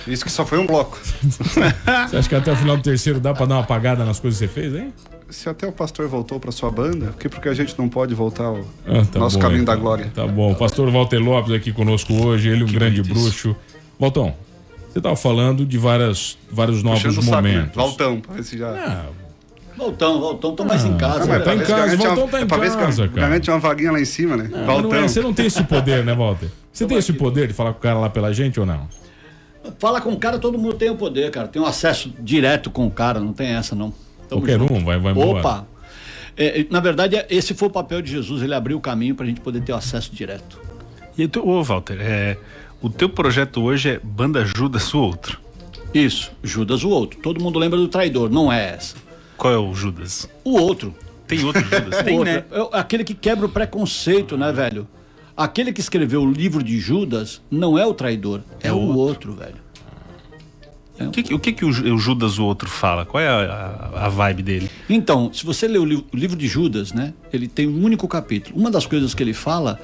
Isso 0.06 0.24
que 0.24 0.30
só 0.30 0.44
foi 0.44 0.58
um 0.58 0.66
bloco. 0.66 0.98
Você 1.22 2.16
acha 2.16 2.28
que 2.28 2.34
até 2.34 2.52
o 2.52 2.56
final 2.56 2.76
do 2.76 2.82
terceiro 2.82 3.18
dá 3.20 3.32
pra 3.32 3.46
dar 3.46 3.54
uma 3.56 3.60
apagada 3.62 4.04
nas 4.04 4.20
coisas 4.20 4.38
que 4.38 4.46
você 4.46 4.52
fez, 4.52 4.74
hein? 4.74 4.92
Se 5.30 5.48
até 5.48 5.66
o 5.66 5.72
pastor 5.72 6.06
voltou 6.08 6.38
pra 6.38 6.52
sua 6.52 6.70
banda, 6.70 7.06
por 7.06 7.18
que 7.18 7.28
porque 7.28 7.48
a 7.48 7.54
gente 7.54 7.74
não 7.78 7.88
pode 7.88 8.14
voltar 8.14 8.44
ao 8.44 8.60
Ah, 8.86 9.02
tá 9.10 9.18
nosso 9.18 9.36
bom, 9.36 9.42
caminho 9.42 9.62
então. 9.62 9.74
da 9.74 9.80
glória? 9.80 10.12
Tá 10.14 10.26
bom. 10.26 10.52
O 10.52 10.54
pastor 10.54 10.90
Walter 10.90 11.18
Lopes 11.18 11.52
aqui 11.54 11.72
conosco 11.72 12.12
hoje, 12.12 12.50
ele 12.50 12.62
um 12.64 12.66
grande 12.70 13.00
bonito 13.02 13.16
isso. 13.28 13.48
bruxo. 13.48 13.56
Valtão, 13.98 14.34
você 14.92 15.00
tava 15.00 15.16
falando 15.16 15.64
de 15.64 15.78
várias, 15.78 16.36
vários 16.52 16.82
novos 16.82 17.02
Puxando 17.02 17.24
saco, 17.24 17.40
né? 17.42 17.52
momentos. 17.54 17.74
Valtão, 17.74 18.20
pra 18.20 18.34
ver 18.34 18.44
se 18.44 18.58
já. 18.58 18.68
Ah, 18.68 19.06
Voltão, 19.76 20.20
voltão, 20.20 20.54
tô 20.54 20.64
mais 20.64 20.84
em 20.84 20.96
casa. 20.96 21.16
Ah, 21.24 21.26
mas 21.26 21.28
velho. 21.28 21.44
tá 21.44 21.54
em 21.54 21.58
casa, 21.58 21.96
uma- 21.96 22.28
tá 22.28 22.40
em 22.40 22.42
é 22.42 22.46
pra 22.46 22.56
ver 22.58 22.70
se 22.70 22.76
casa, 22.76 23.08
cara. 23.08 23.20
garante 23.22 23.50
uma 23.50 23.58
vaguinha 23.58 23.90
lá 23.92 24.00
em 24.00 24.04
cima, 24.04 24.36
né? 24.36 24.48
não 24.52 24.64
Valtão. 24.66 24.94
é, 24.94 25.02
você 25.08 25.20
não 25.20 25.34
tem 25.34 25.46
esse 25.46 25.64
poder, 25.64 26.04
né, 26.04 26.14
Walter? 26.14 26.48
Você 26.74 26.86
tem 26.86 26.98
esse 26.98 27.12
poder 27.12 27.46
de 27.46 27.54
falar 27.54 27.72
com 27.72 27.78
o 27.78 27.82
cara 27.82 27.98
lá 28.00 28.10
pela 28.10 28.32
gente 28.32 28.58
ou 28.58 28.66
não? 28.66 28.88
Fala 29.78 30.00
com 30.00 30.10
o 30.10 30.16
cara, 30.18 30.40
todo 30.40 30.58
mundo 30.58 30.74
tem 30.74 30.90
o 30.90 30.96
poder, 30.96 31.30
cara. 31.30 31.46
Tem 31.46 31.62
um 31.62 31.66
acesso 31.66 32.12
direto 32.18 32.68
com 32.68 32.84
o 32.84 32.90
cara, 32.90 33.20
não 33.20 33.32
tem 33.32 33.50
essa, 33.54 33.76
não. 33.76 33.92
Tamo 34.28 34.40
Qualquer 34.42 34.58
junto. 34.58 34.74
um 34.74 34.84
vai, 34.84 34.98
vai 34.98 35.12
embora. 35.12 35.38
Opa! 35.38 35.66
É, 36.36 36.62
é, 36.62 36.66
na 36.68 36.80
verdade, 36.80 37.14
é- 37.14 37.26
esse 37.30 37.54
foi 37.54 37.68
o 37.68 37.70
papel 37.70 38.02
de 38.02 38.10
Jesus, 38.10 38.42
ele 38.42 38.54
abriu 38.54 38.76
o 38.76 38.80
caminho 38.80 39.14
pra 39.14 39.24
gente 39.24 39.40
poder 39.40 39.60
ter 39.62 39.72
o 39.72 39.76
acesso 39.76 40.12
direto. 40.12 40.58
E 41.16 41.28
tu, 41.28 41.48
ô, 41.48 41.62
Walter, 41.62 41.96
é, 42.00 42.36
o 42.82 42.90
teu 42.90 43.08
projeto 43.08 43.62
hoje 43.62 43.88
é 43.90 44.00
Banda 44.02 44.44
Judas 44.44 44.92
o 44.92 44.98
Outro. 44.98 45.38
Isso, 45.94 46.32
Judas 46.42 46.82
o 46.82 46.88
outro. 46.88 47.20
Todo 47.20 47.40
mundo 47.40 47.56
lembra 47.56 47.78
do 47.78 47.86
traidor, 47.86 48.28
não 48.28 48.52
é 48.52 48.70
essa. 48.70 48.96
Qual 49.36 49.52
é 49.52 49.58
o 49.58 49.74
Judas? 49.74 50.28
O 50.44 50.52
outro. 50.58 50.94
Tem 51.26 51.42
outro 51.44 51.62
Judas? 51.68 52.02
Tem, 52.04 52.18
outro. 52.18 52.32
né? 52.32 52.44
É 52.50 52.78
aquele 52.78 53.04
que 53.04 53.14
quebra 53.14 53.46
o 53.46 53.48
preconceito, 53.48 54.36
né, 54.36 54.52
velho? 54.52 54.86
Aquele 55.36 55.72
que 55.72 55.80
escreveu 55.80 56.22
o 56.22 56.30
livro 56.30 56.62
de 56.62 56.78
Judas 56.78 57.42
não 57.50 57.76
é 57.78 57.84
o 57.86 57.92
traidor, 57.92 58.40
é, 58.62 58.68
É 58.68 58.72
o 58.72 58.76
o 58.76 58.96
outro, 58.96 59.32
velho. 59.34 59.56
O 61.00 61.10
que, 61.10 61.22
que- 61.24 61.34
o 61.34 61.38
que, 61.40 61.52
que 61.52 61.64
o 61.64 61.72
Ju- 61.72 61.92
o 61.92 61.98
Judas 61.98 62.38
o 62.38 62.44
Outro 62.44 62.70
fala? 62.70 63.04
Qual 63.04 63.20
é 63.20 63.26
a, 63.28 63.90
a- 63.94 64.06
a 64.06 64.08
vibe 64.08 64.44
dele? 64.44 64.70
Então, 64.88 65.32
se 65.32 65.44
você 65.44 65.66
ler 65.66 65.78
o, 65.78 65.84
li- 65.84 66.06
o 66.12 66.16
livro 66.16 66.36
de 66.36 66.46
Judas, 66.46 66.92
né? 66.92 67.12
Ele 67.32 67.48
tem 67.48 67.66
um 67.66 67.82
único 67.84 68.06
capítulo. 68.06 68.56
Uma 68.56 68.70
das 68.70 68.86
coisas 68.86 69.12
que 69.12 69.20
ele 69.20 69.34
fala 69.34 69.80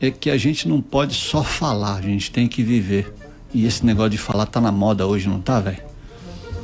é 0.00 0.10
que 0.10 0.30
a 0.30 0.36
gente 0.38 0.66
não 0.66 0.80
pode 0.80 1.12
só 1.14 1.44
falar, 1.44 1.96
a 1.96 2.00
gente 2.00 2.30
tem 2.30 2.48
que 2.48 2.62
viver. 2.62 3.12
E 3.52 3.66
esse 3.66 3.84
negócio 3.84 4.10
de 4.12 4.18
falar 4.18 4.46
tá 4.46 4.58
na 4.58 4.72
moda 4.72 5.06
hoje, 5.06 5.28
não 5.28 5.42
tá, 5.42 5.60
velho? 5.60 5.82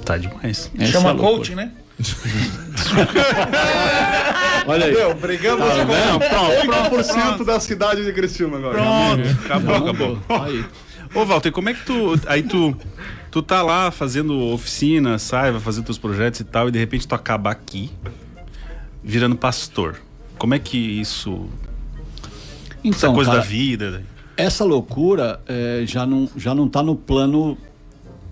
Tá 0.07 0.16
demais. 0.16 0.71
Essa 0.79 0.92
Chama 0.92 1.11
é 1.11 1.14
coach, 1.16 1.55
né? 1.55 1.71
Olha 4.67 4.87
aí. 4.87 4.93
Meu, 4.95 5.15
brigamos 5.15 5.67
Tá 5.67 5.85
com 5.87 5.93
vendo? 5.93 6.99
8% 7.38 7.45
da 7.45 7.61
cidade 7.61 8.05
de 8.05 8.12
Criciúma 8.12 8.59
agora. 8.59 8.79
Pronto, 8.79 9.29
acabou, 9.45 9.77
acabou. 9.77 10.19
Aí. 10.29 10.65
Ô, 11.15 11.25
Walter, 11.25 11.51
como 11.53 11.69
é 11.69 11.75
que 11.75 11.85
tu. 11.85 12.19
Aí 12.27 12.43
tu. 12.43 12.77
Tu 13.31 13.43
tá 13.43 13.62
lá 13.62 13.91
fazendo 13.91 14.38
oficina, 14.53 15.19
sai, 15.19 15.51
vai 15.51 15.61
fazer 15.61 15.83
teus 15.83 15.97
projetos 15.97 16.41
e 16.41 16.45
tal, 16.45 16.69
e 16.69 16.71
de 16.71 16.79
repente 16.79 17.09
tu 17.09 17.15
acaba 17.15 17.51
aqui, 17.51 17.91
virando 19.03 19.35
pastor. 19.37 19.99
Como 20.37 20.53
é 20.55 20.59
que 20.59 20.77
isso. 20.77 21.49
Essa 22.69 22.79
Então, 22.85 23.15
coisa 23.15 23.31
cara, 23.31 23.43
da 23.43 23.49
vida. 23.49 24.03
essa 24.37 24.65
loucura 24.65 25.41
é, 25.49 25.83
já 25.87 26.05
não 26.05 26.29
já 26.37 26.55
não 26.55 26.67
está 26.67 26.83
no 26.83 26.95
plano 26.97 27.57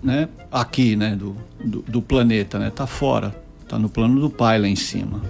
né 0.03 0.27
aqui 0.51 0.95
né 0.95 1.15
do, 1.15 1.35
do, 1.63 1.81
do 1.83 2.01
planeta 2.01 2.59
né 2.59 2.69
tá 2.69 2.85
fora 2.85 3.33
tá 3.71 3.79
no 3.79 3.89
plano 3.89 4.19
do 4.19 4.29
pai 4.29 4.59
lá 4.59 4.67
em 4.67 4.75
cima 4.75 5.21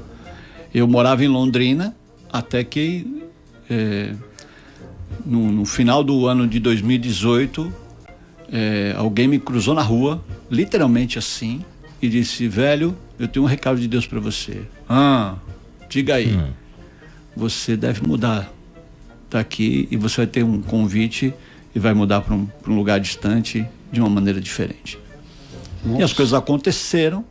eu 0.73 0.88
morava 0.88 1.23
em 1.23 1.27
Londrina 1.27 1.95
até 2.32 2.63
que 2.63 3.23
é, 3.69 4.13
no, 5.25 5.51
no 5.51 5.65
final 5.65 6.04
do 6.04 6.25
ano 6.27 6.47
de 6.47 6.60
2018 6.60 7.71
é, 8.51 8.93
alguém 8.97 9.27
me 9.27 9.39
cruzou 9.39 9.73
na 9.73 9.82
rua 9.82 10.23
literalmente 10.49 11.19
assim 11.19 11.63
e 12.01 12.10
disse 12.10 12.47
velho 12.47 12.97
eu 13.19 13.27
tenho 13.27 13.45
um 13.45 13.47
recado 13.47 13.80
de 13.80 13.88
Deus 13.88 14.08
para 14.08 14.19
você 14.19 14.62
ah 14.89 15.36
diga 15.89 16.15
aí 16.15 16.36
Hum. 16.36 16.51
você 17.36 17.77
deve 17.77 18.06
mudar 18.06 18.51
daqui 19.30 19.88
e 19.91 19.97
você 19.97 20.17
vai 20.17 20.27
ter 20.27 20.43
um 20.43 20.62
convite 20.62 21.34
e 21.73 21.80
vai 21.80 21.93
mudar 21.93 22.21
para 22.21 22.36
um, 22.36 22.47
um 22.67 22.75
lugar 22.75 22.99
distante 22.99 23.65
de 23.91 23.99
uma 23.99 24.10
maneira 24.10 24.41
diferente. 24.41 24.99
E 25.97 26.04
as 26.04 26.13
coisas 26.13 26.34
aconteceram. 26.34 27.23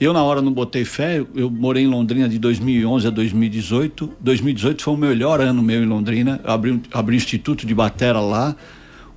Eu, 0.00 0.14
na 0.14 0.22
hora, 0.22 0.40
não 0.40 0.50
botei 0.52 0.84
fé. 0.84 1.22
Eu, 1.34 1.50
morei 1.50 1.84
em 1.84 1.86
Londrina 1.86 2.26
de 2.28 2.38
2011 2.38 3.06
a 3.06 3.10
2018. 3.10 4.10
2018 4.18 4.82
foi 4.82 4.94
o 4.94 4.96
melhor 4.96 5.40
ano 5.42 5.62
meu 5.62 5.82
em 5.82 5.86
Londrina. 5.86 6.40
Eu 6.42 6.50
abri, 6.50 6.80
abri 6.90 7.14
um 7.14 7.18
instituto 7.18 7.66
de 7.66 7.74
batera 7.74 8.18
lá. 8.18 8.56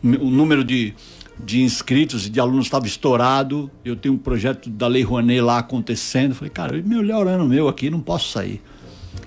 O, 0.04 0.08
me- 0.08 0.17
o 0.17 0.30
número 0.30 0.62
de, 0.62 0.93
de 1.41 1.62
inscritos 1.62 2.28
e 2.28 2.30
de 2.30 2.38
alunos 2.38 2.65
estava 2.65 2.86
estourado. 2.86 3.72
Eu 3.86 3.96
tenho 3.96 4.15
um 4.15 4.17
projeto 4.17 4.69
da 4.69 4.88
Lei 4.88 5.04
Rouanet 5.04 5.39
lá 5.39 5.60
acontecendo. 5.60 6.36
Falei, 6.36 6.52
cara, 6.52 6.78
o 6.78 6.84
melhor 6.86 7.28
ano 7.28 7.48
meu 7.48 7.69
aqui, 7.69 7.89
não 7.89 8.02
posso 8.02 8.30
sair. 8.32 8.62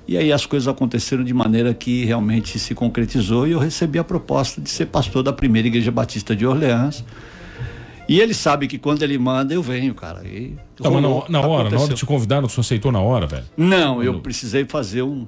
E 0.07 0.19
aí 0.19 0.31
as 0.33 0.45
coisas 0.45 0.69
aconteceram 0.69 1.25
de 1.25 1.33
maneira 1.33 1.73
que 1.73 2.05
realmente 2.05 2.59
se 2.59 2.75
concretizou 2.75 3.47
e 3.49 3.53
eu 3.53 3.59
recebi 3.59 3.99
a 3.99 4.05
proposta 4.05 4.61
de 4.61 4.69
ser 4.69 4.87
pastor 4.87 5.23
da 5.23 5.33
primeira 5.33 5.67
igreja 5.69 5.91
batista 5.91 6.37
de 6.37 6.47
Orleans. 6.47 7.03
E 8.09 8.21
ele 8.21 8.33
sabe 8.35 8.69
que 8.69 8.79
quando 8.79 9.03
ele 9.03 9.19
manda, 9.19 9.53
eu 9.53 9.63
venho, 9.63 9.95
cara. 9.95 10.23
E 10.27 10.57
Tá, 10.77 10.91
mas 10.91 11.03
na, 11.03 11.09
na 11.09 11.41
hora, 11.47 11.71
na 11.71 11.79
hora 11.81 11.89
de 11.89 11.95
te 11.95 12.07
convidar, 12.07 12.41
você 12.41 12.61
aceitou 12.61 12.93
na 12.93 13.01
hora, 13.01 13.27
velho? 13.27 13.45
Não, 13.57 14.03
eu 14.03 14.21
precisei 14.21 14.65
fazer 14.65 15.03
um. 15.03 15.27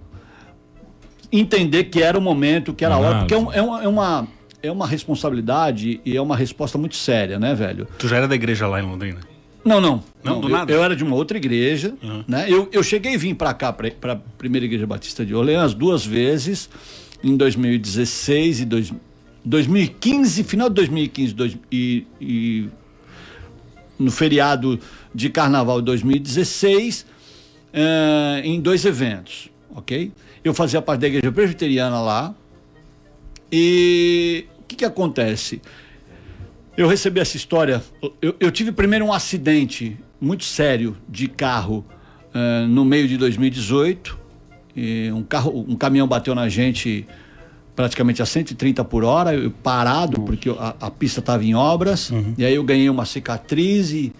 Entender 1.30 1.84
que 1.84 2.02
era 2.02 2.18
o 2.18 2.22
momento, 2.22 2.72
que 2.72 2.84
era 2.84 2.94
a 2.94 2.98
hora, 2.98 3.18
porque 3.20 3.34
é, 3.34 3.38
um- 3.38 3.52
é 3.52 3.60
uma, 3.60 3.82
é, 3.84 3.88
uma, 3.88 4.28
é 4.62 4.70
uma 4.72 4.86
responsabilidade 4.86 6.00
e 6.04 6.16
é 6.16 6.20
uma 6.22 6.36
resposta 6.36 6.78
muito 6.78 6.96
séria, 6.96 7.38
né, 7.38 7.54
velho? 7.54 7.86
Tu 7.98 8.08
já 8.08 8.16
era 8.16 8.26
da 8.28 8.34
igreja 8.34 8.66
lá 8.66 8.80
em 8.80 8.84
Londrina? 8.84 9.20
Não, 9.64 9.80
não. 9.80 10.02
Não, 10.24 10.40
do 10.40 10.48
eu, 10.48 10.52
nada? 10.52 10.72
eu 10.72 10.82
era 10.82 10.96
de 10.96 11.04
uma 11.04 11.14
outra 11.16 11.36
igreja, 11.36 11.94
né? 12.26 12.46
Eu, 12.48 12.68
eu 12.72 12.82
cheguei 12.82 13.12
e 13.12 13.16
vim 13.18 13.34
para 13.34 13.52
cá, 13.52 13.72
para 13.72 14.12
a 14.12 14.16
primeira 14.16 14.64
igreja 14.64 14.86
batista 14.86 15.26
de 15.26 15.34
Orleans, 15.34 15.74
duas 15.74 16.06
vezes, 16.06 16.70
em 17.22 17.36
2016 17.36 18.60
e 18.60 18.64
dois, 18.64 18.92
2015, 19.48 20.44
final 20.44 20.68
de 20.68 20.74
2015 20.76 21.34
dois, 21.34 21.58
e, 21.72 22.06
e 22.20 22.68
no 23.98 24.10
feriado 24.10 24.78
de 25.14 25.30
carnaval 25.30 25.80
de 25.80 25.86
2016, 25.86 27.06
eh, 27.72 28.42
em 28.44 28.60
dois 28.60 28.84
eventos, 28.84 29.50
ok? 29.74 30.12
Eu 30.44 30.52
fazia 30.52 30.82
parte 30.82 31.00
da 31.00 31.06
igreja 31.08 31.32
presbiteriana 31.32 32.00
lá, 32.00 32.34
E 33.50 34.44
o 34.58 34.62
que, 34.64 34.76
que 34.76 34.84
acontece? 34.84 35.62
Eu 36.76 36.86
recebi 36.86 37.18
essa 37.18 37.36
história. 37.36 37.82
Eu, 38.20 38.36
eu 38.38 38.50
tive 38.50 38.70
primeiro 38.70 39.06
um 39.06 39.12
acidente 39.12 39.96
muito 40.20 40.44
sério 40.44 40.96
de 41.08 41.26
carro 41.26 41.84
eh, 42.34 42.66
no 42.68 42.84
meio 42.84 43.08
de 43.08 43.16
2018. 43.16 44.18
E 44.76 45.10
um, 45.10 45.22
carro, 45.22 45.64
um 45.66 45.74
caminhão 45.74 46.06
bateu 46.06 46.34
na 46.34 46.48
gente 46.48 47.06
praticamente 47.78 48.20
a 48.20 48.26
130 48.26 48.84
por 48.84 49.04
hora, 49.04 49.32
eu 49.32 49.52
parado, 49.52 50.20
porque 50.22 50.50
a, 50.50 50.74
a 50.80 50.90
pista 50.90 51.20
estava 51.20 51.44
em 51.44 51.54
obras. 51.54 52.10
E 52.36 52.44
aí 52.44 52.52
eu 52.56 52.64
ganhei 52.64 52.90
uma 52.90 53.04
cicatriz 53.04 53.92
e, 53.92 54.12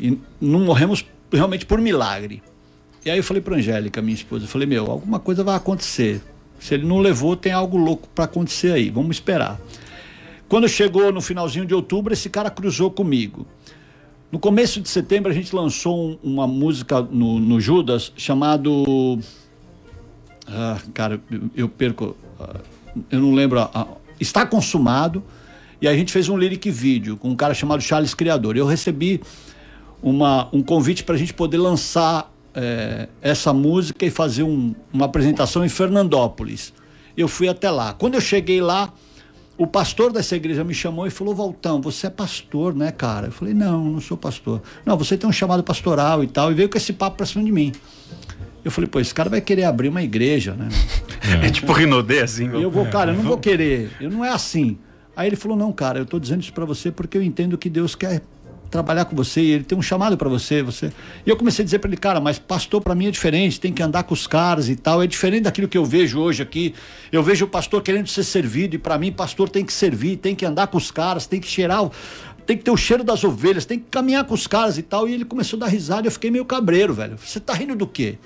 e 0.00 0.18
não 0.40 0.58
morremos 0.58 1.06
realmente 1.32 1.64
por 1.64 1.80
milagre. 1.80 2.42
E 3.04 3.10
aí 3.10 3.18
eu 3.20 3.22
falei 3.22 3.40
para 3.40 3.54
Angélica, 3.54 4.02
minha 4.02 4.16
esposa, 4.16 4.46
eu 4.46 4.48
falei, 4.48 4.66
meu, 4.66 4.90
alguma 4.90 5.20
coisa 5.20 5.44
vai 5.44 5.54
acontecer. 5.54 6.20
Se 6.58 6.74
ele 6.74 6.84
não 6.84 6.98
levou, 6.98 7.36
tem 7.36 7.52
algo 7.52 7.76
louco 7.76 8.08
para 8.12 8.24
acontecer 8.24 8.72
aí, 8.72 8.90
vamos 8.90 9.14
esperar. 9.14 9.56
Quando 10.48 10.68
chegou 10.68 11.12
no 11.12 11.20
finalzinho 11.20 11.64
de 11.64 11.72
outubro, 11.72 12.12
esse 12.12 12.28
cara 12.28 12.50
cruzou 12.50 12.90
comigo. 12.90 13.46
No 14.32 14.40
começo 14.40 14.80
de 14.80 14.88
setembro, 14.88 15.30
a 15.30 15.34
gente 15.34 15.54
lançou 15.54 15.96
um- 15.96 16.18
uma 16.32 16.48
música 16.48 17.00
no, 17.00 17.38
no 17.38 17.60
Judas 17.60 18.12
chamado. 18.16 19.20
Ah, 20.48 20.80
cara, 20.92 21.20
eu, 21.30 21.42
eu 21.54 21.68
perco. 21.68 22.16
Eu 23.10 23.20
não 23.20 23.32
lembro. 23.34 23.60
Está 24.18 24.44
consumado. 24.46 25.22
E 25.80 25.88
a 25.88 25.94
gente 25.96 26.12
fez 26.12 26.28
um 26.28 26.36
lyric 26.36 26.70
vídeo 26.70 27.16
com 27.16 27.30
um 27.30 27.34
cara 27.36 27.54
chamado 27.54 27.80
Charles 27.82 28.12
Criador. 28.12 28.54
Eu 28.56 28.66
recebi 28.66 29.20
uma, 30.02 30.48
um 30.52 30.62
convite 30.62 31.02
para 31.04 31.14
a 31.14 31.18
gente 31.18 31.32
poder 31.32 31.56
lançar 31.58 32.30
eh, 32.54 33.08
essa 33.22 33.52
música 33.52 34.04
e 34.04 34.10
fazer 34.10 34.42
um- 34.42 34.74
uma 34.92 35.06
apresentação 35.06 35.64
em 35.64 35.68
Fernandópolis. 35.68 36.72
Eu 37.16 37.28
fui 37.28 37.48
até 37.48 37.70
lá. 37.70 37.92
Quando 37.94 38.14
eu 38.14 38.20
cheguei 38.20 38.60
lá, 38.60 38.92
o 39.56 39.66
pastor 39.66 40.12
dessa 40.12 40.34
igreja 40.36 40.64
me 40.64 40.74
chamou 40.74 41.06
e 41.06 41.10
falou: 41.10 41.34
Valtão, 41.34 41.80
você 41.80 42.08
é 42.08 42.10
pastor, 42.10 42.74
né, 42.74 42.90
cara? 42.90 43.28
Eu 43.28 43.32
falei: 43.32 43.54
Não, 43.54 43.84
não 43.84 44.00
sou 44.00 44.16
pastor. 44.16 44.60
Não, 44.84 44.96
você 44.98 45.16
tem 45.16 45.28
um 45.30 45.32
chamado 45.32 45.62
pastoral 45.62 46.24
e 46.24 46.26
tal. 46.26 46.50
E 46.50 46.54
veio 46.54 46.68
com 46.68 46.76
esse 46.76 46.92
papo 46.92 47.16
pra 47.18 47.24
cima 47.26 47.44
de 47.44 47.52
mim. 47.52 47.72
Eu 48.64 48.70
falei: 48.70 48.88
Pô, 48.88 49.00
esse 49.00 49.14
cara 49.14 49.28
vai 49.30 49.40
querer 49.40 49.64
abrir 49.64 49.88
uma 49.88 50.02
igreja, 50.02 50.54
né? 50.54 50.68
É, 51.42 51.50
tipo 51.50 51.70
Rinodê, 51.72 52.20
assim. 52.20 52.48
Eu 52.48 52.70
vou, 52.70 52.86
cara, 52.86 53.10
eu 53.12 53.16
não 53.16 53.22
vou 53.22 53.38
querer. 53.38 53.90
Eu 54.00 54.10
não 54.10 54.24
é 54.24 54.30
assim. 54.30 54.78
Aí 55.14 55.28
ele 55.28 55.36
falou: 55.36 55.56
Não, 55.56 55.70
cara, 55.72 55.98
eu 55.98 56.06
tô 56.06 56.18
dizendo 56.18 56.40
isso 56.42 56.52
pra 56.52 56.64
você 56.64 56.90
porque 56.90 57.16
eu 57.18 57.22
entendo 57.22 57.56
que 57.58 57.68
Deus 57.68 57.94
quer 57.94 58.22
trabalhar 58.70 59.04
com 59.04 59.14
você 59.16 59.40
e 59.40 59.50
ele 59.50 59.64
tem 59.64 59.76
um 59.76 59.82
chamado 59.82 60.16
pra 60.16 60.28
você, 60.28 60.62
você. 60.62 60.92
E 61.26 61.28
eu 61.30 61.36
comecei 61.36 61.62
a 61.62 61.64
dizer 61.64 61.78
pra 61.80 61.88
ele, 61.90 61.96
cara, 61.96 62.20
mas 62.20 62.38
pastor 62.38 62.80
pra 62.80 62.94
mim 62.94 63.06
é 63.06 63.10
diferente, 63.10 63.58
tem 63.60 63.72
que 63.72 63.82
andar 63.82 64.04
com 64.04 64.14
os 64.14 64.26
caras 64.28 64.68
e 64.68 64.76
tal, 64.76 65.02
é 65.02 65.06
diferente 65.08 65.42
daquilo 65.42 65.66
que 65.68 65.76
eu 65.76 65.84
vejo 65.84 66.20
hoje 66.20 66.40
aqui. 66.42 66.72
Eu 67.10 67.20
vejo 67.22 67.44
o 67.44 67.48
pastor 67.48 67.82
querendo 67.82 68.06
ser 68.06 68.22
servido 68.22 68.76
e 68.76 68.78
pra 68.78 68.96
mim 68.96 69.10
pastor 69.10 69.48
tem 69.48 69.64
que 69.64 69.72
servir, 69.72 70.16
tem 70.18 70.34
que 70.36 70.46
andar 70.46 70.68
com 70.68 70.78
os 70.78 70.90
caras, 70.92 71.26
tem 71.26 71.40
que 71.40 71.48
cheirar, 71.48 71.84
o- 71.84 71.90
tem 72.46 72.56
que 72.56 72.62
ter 72.62 72.70
o 72.70 72.76
cheiro 72.76 73.02
das 73.02 73.24
ovelhas, 73.24 73.64
tem 73.64 73.78
que 73.78 73.86
caminhar 73.90 74.24
com 74.24 74.34
os 74.34 74.46
caras 74.46 74.78
e 74.78 74.82
tal. 74.82 75.08
E 75.08 75.14
ele 75.14 75.24
começou 75.24 75.56
a 75.56 75.60
dar 75.60 75.66
risada, 75.66 76.06
e 76.06 76.08
eu 76.08 76.12
fiquei 76.12 76.30
meio 76.30 76.44
cabreiro, 76.44 76.94
velho. 76.94 77.16
Você 77.18 77.38
tá 77.40 77.52
rindo 77.52 77.74
do 77.74 77.86
quê? 77.88 78.18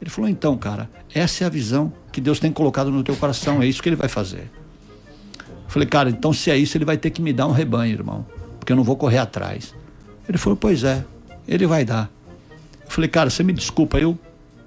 Ele 0.00 0.10
falou: 0.10 0.28
"Então, 0.28 0.56
cara, 0.56 0.90
essa 1.14 1.44
é 1.44 1.46
a 1.46 1.50
visão 1.50 1.92
que 2.12 2.20
Deus 2.20 2.38
tem 2.38 2.52
colocado 2.52 2.90
no 2.90 3.02
teu 3.02 3.16
coração, 3.16 3.62
é 3.62 3.66
isso 3.66 3.82
que 3.82 3.88
ele 3.88 3.96
vai 3.96 4.08
fazer". 4.08 4.50
Eu 5.64 5.70
falei, 5.70 5.88
cara, 5.88 6.08
então 6.10 6.32
se 6.32 6.50
é 6.50 6.56
isso, 6.56 6.76
ele 6.76 6.84
vai 6.84 6.96
ter 6.96 7.10
que 7.10 7.20
me 7.20 7.32
dar 7.32 7.46
um 7.46 7.52
rebanho, 7.52 7.92
irmão. 7.92 8.24
Porque 8.58 8.72
eu 8.72 8.76
não 8.76 8.84
vou 8.84 8.96
correr 8.96 9.18
atrás. 9.18 9.74
Ele 10.28 10.38
falou, 10.38 10.56
pois 10.56 10.84
é, 10.84 11.04
ele 11.46 11.66
vai 11.66 11.84
dar. 11.84 12.10
Eu 12.84 12.90
falei, 12.90 13.08
cara, 13.08 13.28
você 13.30 13.42
me 13.42 13.52
desculpa, 13.52 13.98
eu, 13.98 14.16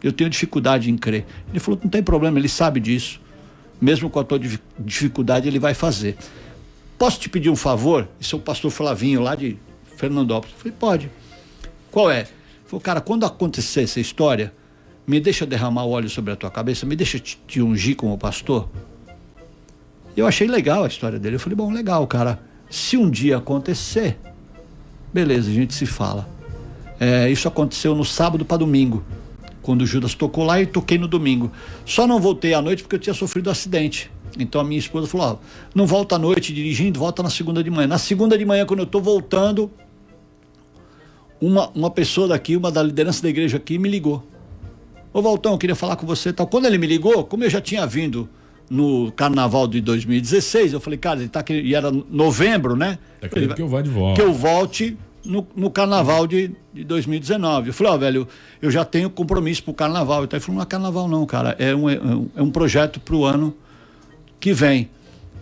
eu 0.04 0.12
tenho 0.12 0.30
dificuldade 0.30 0.92
em 0.92 0.98
crer. 0.98 1.26
Ele 1.50 1.60
falou, 1.60 1.80
não 1.82 1.90
tem 1.90 2.04
problema, 2.04 2.38
ele 2.38 2.50
sabe 2.50 2.80
disso. 2.80 3.20
Mesmo 3.82 4.10
com 4.10 4.20
a 4.20 4.24
tua 4.26 4.38
difi- 4.38 4.60
dificuldade, 4.78 5.48
ele 5.48 5.58
vai 5.58 5.74
fazer. 5.74 6.18
Posso 6.98 7.18
te 7.20 7.30
pedir 7.30 7.50
um 7.50 7.56
favor? 7.56 8.08
Esse 8.20 8.34
é 8.36 8.38
o 8.38 8.42
pastor 8.42 8.70
Flavinho, 8.70 9.22
lá 9.22 9.36
de 9.36 9.58
Fernandópolis. 9.96 10.54
Eu 10.54 10.60
falei, 10.60 10.78
pode. 10.78 11.12
Qual 11.90 12.12
é? 12.12 12.20
Ele 12.20 12.28
falou, 12.66 12.82
cara, 12.82 13.00
quando 13.02 13.26
acontecer 13.26 13.84
essa 13.84 14.02
história, 14.02 14.54
me 15.10 15.20
deixa 15.20 15.44
derramar 15.44 15.86
o 15.86 15.90
óleo 15.90 16.08
sobre 16.08 16.32
a 16.32 16.36
tua 16.36 16.52
cabeça, 16.52 16.86
me 16.86 16.96
deixa 16.96 17.18
te, 17.18 17.42
te 17.48 17.60
ungir 17.60 17.96
como 17.96 18.16
pastor. 18.16 18.70
Eu 20.16 20.28
achei 20.28 20.48
legal 20.48 20.84
a 20.84 20.88
história 20.88 21.18
dele. 21.18 21.38
Eu 21.38 21.40
falei, 21.40 21.56
bom, 21.56 21.72
legal, 21.72 22.06
cara. 22.06 22.40
Se 22.70 22.96
um 22.96 23.10
dia 23.10 23.38
acontecer, 23.38 24.20
beleza, 25.12 25.50
a 25.50 25.54
gente 25.54 25.74
se 25.74 25.88
fala. 25.88 26.30
É, 27.00 27.28
isso 27.28 27.48
aconteceu 27.48 27.96
no 27.96 28.06
sábado 28.06 28.46
para 28.46 28.58
domingo, 28.58 29.04
quando 29.64 29.82
o 29.82 29.86
Judas 29.88 30.14
tocou 30.14 30.44
lá 30.44 30.62
e 30.62 30.68
toquei 30.68 31.00
no 31.00 31.08
domingo. 31.08 31.52
Só 31.88 32.06
não 32.06 32.20
voltei 32.20 32.54
à 32.54 32.62
noite 32.62 32.84
porque 32.84 32.98
eu 32.98 33.00
tinha 33.00 33.14
sofrido 33.16 33.48
um 33.48 33.52
acidente. 33.52 34.12
Então 34.38 34.62
a 34.62 34.64
minha 34.64 34.78
esposa 34.78 35.08
falou: 35.08 35.26
ó, 35.26 35.38
não 35.74 35.88
volta 35.88 36.18
à 36.18 36.20
noite 36.20 36.54
dirigindo, 36.54 37.00
volta 37.00 37.24
na 37.24 37.32
segunda 37.32 37.64
de 37.64 37.72
manhã. 37.72 37.88
Na 37.88 37.98
segunda 37.98 38.38
de 38.38 38.46
manhã, 38.46 38.64
quando 38.64 38.82
eu 38.82 38.86
tô 38.86 39.02
voltando, 39.02 39.72
uma, 41.42 41.70
uma 41.70 41.90
pessoa 41.90 42.28
daqui, 42.28 42.56
uma 42.56 42.72
da 42.72 42.84
liderança 42.84 43.24
da 43.24 43.30
igreja 43.30 43.58
aqui, 43.58 43.80
me 43.80 43.90
ligou. 43.90 44.24
Ô 45.20 45.22
Valtão, 45.22 45.52
eu 45.52 45.58
queria 45.58 45.76
falar 45.76 45.98
com 45.98 46.08
você 46.08 46.30
e 46.30 46.34
tal. 46.34 46.48
Quando 46.48 46.66
ele 46.66 46.78
me 46.78 46.88
ligou, 46.88 47.26
como 47.26 47.44
eu 47.44 47.50
já 47.50 47.60
tinha 47.60 47.86
vindo 47.86 48.30
no 48.70 49.12
carnaval 49.12 49.68
de 49.68 49.82
2016, 49.82 50.72
eu 50.72 50.80
falei, 50.80 50.98
cara, 50.98 51.20
ele 51.20 51.28
tá 51.28 51.44
querendo. 51.44 51.66
E 51.66 51.76
era 51.76 51.92
novembro, 51.92 52.74
né? 52.78 52.98
Tá 53.20 53.28
querendo 53.28 53.54
que 53.54 53.62
eu 53.62 53.68
vá 53.68 53.82
de 53.82 53.90
volta. 53.90 54.22
Que 54.22 54.26
eu 54.26 54.32
volte 54.32 54.98
no, 55.26 55.46
no 55.54 55.70
carnaval 55.70 56.26
de, 56.26 56.56
de 56.74 56.86
2019. 56.86 57.68
Eu 57.68 57.74
falei, 57.74 57.92
ó, 57.92 57.98
velho, 57.98 58.28
eu 58.62 58.72
já 58.72 58.86
tenho 58.86 59.10
compromisso 59.10 59.62
pro 59.62 59.74
carnaval. 59.74 60.24
Então 60.24 60.38
ele 60.38 60.46
falou, 60.46 60.56
não 60.56 60.64
é 60.64 60.66
carnaval, 60.66 61.08
não, 61.10 61.26
cara. 61.26 61.54
É 61.60 61.76
um, 61.76 61.90
é 61.90 62.00
um, 62.00 62.30
é 62.38 62.42
um 62.42 62.50
projeto 62.50 63.02
pro 63.02 63.26
ano 63.26 63.54
que 64.40 64.54
vem. 64.54 64.90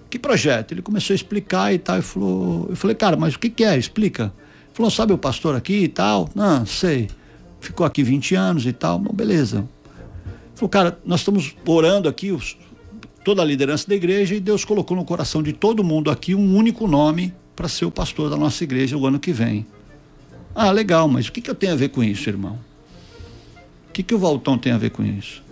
Que 0.10 0.18
projeto? 0.18 0.72
Ele 0.72 0.82
começou 0.82 1.14
a 1.14 1.16
explicar 1.16 1.72
e 1.72 1.78
tal. 1.78 2.00
E 2.00 2.02
falou, 2.02 2.66
eu 2.72 2.76
falei, 2.76 2.96
cara, 2.96 3.16
mas 3.16 3.36
o 3.36 3.40
que, 3.40 3.52
que 3.52 3.64
é? 3.64 3.78
Explica. 3.78 4.24
Ele 4.24 4.74
falou, 4.74 4.90
sabe 4.90 5.14
o 5.14 5.20
pastor 5.20 5.56
aqui 5.56 5.84
e 5.84 5.88
tal? 5.88 6.28
Não, 6.34 6.66
sei. 6.66 7.10
Ficou 7.68 7.86
aqui 7.86 8.02
20 8.02 8.34
anos 8.34 8.66
e 8.66 8.72
tal. 8.72 8.98
Bom, 8.98 9.14
beleza. 9.14 9.58
Ele 9.58 10.56
falou, 10.56 10.70
cara, 10.70 10.98
nós 11.06 11.20
estamos 11.20 11.54
orando 11.66 12.08
aqui, 12.08 12.32
os- 12.32 12.58
toda 13.26 13.42
a 13.42 13.46
liderança 13.46 13.86
da 13.90 13.94
igreja, 13.94 14.34
e 14.34 14.40
Deus 14.40 14.64
colocou 14.64 14.96
no 14.96 15.04
coração 15.04 15.44
de 15.44 15.52
todo 15.52 15.84
mundo 15.84 16.10
aqui 16.10 16.34
um 16.34 16.56
único 16.56 16.88
nome 16.88 17.34
para 17.58 17.68
ser 17.68 17.84
o 17.84 17.92
pastor 17.92 18.30
da 18.30 18.38
nossa 18.38 18.64
igreja 18.64 18.96
o 18.98 19.06
ano 19.06 19.20
que 19.20 19.34
vem. 19.34 19.66
Ah, 20.56 20.72
legal, 20.72 21.10
mas 21.10 21.28
o 21.28 21.32
que, 21.34 21.42
que 21.42 21.50
eu 21.50 21.56
tenho 21.56 21.74
a 21.74 21.76
ver 21.76 21.90
com 21.90 22.02
isso, 22.02 22.30
irmão? 22.30 22.58
O 23.90 23.92
que, 23.92 24.02
que 24.02 24.16
o 24.16 24.18
Valtão 24.18 24.58
tem 24.58 24.72
a 24.72 24.78
ver 24.78 24.92
com 24.92 25.04
isso? 25.04 25.44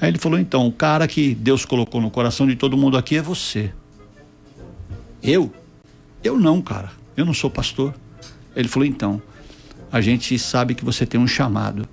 Aí 0.00 0.08
ele 0.10 0.18
falou: 0.18 0.38
então, 0.38 0.64
o 0.64 0.70
cara 0.72 1.08
que 1.08 1.34
Deus 1.34 1.64
colocou 1.64 2.00
no 2.00 2.08
coração 2.08 2.46
de 2.46 2.54
todo 2.54 2.76
mundo 2.76 2.96
aqui 2.96 3.16
é 3.16 3.22
você. 3.22 3.72
Eu? 5.20 5.52
Eu 6.22 6.38
não, 6.38 6.62
cara. 6.62 6.92
Eu 7.16 7.24
não 7.26 7.34
sou 7.34 7.50
pastor. 7.50 7.92
Ele 8.54 8.68
falou: 8.68 8.86
então, 8.86 9.20
a 9.90 10.00
gente 10.00 10.38
sabe 10.38 10.74
que 10.74 10.84
você 10.84 11.06
tem 11.06 11.20
um 11.20 11.26
chamado. 11.26 11.88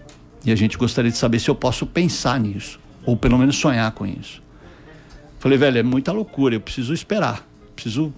E 0.46 0.52
a 0.52 0.56
gente 0.56 0.78
gostaria 0.78 1.10
de 1.10 1.18
saber 1.18 1.40
se 1.40 1.50
eu 1.50 1.56
posso 1.56 1.86
pensar 1.86 2.40
nisso. 2.40 2.80
Ou 3.06 3.18
pelo 3.18 3.38
menos 3.38 3.56
sonhar 3.58 3.92
com 3.92 4.06
isso. 4.06 4.42
Falei, 5.40 5.58
velho, 5.58 5.78
é 5.78 5.84
muita 5.84 6.12
loucura. 6.12 6.56
Eu 6.56 6.62
preciso 6.62 6.94
esperar. 6.94 7.48
Preciso 7.76 8.14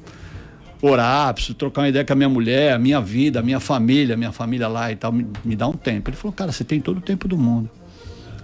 orar, 0.81 1.33
preciso 1.33 1.55
trocar 1.55 1.81
uma 1.81 1.89
ideia 1.89 2.05
com 2.05 2.13
a 2.13 2.15
minha 2.15 2.29
mulher, 2.29 2.73
a 2.73 2.77
minha 2.77 3.01
vida, 3.01 3.39
a 3.39 3.43
minha 3.43 3.59
família, 3.59 4.13
a 4.15 4.17
minha 4.17 4.31
família 4.31 4.67
lá 4.67 4.91
e 4.91 4.95
tal. 4.95 5.11
Me, 5.11 5.27
me 5.43 5.55
dá 5.55 5.67
um 5.67 5.73
tempo. 5.73 6.09
Ele 6.09 6.17
falou, 6.17 6.33
cara, 6.33 6.51
você 6.51 6.63
tem 6.63 6.79
todo 6.79 6.97
o 6.97 7.01
tempo 7.01 7.27
do 7.27 7.37
mundo. 7.37 7.69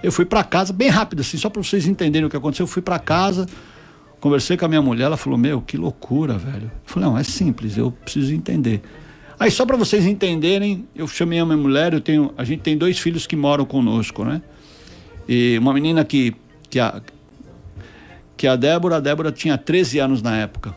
Eu 0.02 0.12
fui 0.12 0.26
para 0.26 0.43
casa, 0.43 0.74
bem 0.74 0.89
rápido 0.89 1.22
assim, 1.22 1.38
só 1.38 1.50
para 1.50 1.63
vocês 1.63 1.88
entenderem 1.88 2.26
o 2.26 2.30
que 2.30 2.36
aconteceu. 2.36 2.65
Eu 2.65 2.67
fui 2.67 2.82
para 2.82 3.00
casa, 3.00 3.48
conversei 4.19 4.58
com 4.58 4.65
a 4.65 4.67
minha 4.67 4.82
mulher, 4.82 5.06
ela 5.06 5.15
falou: 5.15 5.39
Meu, 5.39 5.62
que 5.62 5.78
loucura, 5.78 6.38
velho. 6.38 6.65
Eu 6.65 6.72
falei: 6.84 7.10
Não, 7.10 7.17
é 7.17 7.24
simples, 7.24 7.78
eu 7.78 7.89
preciso 7.89 8.34
entender. 8.34 8.82
Aí, 9.39 9.52
só 9.52 9.65
para 9.65 9.76
vocês 9.76 10.06
entenderem, 10.06 10.88
eu 10.96 11.08
chamei 11.08 11.39
a 11.39 11.46
minha 11.46 11.58
mulher, 11.58 11.93
eu 11.93 12.02
tenho, 12.02 12.34
a 12.38 12.43
gente 12.43 12.62
tem 12.62 12.78
dois 12.78 13.00
filhos 13.00 13.28
que 13.28 13.36
moram 13.36 13.65
conosco, 13.65 14.24
né? 14.24 14.41
E 15.28 15.58
uma 15.58 15.74
menina 15.74 16.04
que, 16.06 16.36
que, 16.69 16.80
a, 16.80 17.02
que 18.38 18.48
a 18.48 18.56
Débora, 18.56 18.98
a 18.98 19.00
Débora 19.00 19.32
tinha 19.32 19.58
13 19.58 20.00
anos 20.00 20.22
na 20.22 20.38
época. 20.38 20.76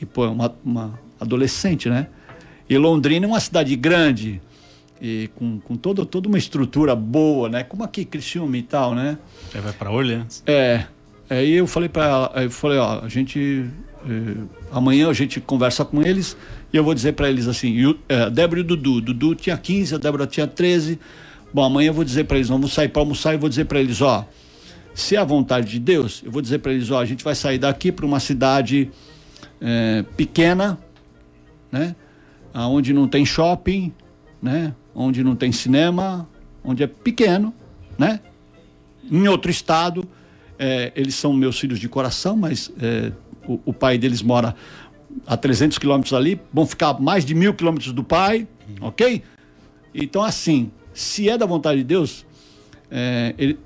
E, 0.00 0.06
pô, 0.06 0.26
uma, 0.28 0.54
uma 0.64 0.98
adolescente, 1.20 1.88
né? 1.88 2.08
E 2.68 2.76
Londrina 2.76 3.26
é 3.26 3.28
uma 3.28 3.40
cidade 3.40 3.74
grande, 3.76 4.40
e 5.00 5.28
com, 5.34 5.60
com 5.60 5.76
toda, 5.76 6.06
toda 6.06 6.28
uma 6.28 6.38
estrutura 6.38 6.94
boa, 6.94 7.48
né? 7.48 7.62
Como 7.62 7.84
aqui, 7.84 8.04
Criciúma 8.04 8.56
e 8.56 8.62
tal, 8.62 8.94
né? 8.94 9.18
Aí 9.54 9.60
vai 9.60 9.72
pra 9.72 9.90
Orleans. 9.90 10.42
É. 10.46 10.86
Aí 11.28 11.52
eu 11.54 11.66
falei 11.66 11.88
para 11.88 12.04
ela, 12.04 12.32
eu 12.36 12.50
falei, 12.50 12.78
ó, 12.78 13.00
a 13.04 13.08
gente 13.08 13.66
amanhã 14.70 15.08
a 15.08 15.12
gente 15.12 15.40
conversa 15.40 15.84
com 15.84 16.02
eles 16.02 16.36
e 16.72 16.76
eu 16.76 16.84
vou 16.84 16.94
dizer 16.94 17.12
para 17.12 17.28
eles 17.28 17.46
assim, 17.48 17.96
é, 18.08 18.30
Débora 18.30 18.60
e 18.60 18.62
Dudu, 18.62 19.00
Dudu 19.00 19.34
tinha 19.34 19.56
15, 19.56 19.94
a 19.94 19.98
Débora 19.98 20.26
tinha 20.26 20.46
13. 20.46 20.98
Bom, 21.52 21.64
amanhã 21.64 21.88
eu 21.88 21.94
vou 21.94 22.04
dizer 22.04 22.24
para 22.24 22.36
eles, 22.36 22.48
vamos 22.48 22.72
sair 22.72 22.88
para 22.88 23.02
almoçar 23.02 23.34
e 23.34 23.36
vou 23.36 23.48
dizer 23.48 23.64
para 23.64 23.80
eles, 23.80 24.00
ó, 24.02 24.26
se 24.94 25.14
é 25.14 25.18
a 25.18 25.24
vontade 25.24 25.70
de 25.70 25.78
Deus, 25.78 26.22
eu 26.24 26.30
vou 26.30 26.42
dizer 26.42 26.58
para 26.58 26.72
eles, 26.72 26.90
ó, 26.90 27.00
a 27.00 27.04
gente 27.04 27.22
vai 27.22 27.34
sair 27.34 27.58
daqui 27.58 27.92
para 27.92 28.04
uma 28.06 28.18
cidade 28.18 28.90
eh, 29.60 30.04
pequena, 30.16 30.78
né? 31.70 31.94
Onde 32.54 32.92
não 32.92 33.06
tem 33.06 33.24
shopping, 33.24 33.92
né? 34.40 34.74
Onde 34.94 35.22
não 35.22 35.36
tem 35.36 35.52
cinema, 35.52 36.28
onde 36.64 36.82
é 36.82 36.86
pequeno, 36.86 37.54
né? 37.98 38.20
Em 39.10 39.28
outro 39.28 39.50
estado, 39.50 40.08
eh, 40.58 40.92
eles 40.96 41.14
são 41.14 41.32
meus 41.32 41.58
filhos 41.58 41.78
de 41.78 41.88
coração, 41.88 42.36
mas 42.36 42.72
eh, 42.80 43.12
o, 43.46 43.60
o 43.64 43.72
pai 43.72 43.98
deles 43.98 44.22
mora 44.22 44.54
a 45.26 45.36
300 45.36 45.78
quilômetros 45.78 46.12
ali, 46.12 46.40
vão 46.52 46.66
ficar 46.66 47.00
mais 47.00 47.24
de 47.24 47.34
mil 47.34 47.54
quilômetros 47.54 47.92
do 47.92 48.04
pai, 48.04 48.46
ok? 48.80 49.22
Então, 49.94 50.22
assim, 50.22 50.70
se 50.92 51.28
é 51.28 51.38
da 51.38 51.46
vontade 51.46 51.78
de 51.78 51.84
Deus, 51.84 52.26
é, 52.90 53.34
ele- 53.38 53.58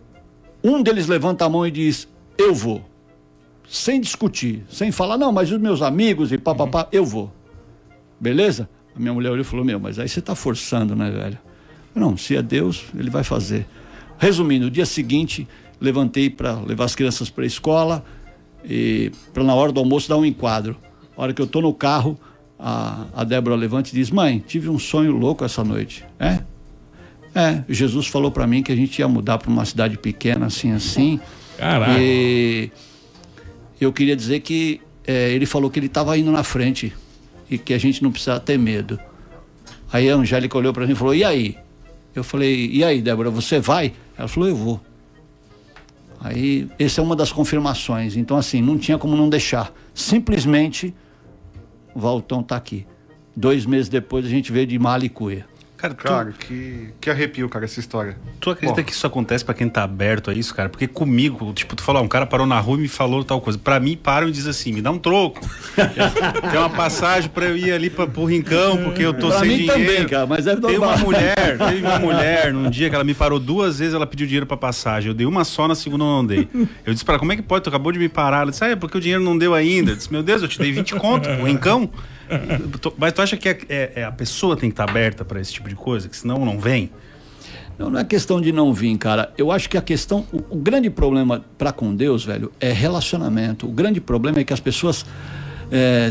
um 0.62 0.82
deles 0.82 1.06
levanta 1.06 1.44
a 1.44 1.48
mão 1.48 1.66
e 1.66 1.70
diz: 1.70 2.06
Eu 2.38 2.54
vou. 2.54 2.88
Sem 3.68 4.00
discutir, 4.00 4.64
sem 4.68 4.90
falar, 4.90 5.16
não, 5.16 5.30
mas 5.32 5.50
os 5.50 5.58
meus 5.58 5.80
amigos 5.80 6.32
e 6.32 6.38
papapá, 6.38 6.88
eu 6.90 7.04
vou. 7.04 7.32
Beleza? 8.20 8.68
A 8.94 8.98
minha 8.98 9.14
mulher 9.14 9.30
olhou 9.30 9.42
e 9.42 9.44
falou: 9.44 9.64
Meu, 9.64 9.78
mas 9.80 9.98
aí 9.98 10.08
você 10.08 10.18
está 10.20 10.34
forçando, 10.34 10.94
né, 10.96 11.10
velho? 11.10 11.38
Não, 11.94 12.16
se 12.16 12.36
é 12.36 12.42
Deus, 12.42 12.84
ele 12.96 13.10
vai 13.10 13.24
fazer. 13.24 13.66
Resumindo, 14.18 14.66
no 14.66 14.70
dia 14.70 14.84
seguinte, 14.86 15.46
levantei 15.80 16.28
para 16.28 16.60
levar 16.60 16.84
as 16.84 16.94
crianças 16.94 17.30
para 17.30 17.44
a 17.44 17.46
escola 17.46 18.04
para 19.32 19.44
na 19.44 19.54
hora 19.54 19.72
do 19.72 19.80
almoço 19.80 20.08
dar 20.08 20.16
um 20.16 20.24
enquadro. 20.24 20.76
A 21.16 21.22
hora 21.22 21.34
que 21.34 21.40
eu 21.40 21.46
tô 21.46 21.60
no 21.60 21.72
carro, 21.74 22.18
a, 22.58 23.06
a 23.14 23.24
Débora 23.24 23.54
levanta 23.54 23.90
e 23.90 23.92
diz: 23.92 24.10
Mãe, 24.10 24.42
tive 24.46 24.68
um 24.68 24.78
sonho 24.78 25.12
louco 25.12 25.44
essa 25.44 25.64
noite. 25.64 26.04
É? 26.18 26.40
É, 27.34 27.62
Jesus 27.68 28.06
falou 28.06 28.30
para 28.30 28.46
mim 28.46 28.62
que 28.62 28.72
a 28.72 28.76
gente 28.76 28.98
ia 28.98 29.08
mudar 29.08 29.38
para 29.38 29.50
uma 29.50 29.64
cidade 29.64 29.96
pequena, 29.96 30.46
assim, 30.46 30.72
assim. 30.72 31.20
Caraca. 31.56 31.98
E 32.00 32.70
eu 33.80 33.92
queria 33.92 34.16
dizer 34.16 34.40
que 34.40 34.80
é, 35.06 35.30
ele 35.30 35.46
falou 35.46 35.70
que 35.70 35.78
ele 35.78 35.86
estava 35.86 36.16
indo 36.18 36.30
na 36.32 36.42
frente 36.42 36.92
e 37.50 37.56
que 37.56 37.72
a 37.72 37.78
gente 37.78 38.02
não 38.02 38.10
precisava 38.10 38.40
ter 38.40 38.58
medo. 38.58 38.98
Aí 39.92 40.08
a 40.08 40.14
Angélica 40.14 40.56
olhou 40.56 40.72
para 40.72 40.86
mim 40.86 40.92
e 40.92 40.96
falou: 40.96 41.14
E 41.14 41.24
aí? 41.24 41.56
Eu 42.14 42.24
falei: 42.24 42.70
E 42.72 42.84
aí, 42.84 43.00
Débora, 43.00 43.30
você 43.30 43.60
vai? 43.60 43.92
Ela 44.16 44.28
falou: 44.28 44.48
Eu 44.48 44.56
vou. 44.56 44.80
Aí, 46.20 46.68
essa 46.78 47.00
é 47.00 47.04
uma 47.04 47.16
das 47.16 47.32
confirmações. 47.32 48.16
Então, 48.16 48.36
assim, 48.36 48.60
não 48.60 48.76
tinha 48.76 48.98
como 48.98 49.16
não 49.16 49.28
deixar. 49.28 49.72
Simplesmente, 49.94 50.94
o 51.94 52.00
Valtão 52.00 52.42
tá 52.42 52.56
aqui. 52.56 52.86
Dois 53.34 53.64
meses 53.64 53.88
depois, 53.88 54.26
a 54.26 54.28
gente 54.28 54.52
veio 54.52 54.66
de 54.66 54.78
Malicuê. 54.78 55.44
Cara, 55.80 55.94
tu, 55.94 56.04
Cara, 56.04 56.32
que, 56.38 56.88
que 57.00 57.08
arrepio, 57.08 57.48
cara, 57.48 57.64
essa 57.64 57.80
história. 57.80 58.14
tu 58.38 58.50
acredita 58.50 58.82
Bom. 58.82 58.86
que 58.86 58.92
isso 58.92 59.06
acontece 59.06 59.42
pra 59.42 59.54
quem 59.54 59.66
tá 59.66 59.82
aberto 59.82 60.30
a 60.30 60.34
isso, 60.34 60.54
cara? 60.54 60.68
Porque 60.68 60.86
comigo, 60.86 61.54
tipo, 61.54 61.74
tu 61.74 61.82
falou, 61.82 62.02
ah, 62.02 62.04
um 62.04 62.08
cara 62.08 62.26
parou 62.26 62.46
na 62.46 62.60
rua 62.60 62.76
e 62.76 62.82
me 62.82 62.88
falou 62.88 63.24
tal 63.24 63.40
coisa. 63.40 63.58
Pra 63.58 63.80
mim, 63.80 63.96
param 63.96 64.28
e 64.28 64.30
dizem 64.30 64.50
assim, 64.50 64.72
me 64.72 64.82
dá 64.82 64.90
um 64.90 64.98
troco. 64.98 65.40
Tem 66.50 66.58
uma 66.60 66.68
passagem 66.68 67.30
pra 67.30 67.46
eu 67.46 67.56
ir 67.56 67.72
ali 67.72 67.88
pra, 67.88 68.06
pro 68.06 68.24
Rincão, 68.26 68.76
porque 68.84 69.02
eu 69.02 69.14
tô 69.14 69.28
Pra 69.28 69.38
sem 69.38 69.48
mim 69.48 69.56
dinheiro. 69.56 69.72
também, 69.80 70.06
cara, 70.06 70.26
mas 70.26 70.46
é 70.46 70.54
Tem 70.56 70.76
uma 70.76 70.96
mulher, 70.98 71.56
teve 71.58 71.80
uma 71.86 71.98
mulher 71.98 72.52
num 72.52 72.68
dia 72.68 72.88
que 72.90 72.94
ela 72.94 73.04
me 73.04 73.14
parou 73.14 73.38
duas 73.38 73.78
vezes, 73.78 73.94
ela 73.94 74.06
pediu 74.06 74.26
dinheiro 74.26 74.44
pra 74.46 74.56
passagem. 74.58 75.08
Eu 75.08 75.14
dei 75.14 75.26
uma 75.26 75.44
só, 75.44 75.66
na 75.66 75.74
segunda 75.74 76.04
eu 76.04 76.08
não 76.08 76.26
dei. 76.26 76.46
Eu 76.84 76.92
disse 76.92 77.04
pra 77.04 77.14
ela, 77.14 77.18
como 77.18 77.32
é 77.32 77.36
que 77.36 77.42
pode? 77.42 77.64
Tu 77.64 77.68
acabou 77.68 77.90
de 77.90 77.98
me 77.98 78.08
parar. 78.08 78.42
Ela 78.42 78.50
disse, 78.50 78.62
ah, 78.64 78.68
é 78.68 78.76
porque 78.76 78.98
o 78.98 79.00
dinheiro 79.00 79.22
não 79.22 79.36
deu 79.38 79.54
ainda. 79.54 79.92
Eu 79.92 79.96
disse, 79.96 80.12
meu 80.12 80.22
Deus, 80.22 80.42
eu 80.42 80.48
te 80.48 80.58
dei 80.58 80.72
20 80.72 80.94
conto, 80.96 81.28
o 81.28 81.44
rincão. 81.44 81.88
Mas 82.96 83.12
tu 83.12 83.22
acha 83.22 83.36
que 83.36 83.48
é, 83.48 83.58
é- 83.68 83.92
é 83.96 84.04
a 84.04 84.12
pessoa 84.12 84.56
tem 84.56 84.70
que 84.70 84.74
estar 84.74 84.88
aberta 84.88 85.24
pra 85.24 85.40
esse 85.40 85.52
tipo 85.52 85.68
de 85.68 85.74
coisa? 85.74 86.08
Que 86.08 86.16
senão 86.16 86.44
não 86.44 86.58
vem? 86.58 86.90
Não, 87.78 87.88
não 87.90 87.98
é 87.98 88.04
questão 88.04 88.40
de 88.40 88.52
não 88.52 88.72
vir, 88.74 88.96
cara. 88.98 89.32
Eu 89.38 89.50
acho 89.50 89.68
que 89.68 89.76
a 89.78 89.82
questão, 89.82 90.26
o, 90.32 90.38
o 90.50 90.56
grande 90.56 90.90
problema 90.90 91.44
para 91.56 91.72
com 91.72 91.94
Deus, 91.94 92.24
velho, 92.24 92.52
é 92.60 92.72
relacionamento. 92.72 93.66
O 93.66 93.72
grande 93.72 94.00
problema 94.00 94.38
é 94.40 94.44
que 94.44 94.52
as 94.52 94.60
pessoas 94.60 95.04
é, 95.70 96.10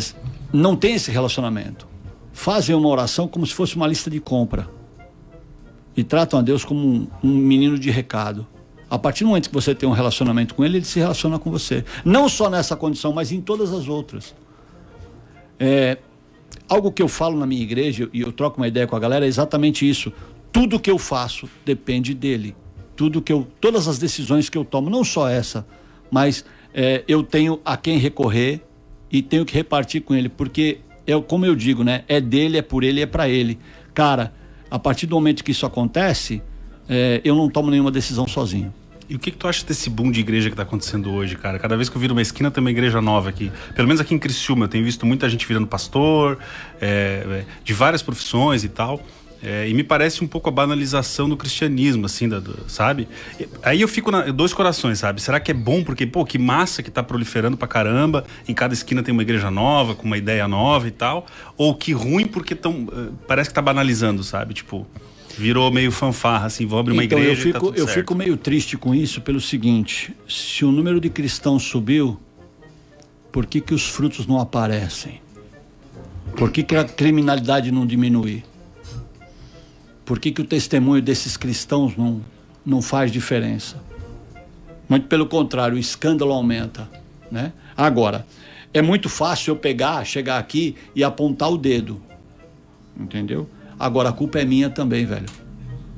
não 0.51 0.75
têm 0.75 0.95
esse 0.95 1.11
relacionamento. 1.11 1.87
Fazem 2.33 2.75
uma 2.75 2.87
oração 2.89 3.27
como 3.27 3.45
se 3.45 3.53
fosse 3.53 3.75
uma 3.75 3.85
lista 3.85 4.09
de 4.09 4.19
compra 4.19 4.67
e 5.95 6.03
tratam 6.03 6.39
a 6.39 6.41
Deus 6.41 6.63
como 6.65 6.79
um, 6.79 7.07
um 7.23 7.35
menino 7.35 7.77
de 7.77 7.91
recado. 7.91 8.47
A 8.89 8.97
partir 8.97 9.23
do 9.23 9.27
momento 9.27 9.49
que 9.49 9.53
você 9.53 9.75
tem 9.75 9.87
um 9.87 9.91
relacionamento 9.91 10.55
com 10.55 10.65
ele, 10.65 10.77
ele 10.77 10.85
se 10.85 10.97
relaciona 10.97 11.37
com 11.37 11.51
você. 11.51 11.85
Não 12.03 12.27
só 12.27 12.49
nessa 12.49 12.75
condição, 12.75 13.13
mas 13.13 13.31
em 13.31 13.39
todas 13.41 13.71
as 13.71 13.87
outras. 13.87 14.33
É, 15.59 15.97
algo 16.67 16.91
que 16.91 17.01
eu 17.01 17.07
falo 17.07 17.37
na 17.37 17.45
minha 17.45 17.61
igreja 17.61 18.09
e 18.13 18.21
eu 18.21 18.31
troco 18.31 18.57
uma 18.57 18.67
ideia 18.67 18.87
com 18.87 18.95
a 18.95 18.99
galera 18.99 19.25
é 19.25 19.27
exatamente 19.27 19.87
isso. 19.89 20.11
Tudo 20.51 20.79
que 20.79 20.89
eu 20.89 20.97
faço 20.97 21.49
depende 21.65 22.13
dele. 22.13 22.55
Tudo 22.95 23.21
que 23.21 23.31
eu, 23.31 23.47
todas 23.59 23.87
as 23.87 23.97
decisões 23.97 24.49
que 24.49 24.57
eu 24.57 24.65
tomo, 24.65 24.89
não 24.89 25.03
só 25.03 25.27
essa, 25.27 25.65
mas 26.11 26.43
é, 26.73 27.03
eu 27.07 27.23
tenho 27.23 27.59
a 27.63 27.77
quem 27.77 27.97
recorrer 27.97 28.61
e 29.11 29.21
tenho 29.21 29.45
que 29.45 29.53
repartir 29.53 30.01
com 30.01 30.13
ele, 30.13 30.29
porque 30.29 30.79
é 31.07 31.19
como 31.21 31.45
eu 31.45 31.55
digo, 31.55 31.83
né? 31.83 32.03
É 32.07 32.21
dele, 32.21 32.57
é 32.57 32.61
por 32.61 32.83
ele, 32.83 33.01
é 33.01 33.05
para 33.05 33.27
ele. 33.27 33.57
Cara, 33.93 34.33
a 34.69 34.77
partir 34.77 35.07
do 35.07 35.15
momento 35.15 35.43
que 35.43 35.51
isso 35.51 35.65
acontece, 35.65 36.41
é, 36.87 37.21
eu 37.23 37.35
não 37.35 37.49
tomo 37.49 37.71
nenhuma 37.71 37.91
decisão 37.91 38.27
sozinho. 38.27 38.73
E 39.09 39.15
o 39.15 39.19
que, 39.19 39.31
que 39.31 39.37
tu 39.37 39.47
acha 39.47 39.65
desse 39.65 39.89
boom 39.89 40.11
de 40.11 40.19
igreja 40.19 40.51
que 40.51 40.55
tá 40.55 40.61
acontecendo 40.61 41.11
hoje, 41.11 41.35
cara? 41.35 41.57
Cada 41.57 41.75
vez 41.75 41.89
que 41.89 41.95
eu 41.97 41.99
viro 41.99 42.13
uma 42.13 42.21
esquina 42.21 42.51
tem 42.51 42.61
uma 42.61 42.69
igreja 42.69 43.01
nova 43.01 43.29
aqui. 43.29 43.51
Pelo 43.75 43.87
menos 43.87 43.99
aqui 43.99 44.13
em 44.13 44.19
Criciúma, 44.19 44.65
eu 44.65 44.69
tenho 44.69 44.83
visto 44.85 45.03
muita 45.03 45.27
gente 45.27 45.47
virando 45.47 45.65
pastor, 45.65 46.37
é, 46.79 47.23
é, 47.27 47.45
de 47.63 47.73
várias 47.73 48.03
profissões 48.03 48.63
e 48.63 48.69
tal. 48.69 49.01
É, 49.41 49.67
e 49.67 49.73
me 49.73 49.83
parece 49.83 50.23
um 50.23 50.27
pouco 50.27 50.49
a 50.49 50.51
banalização 50.51 51.27
do 51.27 51.35
cristianismo, 51.37 52.05
assim, 52.05 52.27
da- 52.29 52.39
do- 52.41 52.69
sabe? 52.69 53.07
Aí 53.63 53.79
eu 53.81 53.87
fico 53.87 54.11
na 54.11 54.23
dois 54.31 54.53
corações, 54.53 54.99
sabe? 54.99 55.21
Será 55.21 55.39
que 55.39 55.49
é 55.49 55.53
bom? 55.53 55.81
Porque, 55.83 56.05
pô, 56.05 56.23
que 56.25 56.37
massa 56.37 56.83
que 56.83 56.91
tá 56.91 57.01
proliferando 57.01 57.55
pra 57.57 57.67
caramba. 57.67 58.25
Em 58.47 58.53
cada 58.53 58.73
esquina 58.75 59.01
tem 59.01 59.11
uma 59.13 59.21
igreja 59.23 59.49
nova, 59.49 59.95
com 59.95 60.03
uma 60.05 60.17
ideia 60.17 60.45
nova 60.47 60.87
e 60.87 60.91
tal. 60.91 61.25
Ou 61.57 61.73
que 61.73 61.93
ruim 61.93 62.27
porque 62.27 62.53
tão, 62.53 62.87
eh, 62.91 63.11
parece 63.27 63.49
que 63.49 63.53
tá 63.55 63.61
banalizando, 63.61 64.23
sabe? 64.23 64.53
Tipo, 64.53 64.85
virou 65.37 65.71
meio 65.71 65.91
fanfarra, 65.91 66.47
assim, 66.47 66.65
vou 66.65 66.79
abrir 66.79 66.93
uma 66.93 67.03
então 67.03 67.19
igreja 67.19 67.43
eu 67.43 67.49
e 67.49 67.53
tá 67.53 67.59
fico, 67.59 67.71
tudo 67.71 67.79
eu 67.79 67.87
fico 67.87 68.15
meio 68.15 68.37
triste 68.37 68.77
com 68.77 68.93
isso 68.93 69.21
pelo 69.21 69.39
seguinte: 69.39 70.15
se 70.27 70.65
o 70.65 70.71
número 70.71 70.99
de 70.99 71.09
cristãos 71.09 71.63
subiu, 71.63 72.19
por 73.31 73.45
que, 73.45 73.61
que 73.61 73.73
os 73.73 73.87
frutos 73.87 74.25
não 74.25 74.39
aparecem? 74.39 75.21
Por 76.35 76.51
que, 76.51 76.63
que 76.63 76.75
a 76.75 76.83
criminalidade 76.83 77.71
não 77.71 77.85
diminui? 77.85 78.43
Por 80.05 80.19
que, 80.19 80.31
que 80.31 80.41
o 80.41 80.45
testemunho 80.45 81.01
desses 81.01 81.37
cristãos 81.37 81.95
não, 81.95 82.21
não 82.65 82.81
faz 82.81 83.11
diferença? 83.11 83.83
Muito 84.87 85.07
pelo 85.07 85.27
contrário, 85.27 85.75
o 85.75 85.79
escândalo 85.79 86.33
aumenta. 86.33 86.89
Né? 87.31 87.53
Agora, 87.77 88.25
é 88.73 88.81
muito 88.81 89.07
fácil 89.07 89.51
eu 89.51 89.55
pegar, 89.55 90.03
chegar 90.05 90.39
aqui 90.39 90.75
e 90.95 91.03
apontar 91.03 91.51
o 91.51 91.57
dedo. 91.57 92.01
Entendeu? 92.99 93.47
Agora 93.79 94.09
a 94.09 94.11
culpa 94.11 94.39
é 94.39 94.45
minha 94.45 94.69
também, 94.69 95.05
velho. 95.05 95.25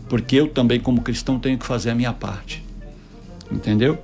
Porque 0.08 0.36
eu 0.36 0.48
também, 0.48 0.80
como 0.80 1.02
cristão, 1.02 1.40
tenho 1.40 1.58
que 1.58 1.66
fazer 1.66 1.90
a 1.90 1.96
minha 1.96 2.14
parte. 2.14 2.64
Entendeu? 3.52 3.98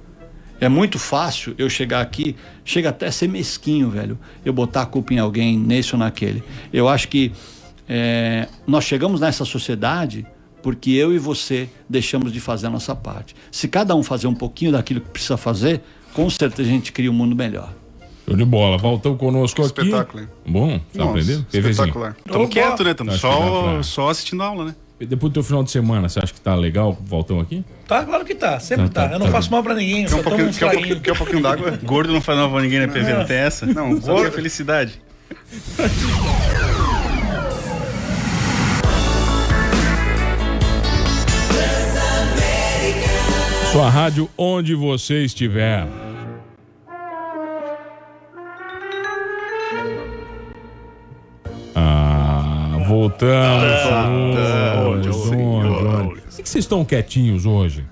É 0.59 0.67
muito 0.67 0.97
fácil 0.97 1.53
eu 1.57 1.69
chegar 1.69 2.01
aqui, 2.01 2.35
chega 2.65 2.89
até 2.89 3.07
a 3.07 3.11
ser 3.11 3.29
mesquinho, 3.29 3.89
velho, 3.89 4.17
eu 4.43 4.51
botar 4.51 4.81
a 4.81 4.85
culpa 4.87 5.13
em 5.13 5.19
alguém, 5.19 5.55
nesse 5.57 5.93
ou 5.93 5.99
naquele. 5.99 6.43
Eu 6.73 6.89
acho 6.89 7.07
que 7.07 7.31
é, 7.87 8.47
nós 8.65 8.83
chegamos 8.83 9.21
nessa 9.21 9.45
sociedade 9.45 10.25
porque 10.63 10.89
eu 10.91 11.13
e 11.13 11.19
você 11.19 11.69
deixamos 11.87 12.33
de 12.33 12.39
fazer 12.39 12.67
a 12.67 12.69
nossa 12.69 12.95
parte. 12.95 13.35
Se 13.51 13.67
cada 13.67 13.95
um 13.95 14.01
fazer 14.01 14.27
um 14.27 14.33
pouquinho 14.33 14.71
daquilo 14.71 14.99
que 14.99 15.09
precisa 15.09 15.37
fazer, 15.37 15.81
com 16.13 16.27
certeza 16.29 16.67
a 16.67 16.71
gente 16.71 16.91
cria 16.91 17.11
um 17.11 17.13
mundo 17.13 17.35
melhor. 17.35 17.71
Show 18.27 18.35
de 18.35 18.43
bola. 18.45 18.77
Voltou 18.77 19.15
conosco 19.15 19.61
aqui. 19.63 19.81
Espetáculo, 19.81 20.23
hein? 20.23 20.29
Bom, 20.45 20.77
tá 20.79 20.83
Nossa, 20.95 21.09
aprendendo? 21.11 21.45
Espetacular. 21.53 22.15
Estamos 22.25 22.49
quietos, 22.49 22.85
né? 22.85 22.91
Estamos 22.91 23.13
dá 23.13 23.19
só, 23.19 23.63
pra- 23.73 23.83
só 23.83 24.09
assistindo 24.09 24.43
a 24.43 24.47
aula, 24.47 24.65
né? 24.65 24.75
Depois 24.99 25.31
do 25.31 25.35
teu 25.35 25.43
final 25.43 25.63
de 25.63 25.69
semana, 25.69 26.09
você 26.09 26.19
acha 26.19 26.33
que 26.33 26.41
tá 26.41 26.55
legal? 26.55 26.97
Voltão 27.05 27.39
aqui? 27.39 27.63
Tá, 27.87 28.03
claro 28.03 28.25
que 28.25 28.33
tá. 28.33 28.59
Sempre 28.59 28.89
Tá, 28.89 29.03
tá. 29.03 29.07
tá, 29.09 29.13
Eu 29.15 29.19
não 29.19 29.27
tá 29.27 29.31
faço 29.31 29.47
bem. 29.49 29.55
mal 29.57 29.63
pra 29.63 29.75
ninguém. 29.75 30.03
Eu 30.03 30.09
Quer 30.09 30.15
um 30.15 30.23
pouquinho, 30.23 30.53
quer 30.53 30.65
um 30.65 30.71
pouquinho, 30.71 30.99
quer 31.01 31.11
um 31.11 31.15
pouquinho 31.15 31.41
d'água? 31.43 31.79
Gordo 31.85 32.11
não 32.11 32.21
faz 32.21 32.37
mal 32.39 32.49
pra 32.49 32.61
ninguém, 32.61 32.79
né? 32.79 32.87
PV 32.87 33.13
não 33.13 33.25
tem 33.25 33.37
essa? 33.37 33.65
Não, 33.65 33.97
gordo- 33.99 34.27
é 34.27 34.31
felicidade. 34.31 34.99
Sua 43.71 43.89
rádio 43.89 44.29
onde 44.37 44.73
você 44.73 45.23
estiver. 45.23 45.87
Voltamos. 52.97 53.71
Onde, 54.87 55.09
onde? 55.09 56.21
Por 56.21 56.31
que 56.35 56.43
que 56.43 56.49
vocês 56.49 56.65
estão 56.65 56.83
quietinhos 56.83 57.45
hoje? 57.45 57.85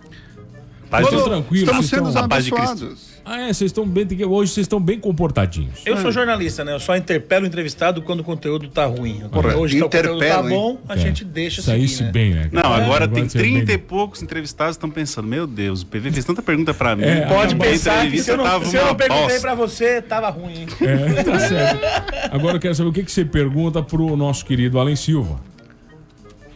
Paz 0.90 1.06
Estão 1.06 1.24
tranquilos? 1.24 1.60
Estamos 1.68 1.86
sendo 1.88 2.08
estão- 2.10 2.24
a 2.24 2.28
paz 2.28 2.46
de 2.46 2.52
Cristo. 2.52 2.70
abençoados. 2.72 3.15
Ah, 3.28 3.40
é, 3.42 3.48
vocês 3.54 3.70
estão 3.72 3.88
bem. 3.88 4.06
Hoje 4.24 4.52
vocês 4.52 4.66
estão 4.66 4.80
bem 4.80 5.00
comportadinhos. 5.00 5.80
Eu 5.84 5.98
sou 5.98 6.12
jornalista, 6.12 6.64
né? 6.64 6.74
Eu 6.74 6.80
só 6.80 6.96
interpelo 6.96 7.44
o 7.46 7.48
entrevistado 7.48 8.00
quando 8.04 8.20
o 8.20 8.24
conteúdo 8.24 8.68
tá 8.68 8.86
ruim. 8.86 9.24
Porra, 9.32 9.56
Hoje 9.58 9.78
que 9.78 9.82
o 9.82 9.86
conteúdo 9.86 10.20
tá 10.20 10.26
interpelo, 10.28 10.50
hein? 10.50 10.56
bom, 10.56 10.78
a 10.88 10.94
É. 10.94 10.98
gente 10.98 11.26
deixa 11.26 11.62
Saísse 11.64 11.96
seguir, 11.96 12.06
né? 12.06 12.12
bem, 12.12 12.34
né? 12.36 12.50
Não, 12.52 12.62
cara? 12.62 12.84
agora 12.84 13.06
É, 13.06 13.08
tem 13.08 13.26
de 13.26 13.32
ser 13.32 13.40
30 13.40 13.60
e 13.64 13.66
bem- 13.66 13.80
poucos 13.80 14.22
entrevistados 14.22 14.76
que 14.76 14.78
estão 14.78 14.92
pensando, 14.92 15.28
meu 15.28 15.48
Deus, 15.48 15.82
o 15.82 15.88
PV 15.88 16.12
fez 16.12 16.24
tanta 16.24 16.44
pergunta 16.44 16.72
pra 16.72 16.96
mim. 16.96 17.04
É, 17.04 17.26
Pode 17.26 17.56
pensar 17.56 18.08
que 18.10 18.20
se 18.20 18.30
eu 18.30 18.38
não, 18.38 18.64
se 18.64 18.76
eu 18.78 18.86
não 18.86 18.96
perguntei 18.96 19.24
bosta. 19.26 19.42
pra 19.42 19.56
você, 19.56 20.02
tava 20.04 20.30
ruim, 20.30 20.60
hein? 20.62 20.68
É, 20.82 21.24
tá 21.24 21.40
certo. 21.40 21.80
Agora 22.32 22.58
eu 22.58 22.60
quero 22.62 22.76
saber 22.76 22.90
o 22.90 22.94
que, 22.94 23.04
que 23.04 23.12
você 23.12 23.26
pergunta 23.26 23.82
pro 23.82 24.16
nosso 24.16 24.46
querido 24.46 24.80
Alan 24.80 24.96
Silva. 24.96 25.40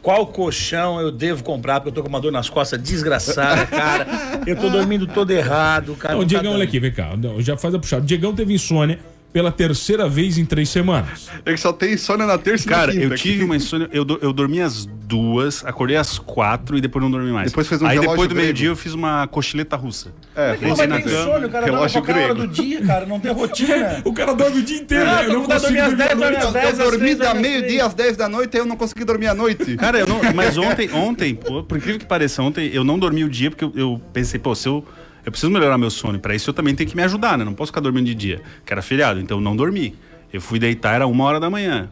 Qual 0.02 0.28
colchão 0.28 1.00
eu 1.00 1.12
devo 1.12 1.44
comprar, 1.44 1.80
porque 1.80 1.90
eu 1.90 1.94
tô 1.94 2.02
com 2.02 2.10
uma 2.10 2.22
dor 2.22 2.32
nas 2.32 2.50
costas 2.50 2.82
desgraçada, 2.82 3.66
cara. 3.66 4.08
Eu 4.46 4.56
tô 4.56 4.70
dormindo 4.70 5.06
todo 5.08 5.32
errado, 5.32 5.96
cara. 5.96 6.14
Não, 6.14 6.22
não 6.22 6.28
tá 6.28 6.34
Diegão, 6.36 6.54
olha 6.54 6.64
aqui, 6.64 6.80
vem 6.80 6.92
cá. 6.92 7.16
Não, 7.18 7.42
já 7.42 7.58
faz 7.58 7.74
a 7.76 7.80
puxada. 7.80 8.04
O 8.04 8.06
Diegão 8.06 8.34
teve 8.34 8.54
insônia 8.54 9.00
pela 9.32 9.52
terceira 9.52 10.10
vez 10.10 10.38
em 10.38 10.46
três 10.46 10.70
semanas. 10.70 11.30
Ele 11.46 11.58
só 11.58 11.72
tem 11.72 11.94
insônia 11.94 12.26
na 12.26 12.38
terça 12.38 12.66
e 12.68 12.70
na 12.72 12.76
Cara, 12.78 12.92
quinta. 12.92 13.04
eu 13.06 13.16
tive 13.16 13.44
uma 13.44 13.56
insônia. 13.56 13.88
Eu, 13.92 14.04
do- 14.04 14.18
eu 14.22 14.34
dormi 14.34 14.60
às 14.62 14.86
duas, 14.86 15.64
acordei 15.66 15.98
às 15.98 16.18
quatro 16.20 16.78
e 16.78 16.82
depois 16.82 17.04
não 17.04 17.12
dormi 17.12 17.32
mais. 17.32 17.52
Depois 17.52 17.68
fez 17.68 17.82
um 17.82 17.86
Aí 17.88 18.00
depois 18.00 18.28
do 18.28 18.36
meio-dia 18.36 18.70
eu 18.70 18.76
fiz 18.76 18.94
uma 18.94 19.28
cochileta 19.28 19.76
russa. 19.76 20.12
É, 20.36 20.58
Não, 20.62 20.70
mas 20.70 20.78
tem 20.80 20.90
cama, 20.90 21.10
sono, 21.10 21.48
o 21.48 21.50
cara 21.50 21.66
dorme 21.66 21.66
relógio 21.66 22.02
qualquer 22.02 22.24
hora 22.24 22.34
do 22.36 22.48
dia, 22.48 22.82
cara, 22.86 23.06
não 23.06 23.20
tem 23.20 23.32
rotina. 23.32 24.02
O 24.06 24.14
cara 24.14 24.34
dorme 24.34 24.60
o 24.60 24.64
dia 24.64 24.78
inteiro. 24.78 25.06
Né? 25.06 25.26
eu 25.26 25.34
não 25.34 25.46
vai 25.48 25.60
consigo 25.60 25.62
dormir 25.74 25.80
às 25.82 25.90
dormir 25.90 26.04
à 26.04 26.08
10, 26.08 26.20
noite. 26.20 26.40
dorme 26.40 26.40
às 26.40 26.46
Eu, 26.46 26.52
10, 26.54 26.80
eu 26.80 26.86
às 26.86 26.92
dormi 26.92 27.16
da 27.16 27.34
meio-dia 27.34 27.86
às 27.86 27.94
10 27.94 28.18
da 28.18 28.30
noite 28.30 28.56
e 28.56 28.58
eu 28.60 28.66
não 28.66 28.76
consegui 28.78 29.04
dormir 29.06 29.28
à 29.28 29.34
noite. 29.36 29.76
Cara, 29.78 30.00
eu 30.00 30.08
não, 30.08 30.20
mas 30.34 30.58
ontem, 30.58 30.90
ontem, 30.94 31.36
por 31.36 31.78
incrível 31.78 32.00
que 32.00 32.06
pareça, 32.06 32.42
ontem 32.42 32.70
eu 32.74 32.84
não 32.84 32.98
dormi 32.98 33.24
o 33.24 33.30
dia 33.30 33.50
porque 33.52 33.64
eu, 33.64 33.72
eu 33.76 34.02
pensei, 34.14 34.40
pô, 34.40 34.56
se 34.56 34.68
eu, 34.68 34.84
eu 35.26 35.32
preciso 35.32 35.52
melhorar 35.52 35.78
meu 35.78 35.90
sono, 35.90 36.20
pra 36.20 36.36
isso 36.36 36.50
eu 36.50 36.54
também 36.54 36.74
tenho 36.76 36.90
que 36.90 36.96
me 36.96 37.04
ajudar, 37.04 37.38
né? 37.38 37.44
Não 37.46 37.54
posso 37.54 37.70
ficar 37.72 37.82
dormindo 37.82 38.06
de 38.06 38.16
dia, 38.16 38.42
que 38.66 38.72
era 38.74 38.82
feriado, 38.82 39.20
então 39.20 39.38
eu 39.38 39.42
não 39.42 39.56
dormi. 39.56 39.96
Eu 40.32 40.40
fui 40.42 40.60
deitar, 40.60 40.96
era 40.96 41.08
uma 41.08 41.24
hora 41.24 41.40
da 41.40 41.50
manhã. 41.50 41.90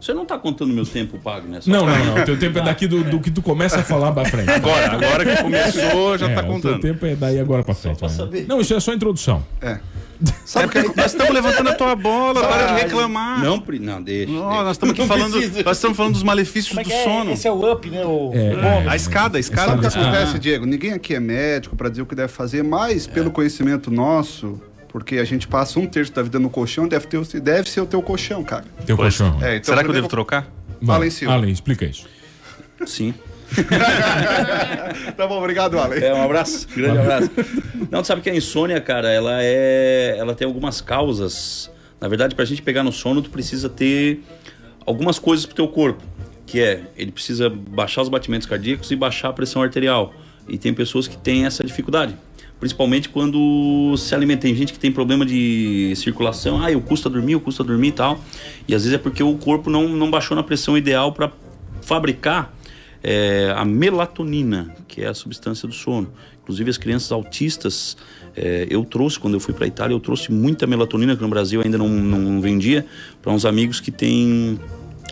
Você 0.00 0.12
não 0.12 0.26
tá 0.26 0.36
contando 0.38 0.72
meu 0.74 0.84
tempo 0.84 1.18
pago, 1.18 1.48
né? 1.48 1.60
Só 1.60 1.70
Não, 1.70 1.84
pra- 1.86 1.98
não, 1.98 2.04
não. 2.16 2.22
O 2.22 2.24
teu 2.24 2.38
tempo 2.38 2.58
é 2.58 2.62
daqui 2.62 2.86
do, 2.86 3.02
do 3.02 3.18
que 3.18 3.30
tu 3.30 3.40
começa 3.40 3.80
a 3.80 3.82
falar 3.82 4.12
pra 4.12 4.24
frente. 4.26 4.50
Agora, 4.50 4.92
agora 4.92 5.24
que 5.24 5.42
começou, 5.42 6.18
já 6.18 6.28
é, 6.30 6.34
tá 6.34 6.40
O 6.42 6.44
teu 6.44 6.52
contando. 6.52 6.80
tempo 6.80 7.06
é 7.06 7.16
daí 7.16 7.40
agora 7.40 7.62
pra 7.64 7.74
frente. 7.74 7.98
pra 7.98 8.08
né? 8.08 8.14
saber. 8.14 8.46
Não, 8.46 8.60
isso 8.60 8.74
é 8.74 8.78
só 8.80 8.92
introdução. 8.92 9.44
É. 9.60 9.78
Sabe 10.44 10.66
o 10.66 10.68
que 10.70 10.96
Nós 10.96 11.12
estamos 11.12 11.32
levantando 11.34 11.70
a 11.70 11.74
tua 11.74 11.94
bola, 11.94 12.40
para 12.46 12.66
de 12.74 12.82
reclamar. 12.82 13.42
Não, 13.42 13.62
não, 13.80 14.02
deixa. 14.02 14.32
Não, 14.32 14.62
nós 14.64 14.72
estamos 14.72 14.94
aqui 14.98 15.06
falando, 15.06 15.34
nós 15.64 15.76
estamos 15.76 15.96
falando 15.96 16.12
dos 16.12 16.22
malefícios 16.22 16.76
é 16.76 16.82
do 16.82 16.92
é? 16.92 17.04
sono. 17.04 17.32
Esse 17.32 17.46
é 17.48 17.52
o 17.52 17.72
up, 17.72 17.88
né? 17.90 18.04
O, 18.04 18.30
É. 18.34 18.88
A 18.88 18.96
escada, 18.96 19.36
a 19.36 19.40
escada. 19.40 19.68
Sabe 19.68 19.86
o 19.86 19.90
que 19.90 19.98
Ah. 19.98 20.02
acontece, 20.02 20.38
Diego? 20.38 20.66
Ninguém 20.66 20.92
aqui 20.92 21.14
é 21.14 21.20
médico 21.20 21.76
pra 21.76 21.88
dizer 21.88 22.02
o 22.02 22.06
que 22.06 22.14
deve 22.14 22.32
fazer, 22.32 22.62
mas 22.62 23.06
pelo 23.06 23.30
conhecimento 23.30 23.90
nosso, 23.90 24.60
porque 24.88 25.16
a 25.18 25.24
gente 25.24 25.46
passa 25.46 25.78
um 25.78 25.86
terço 25.86 26.12
da 26.12 26.22
vida 26.22 26.38
no 26.38 26.48
colchão, 26.48 26.88
deve, 26.88 27.06
ter, 27.06 27.20
deve 27.40 27.68
ser 27.68 27.80
o 27.80 27.86
teu 27.86 28.00
colchão, 28.00 28.42
cara. 28.42 28.64
Teu 28.86 28.96
Pois. 28.96 29.16
colchão. 29.18 29.38
É, 29.42 29.56
então 29.56 29.74
Será 29.74 29.84
que 29.84 29.90
eu 29.90 29.94
devo 29.94 30.08
trocar? 30.08 30.48
Bom, 30.80 31.10
Silva. 31.10 31.34
Alan, 31.34 31.48
explica 31.50 31.84
isso. 31.84 32.06
Sim. 32.86 33.14
Tá 35.16 35.26
bom, 35.26 35.38
obrigado, 35.38 35.78
Alan. 35.78 35.94
É, 35.94 36.12
um 36.12 36.22
abraço, 36.22 36.68
grande 36.74 36.98
abraço. 36.98 37.30
Não, 37.90 38.02
tu 38.02 38.06
sabe 38.06 38.20
que 38.20 38.30
a 38.30 38.34
insônia, 38.34 38.80
cara, 38.80 39.10
ela 39.10 39.42
é. 39.42 40.16
Ela 40.18 40.34
tem 40.34 40.46
algumas 40.46 40.80
causas. 40.80 41.70
Na 42.00 42.08
verdade, 42.08 42.34
pra 42.34 42.44
gente 42.44 42.62
pegar 42.62 42.82
no 42.82 42.92
sono, 42.92 43.22
tu 43.22 43.30
precisa 43.30 43.68
ter 43.68 44.22
algumas 44.84 45.18
coisas 45.18 45.46
pro 45.46 45.54
teu 45.54 45.68
corpo. 45.68 46.02
Que 46.44 46.60
é, 46.60 46.82
ele 46.96 47.10
precisa 47.10 47.50
baixar 47.50 48.02
os 48.02 48.08
batimentos 48.08 48.46
cardíacos 48.46 48.90
e 48.90 48.96
baixar 48.96 49.28
a 49.28 49.32
pressão 49.32 49.62
arterial. 49.62 50.12
E 50.48 50.58
tem 50.58 50.72
pessoas 50.72 51.08
que 51.08 51.16
têm 51.16 51.46
essa 51.46 51.64
dificuldade. 51.64 52.14
Principalmente 52.60 53.08
quando 53.08 53.94
se 53.98 54.14
alimenta. 54.14 54.42
Tem 54.42 54.54
gente 54.54 54.72
que 54.72 54.78
tem 54.78 54.92
problema 54.92 55.26
de 55.26 55.92
circulação. 55.96 56.62
Ah, 56.62 56.70
eu 56.70 56.80
custa 56.80 57.10
dormir, 57.10 57.32
eu 57.32 57.40
custa 57.40 57.64
dormir 57.64 57.88
e 57.88 57.92
tal. 57.92 58.20
E 58.68 58.74
às 58.74 58.82
vezes 58.82 58.94
é 58.94 58.98
porque 58.98 59.22
o 59.22 59.34
corpo 59.36 59.68
não, 59.68 59.88
não 59.88 60.10
baixou 60.10 60.36
na 60.36 60.42
pressão 60.42 60.76
ideal 60.76 61.12
para 61.12 61.32
fabricar 61.82 62.55
é, 63.08 63.54
a 63.56 63.64
melatonina, 63.64 64.74
que 64.88 65.02
é 65.02 65.06
a 65.06 65.14
substância 65.14 65.68
do 65.68 65.72
sono. 65.72 66.10
Inclusive 66.42 66.68
as 66.68 66.76
crianças 66.76 67.12
autistas, 67.12 67.96
é, 68.34 68.66
eu 68.68 68.84
trouxe, 68.84 69.16
quando 69.16 69.34
eu 69.34 69.40
fui 69.40 69.54
para 69.54 69.64
a 69.64 69.68
Itália, 69.68 69.94
eu 69.94 70.00
trouxe 70.00 70.32
muita 70.32 70.66
melatonina, 70.66 71.14
que 71.14 71.22
no 71.22 71.28
Brasil 71.28 71.62
ainda 71.64 71.78
não, 71.78 71.88
não 71.88 72.40
vendia, 72.40 72.84
para 73.22 73.30
uns 73.30 73.44
amigos 73.44 73.78
que 73.78 73.92
têm 73.92 74.58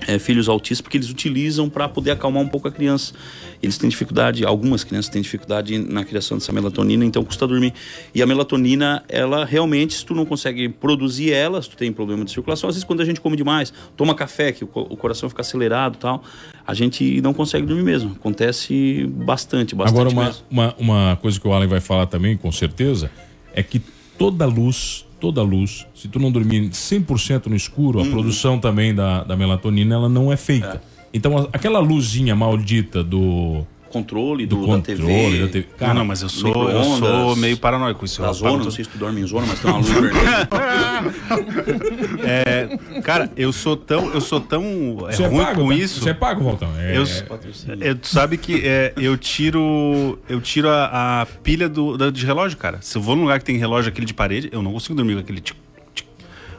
é, 0.07 0.19
filhos 0.19 0.49
autistas, 0.49 0.81
porque 0.81 0.97
eles 0.97 1.11
utilizam 1.11 1.69
para 1.69 1.89
poder 1.89 2.13
acalmar 2.13 2.43
um 2.43 2.49
pouco 2.49 2.69
a 2.69 2.73
criança. 2.73 3.15
Eles 3.63 3.79
têm 3.79 3.89
dificuldade, 3.89 4.45
algumas 4.45 4.85
crianças 4.85 5.11
têm 5.11 5.23
dificuldade 5.23 5.79
na 5.79 6.05
criação 6.05 6.37
dessa 6.37 6.53
melatonina, 6.53 7.05
então 7.05 7.25
custa 7.25 7.47
dormir. 7.47 7.73
E 8.15 8.23
a 8.23 8.27
melatonina, 8.27 9.03
ela 9.09 9.45
realmente, 9.45 9.95
se 9.95 10.05
tu 10.05 10.15
não 10.15 10.27
consegue 10.27 10.69
produzir 10.69 11.33
ela, 11.33 11.63
se 11.63 11.71
tu 11.71 11.77
tem 11.77 11.93
problema 11.93 12.25
de 12.25 12.31
circulação, 12.31 12.69
às 12.69 12.75
vezes 12.75 12.85
quando 12.85 13.01
a 13.01 13.05
gente 13.05 13.21
come 13.21 13.37
demais, 13.37 13.73
toma 13.97 14.15
café, 14.15 14.53
que 14.53 14.65
o, 14.65 14.69
o 14.75 14.97
coração 14.97 15.29
fica 15.29 15.41
acelerado 15.43 15.95
e 15.95 15.99
tal, 15.99 16.23
a 16.67 16.75
gente 16.75 17.21
não 17.21 17.33
consegue 17.33 17.67
dormir 17.67 17.83
mesmo. 17.83 18.13
Acontece 18.13 19.07
bastante, 19.07 19.75
bastante 19.75 20.01
Agora, 20.01 20.11
uma, 20.11 20.35
uma, 20.51 20.75
uma 20.79 21.17
coisa 21.17 21.41
que 21.41 21.47
o 21.47 21.53
Alan 21.53 21.67
vai 21.67 21.81
falar 21.81 22.07
também, 22.07 22.37
com 22.37 22.51
certeza, 22.53 23.11
é 23.55 23.63
que 23.63 23.81
toda 24.19 24.45
luz, 24.47 25.07
toda 25.25 25.41
luz, 25.43 25.87
se 25.95 26.07
tu 26.07 26.19
não 26.19 26.31
dormir 26.31 26.69
100% 26.69 27.47
no 27.47 27.57
escuro, 27.57 27.99
Uhum. 28.01 28.07
a 28.07 28.11
produção 28.11 28.59
também 28.59 28.95
da, 28.95 29.25
da 29.25 29.35
melatonina, 29.35 29.95
ela 29.95 30.07
não 30.09 30.31
é 30.31 30.37
feita. 30.37 30.83
Então, 31.15 31.39
a- 31.39 31.49
aquela 31.51 31.79
luzinha 31.79 32.37
maldita 32.37 33.03
do... 33.03 33.65
Controle 33.89 34.45
Do 34.45 34.57
do, 34.57 34.67
controle, 34.67 34.99
da 35.01 35.07
TV. 35.07 35.41
da 35.47 35.49
TV. 35.49 35.67
Cara, 35.79 35.95
não, 35.95 36.05
mas 36.05 36.21
eu 36.21 36.29
sou, 36.29 36.69
eu 36.69 36.83
sou 36.99 37.37
meio 37.37 37.57
paranoico 37.57 38.01
com 38.01 38.05
isso. 38.05 38.21
Da 38.21 38.27
Eu 38.29 38.35
zona, 38.35 38.65
não 38.65 38.71
sei 38.71 38.85
se 38.85 38.91
tu 38.91 38.99
dorme 38.99 39.21
em 39.23 39.27
zona, 39.27 39.47
mas 39.47 39.61
tem 39.61 39.71
uma 39.71 39.79
luz 39.79 39.89
vermelha. 39.95 40.49
É, 42.25 42.44
cara, 43.03 43.31
eu 43.37 43.53
sou 43.53 43.77
tão, 43.77 44.13
eu 44.13 44.21
sou 44.21 44.41
tão 44.41 44.63
é, 45.09 45.13
Você 45.13 45.23
é 45.25 45.27
ruim 45.27 45.45
pago, 45.45 45.61
com 45.63 45.69
tá? 45.69 45.75
isso. 45.75 46.01
Você 46.01 46.11
é 46.11 46.15
pago, 46.15 46.43
Voltão. 46.43 46.69
É, 46.79 46.97
Eu, 46.97 47.03
é- 47.05 47.91
eu- 47.91 47.97
tu 47.97 48.09
sabe 48.09 48.37
que 48.37 48.67
é, 48.67 48.93
eu 48.97 49.17
tiro 49.17 50.19
eu 50.29 50.41
tiro 50.41 50.69
a, 50.69 51.23
a 51.23 51.27
pilha 51.27 51.69
do, 51.69 51.97
da- 51.97 52.11
de 52.11 52.25
relógio, 52.27 52.57
cara. 52.59 52.79
Se 52.81 52.97
eu 52.99 53.03
vou 53.03 53.15
num 53.17 53.23
lugar 53.23 53.39
que 53.39 53.45
tem 53.45 53.57
relógio 53.57 53.91
aquele 53.91 54.07
de 54.07 54.15
parede, 54.15 54.49
eu 54.53 54.63
não 54.63 54.73
consigo 54.73 54.95
dormir 54.95 55.15
com 55.15 55.21
aquele 55.21 55.41
tic. 55.41 55.57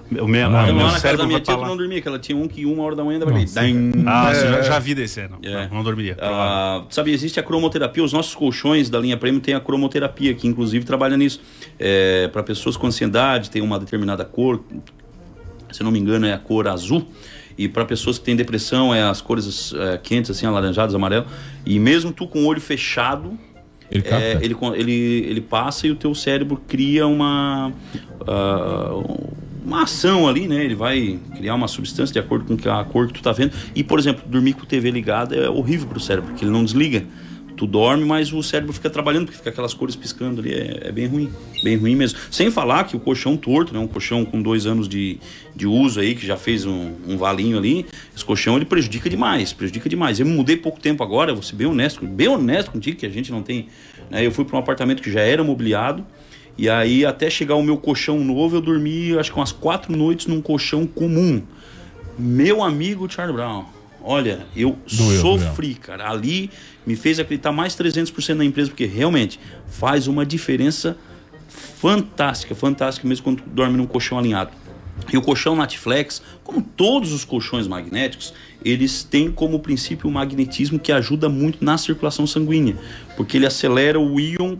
O 0.07 0.13
meu, 0.13 0.21
Eu 0.21 0.27
meu 0.27 0.45
lá 0.85 0.91
na 0.91 0.99
casa 0.99 1.17
da 1.17 1.25
minha 1.25 1.39
tia 1.39 1.55
pra 1.57 1.63
tu 1.65 1.67
não 1.67 1.75
dormia, 1.75 1.99
que 1.99 2.07
ela 2.07 2.19
tinha 2.19 2.37
um 2.37 2.47
que 2.47 2.63
uma 2.63 2.83
hora 2.83 2.95
da 2.95 3.03
manhã 3.03 3.17
dava 3.17 3.31
Daim. 3.55 3.91
Ah, 4.05 4.31
já, 4.35 4.61
já 4.61 4.77
vi 4.77 4.93
desse, 4.93 5.21
é, 5.21 5.27
não, 5.27 5.39
É. 5.41 5.67
não, 5.67 5.77
não 5.77 5.83
dormiria. 5.83 6.15
Ah, 6.21 6.83
sabe, 6.91 7.11
existe 7.11 7.39
a 7.39 7.43
cromoterapia. 7.43 8.03
Os 8.03 8.13
nossos 8.13 8.35
colchões 8.35 8.87
da 8.87 8.99
linha 8.99 9.17
Premium 9.17 9.39
tem 9.39 9.55
a 9.55 9.59
cromoterapia, 9.59 10.35
que 10.35 10.47
inclusive 10.47 10.85
trabalha 10.85 11.17
nisso. 11.17 11.41
É, 11.79 12.27
para 12.27 12.43
pessoas 12.43 12.77
com 12.77 12.85
ansiedade, 12.85 13.49
tem 13.49 13.63
uma 13.63 13.79
determinada 13.79 14.23
cor, 14.23 14.63
se 15.75 15.83
não 15.83 15.91
me 15.91 15.99
engano, 15.99 16.25
é 16.25 16.33
a 16.33 16.37
cor 16.37 16.67
azul. 16.67 17.07
E 17.57 17.67
para 17.67 17.85
pessoas 17.85 18.17
que 18.17 18.25
têm 18.25 18.35
depressão, 18.35 18.93
é 18.93 19.03
as 19.03 19.21
cores 19.21 19.73
é, 19.73 19.97
quentes, 19.97 20.31
assim, 20.31 20.45
alaranjadas, 20.45 20.93
amarelo. 20.93 21.25
E 21.65 21.79
mesmo 21.79 22.11
tu 22.11 22.27
com 22.27 22.43
o 22.43 22.45
olho 22.45 22.59
fechado, 22.59 23.37
Ele 23.89 24.03
é, 24.07 24.39
ele, 24.41 24.55
ele, 24.75 24.91
ele 25.29 25.41
passa 25.41 25.87
e 25.87 25.91
o 25.91 25.95
teu 25.95 26.13
cérebro 26.15 26.59
cria 26.67 27.05
uma, 27.05 27.71
ah, 28.27 29.03
uma 29.63 29.83
ação 29.83 30.27
ali, 30.27 30.47
né? 30.47 30.63
Ele 30.63 30.75
vai 30.75 31.19
criar 31.35 31.55
uma 31.55 31.67
substância 31.67 32.13
de 32.13 32.19
acordo 32.19 32.57
com 32.57 32.69
a 32.69 32.83
cor 32.83 33.07
que 33.07 33.13
tu 33.13 33.21
tá 33.21 33.31
vendo. 33.31 33.53
E, 33.75 33.83
por 33.83 33.99
exemplo, 33.99 34.23
dormir 34.27 34.53
com 34.53 34.65
TV 34.65 34.91
ligada 34.91 35.35
é 35.35 35.49
horrível 35.49 35.87
pro 35.87 35.99
cérebro, 35.99 36.31
porque 36.31 36.43
ele 36.43 36.51
não 36.51 36.63
desliga. 36.63 37.05
Tu 37.55 37.65
dorme, 37.65 38.03
mas 38.03 38.33
o 38.33 38.43
cérebro 38.43 38.73
fica 38.73 38.89
trabalhando, 38.89 39.25
porque 39.25 39.37
fica 39.37 39.49
aquelas 39.49 39.73
cores 39.73 39.95
piscando 39.95 40.41
ali. 40.41 40.53
É, 40.53 40.87
é 40.87 40.91
bem 40.91 41.07
ruim, 41.07 41.31
bem 41.63 41.77
ruim 41.77 41.95
mesmo. 41.95 42.19
Sem 42.29 42.51
falar 42.51 42.83
que 42.83 42.95
o 42.95 42.99
colchão 42.99 43.37
torto, 43.37 43.73
né? 43.73 43.79
Um 43.79 43.87
colchão 43.87 44.25
com 44.25 44.41
dois 44.41 44.65
anos 44.65 44.89
de, 44.89 45.19
de 45.55 45.65
uso 45.65 45.99
aí, 45.99 46.15
que 46.15 46.25
já 46.25 46.35
fez 46.35 46.65
um, 46.65 46.93
um 47.07 47.17
valinho 47.17 47.57
ali, 47.57 47.85
esse 48.13 48.25
colchão 48.25 48.57
ele 48.57 48.65
prejudica 48.65 49.09
demais, 49.09 49.53
prejudica 49.53 49.87
demais. 49.87 50.19
Eu 50.19 50.25
me 50.25 50.33
mudei 50.33 50.57
pouco 50.57 50.79
tempo 50.79 51.01
agora, 51.03 51.33
vou 51.33 51.43
ser 51.43 51.55
bem 51.55 51.67
honesto, 51.67 52.05
bem 52.05 52.27
honesto 52.27 52.71
contigo, 52.71 52.97
que 52.97 53.05
a 53.05 53.09
gente 53.09 53.31
não 53.31 53.41
tem. 53.41 53.67
Né? 54.09 54.25
Eu 54.25 54.31
fui 54.31 54.43
para 54.43 54.57
um 54.57 54.59
apartamento 54.59 55.01
que 55.01 55.11
já 55.11 55.21
era 55.21 55.43
mobiliado, 55.43 56.05
e 56.57 56.69
aí 56.69 57.05
até 57.05 57.29
chegar 57.29 57.55
o 57.55 57.63
meu 57.63 57.77
colchão 57.77 58.19
novo, 58.23 58.57
eu 58.57 58.61
dormi 58.61 59.17
acho 59.17 59.31
que 59.31 59.37
umas 59.37 59.51
quatro 59.51 59.95
noites 59.95 60.27
num 60.27 60.41
colchão 60.41 60.85
comum. 60.85 61.41
Meu 62.17 62.63
amigo 62.63 63.11
Charlie 63.11 63.35
Brown, 63.35 63.65
olha, 64.05 64.45
eu 64.55 64.77
Doeu, 64.91 65.19
sofri, 65.19 65.73
cara. 65.73 66.09
Ali 66.09 66.51
me 66.85 66.95
fez 66.95 67.19
acreditar 67.19 67.51
mais 67.51 67.73
300% 67.75 68.35
na 68.35 68.45
empresa, 68.45 68.69
porque 68.69 68.85
realmente 68.85 69.39
faz 69.67 70.07
uma 70.07 70.25
diferença 70.25 70.95
fantástica, 71.47 72.53
fantástica 72.53 73.07
mesmo 73.07 73.23
quando 73.23 73.43
dorme 73.47 73.75
num 73.75 73.87
colchão 73.87 74.19
alinhado. 74.19 74.51
E 75.11 75.17
o 75.17 75.21
colchão 75.21 75.55
Natflex, 75.55 76.21
como 76.43 76.61
todos 76.61 77.11
os 77.11 77.25
colchões 77.25 77.67
magnéticos, 77.67 78.33
eles 78.63 79.03
têm 79.03 79.31
como 79.31 79.59
princípio 79.59 80.09
o 80.09 80.11
magnetismo 80.11 80.79
que 80.79 80.91
ajuda 80.91 81.27
muito 81.27 81.63
na 81.63 81.77
circulação 81.77 82.25
sanguínea, 82.25 82.77
porque 83.17 83.37
ele 83.37 83.45
acelera 83.45 83.99
o 83.99 84.19
íon 84.19 84.57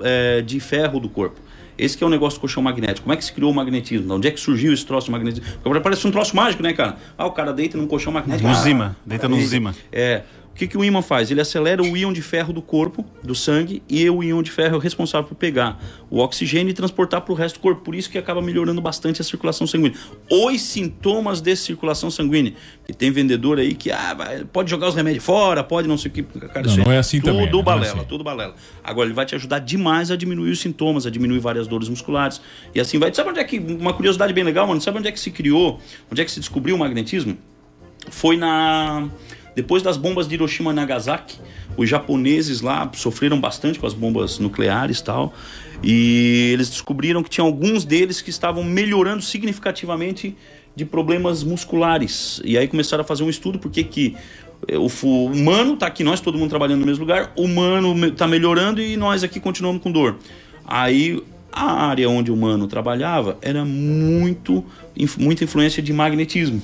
eh, 0.00 0.42
de 0.42 0.60
ferro 0.60 1.00
do 1.00 1.08
corpo. 1.08 1.40
Esse 1.78 1.96
que 1.96 2.02
é 2.02 2.06
o 2.06 2.10
negócio 2.10 2.38
do 2.38 2.40
colchão 2.40 2.62
magnético. 2.62 3.02
Como 3.02 3.12
é 3.12 3.16
que 3.16 3.24
se 3.24 3.32
criou 3.32 3.52
o 3.52 3.54
magnetismo? 3.54 4.06
De 4.06 4.12
onde 4.12 4.28
é 4.28 4.30
que 4.30 4.40
surgiu 4.40 4.72
esse 4.72 4.84
troço 4.84 5.06
de 5.06 5.12
magnetismo? 5.12 5.46
Porque 5.62 5.80
parece 5.80 6.06
um 6.06 6.10
troço 6.10 6.34
mágico, 6.34 6.62
né, 6.62 6.72
cara? 6.72 6.96
Ah, 7.16 7.26
o 7.26 7.30
cara 7.30 7.52
deita 7.52 7.78
num 7.78 7.86
colchão 7.86 8.12
magnético. 8.12 8.48
No 8.48 8.54
ah, 8.54 8.60
Zima, 8.60 8.96
deita 9.06 9.28
no 9.28 9.40
Zima. 9.40 9.74
É. 9.92 10.22
O 10.58 10.60
que, 10.60 10.66
que 10.66 10.76
o 10.76 10.84
ímã 10.84 11.00
faz? 11.00 11.30
Ele 11.30 11.40
acelera 11.40 11.80
o 11.80 11.96
íon 11.96 12.12
de 12.12 12.20
ferro 12.20 12.52
do 12.52 12.60
corpo, 12.60 13.06
do 13.22 13.32
sangue, 13.32 13.80
e 13.88 14.10
o 14.10 14.24
íon 14.24 14.42
de 14.42 14.50
ferro 14.50 14.74
é 14.74 14.76
o 14.76 14.80
responsável 14.80 15.28
por 15.28 15.36
pegar 15.36 15.80
o 16.10 16.18
oxigênio 16.18 16.72
e 16.72 16.74
transportar 16.74 17.20
para 17.20 17.32
o 17.32 17.36
resto 17.36 17.60
do 17.60 17.60
corpo. 17.60 17.82
Por 17.82 17.94
isso 17.94 18.10
que 18.10 18.18
acaba 18.18 18.42
melhorando 18.42 18.80
bastante 18.80 19.20
a 19.20 19.24
circulação 19.24 19.68
sanguínea. 19.68 19.96
Os 20.28 20.60
sintomas 20.60 21.40
de 21.40 21.54
circulação 21.54 22.10
sanguínea. 22.10 22.54
Que 22.84 22.92
tem 22.92 23.12
vendedor 23.12 23.60
aí 23.60 23.72
que 23.72 23.92
ah, 23.92 24.16
pode 24.52 24.68
jogar 24.68 24.88
os 24.88 24.96
remédios 24.96 25.24
fora, 25.24 25.62
pode 25.62 25.86
não 25.86 25.96
sei 25.96 26.10
o 26.10 26.14
que. 26.14 26.24
Cara, 26.24 26.66
Não, 26.66 26.76
não 26.78 26.90
é 26.90 26.98
assim 26.98 27.20
tudo 27.20 27.26
também, 27.26 27.46
né? 27.46 27.52
Não 27.52 27.60
é 27.60 27.62
balela, 27.62 27.94
assim. 27.94 28.04
tudo 28.08 28.24
balela. 28.24 28.54
Agora, 28.82 29.06
ele 29.06 29.14
vai 29.14 29.26
te 29.26 29.36
ajudar 29.36 29.60
demais 29.60 30.10
a 30.10 30.16
diminuir 30.16 30.50
os 30.50 30.58
sintomas, 30.58 31.06
a 31.06 31.10
diminuir 31.10 31.38
várias 31.38 31.68
dores 31.68 31.88
musculares. 31.88 32.40
E 32.74 32.80
assim 32.80 32.98
vai. 32.98 33.14
Sabe 33.14 33.30
onde 33.30 33.38
é 33.38 33.44
que. 33.44 33.60
Uma 33.60 33.94
curiosidade 33.94 34.32
bem 34.32 34.42
legal, 34.42 34.66
mano? 34.66 34.80
Sabe 34.80 34.98
onde 34.98 35.06
é 35.06 35.12
que 35.12 35.20
se 35.20 35.30
criou, 35.30 35.78
onde 36.10 36.20
é 36.20 36.24
que 36.24 36.32
se 36.32 36.40
descobriu 36.40 36.74
o 36.74 36.78
magnetismo? 36.80 37.38
Foi 38.10 38.36
na. 38.36 39.08
Depois 39.58 39.82
das 39.82 39.96
bombas 39.96 40.28
de 40.28 40.36
Hiroshima 40.36 40.70
e 40.70 40.74
Nagasaki, 40.74 41.36
os 41.76 41.88
japoneses 41.88 42.60
lá 42.60 42.88
sofreram 42.94 43.40
bastante 43.40 43.76
com 43.76 43.88
as 43.88 43.92
bombas 43.92 44.38
nucleares 44.38 45.00
e 45.00 45.04
tal. 45.04 45.34
E 45.82 46.50
eles 46.52 46.70
descobriram 46.70 47.24
que 47.24 47.28
tinha 47.28 47.44
alguns 47.44 47.84
deles 47.84 48.22
que 48.22 48.30
estavam 48.30 48.62
melhorando 48.62 49.20
significativamente 49.20 50.36
de 50.76 50.84
problemas 50.84 51.42
musculares. 51.42 52.40
E 52.44 52.56
aí 52.56 52.68
começaram 52.68 53.02
a 53.02 53.04
fazer 53.04 53.24
um 53.24 53.28
estudo 53.28 53.58
porque 53.58 53.82
que 53.82 54.14
eh, 54.68 54.78
o 54.78 54.86
humano 55.26 55.76
tá 55.76 55.88
aqui, 55.88 56.04
nós 56.04 56.20
todo 56.20 56.38
mundo 56.38 56.50
trabalhando 56.50 56.78
no 56.78 56.86
mesmo 56.86 57.02
lugar, 57.02 57.32
o 57.34 57.42
humano 57.42 58.12
tá 58.12 58.28
melhorando 58.28 58.80
e 58.80 58.96
nós 58.96 59.24
aqui 59.24 59.40
continuamos 59.40 59.82
com 59.82 59.90
dor. 59.90 60.18
Aí 60.64 61.20
a 61.50 61.88
área 61.88 62.08
onde 62.08 62.30
o 62.30 62.34
humano 62.34 62.68
trabalhava 62.68 63.36
era 63.42 63.64
muito 63.64 64.64
muita 65.18 65.42
influência 65.42 65.82
de 65.82 65.92
magnetismo. 65.92 66.62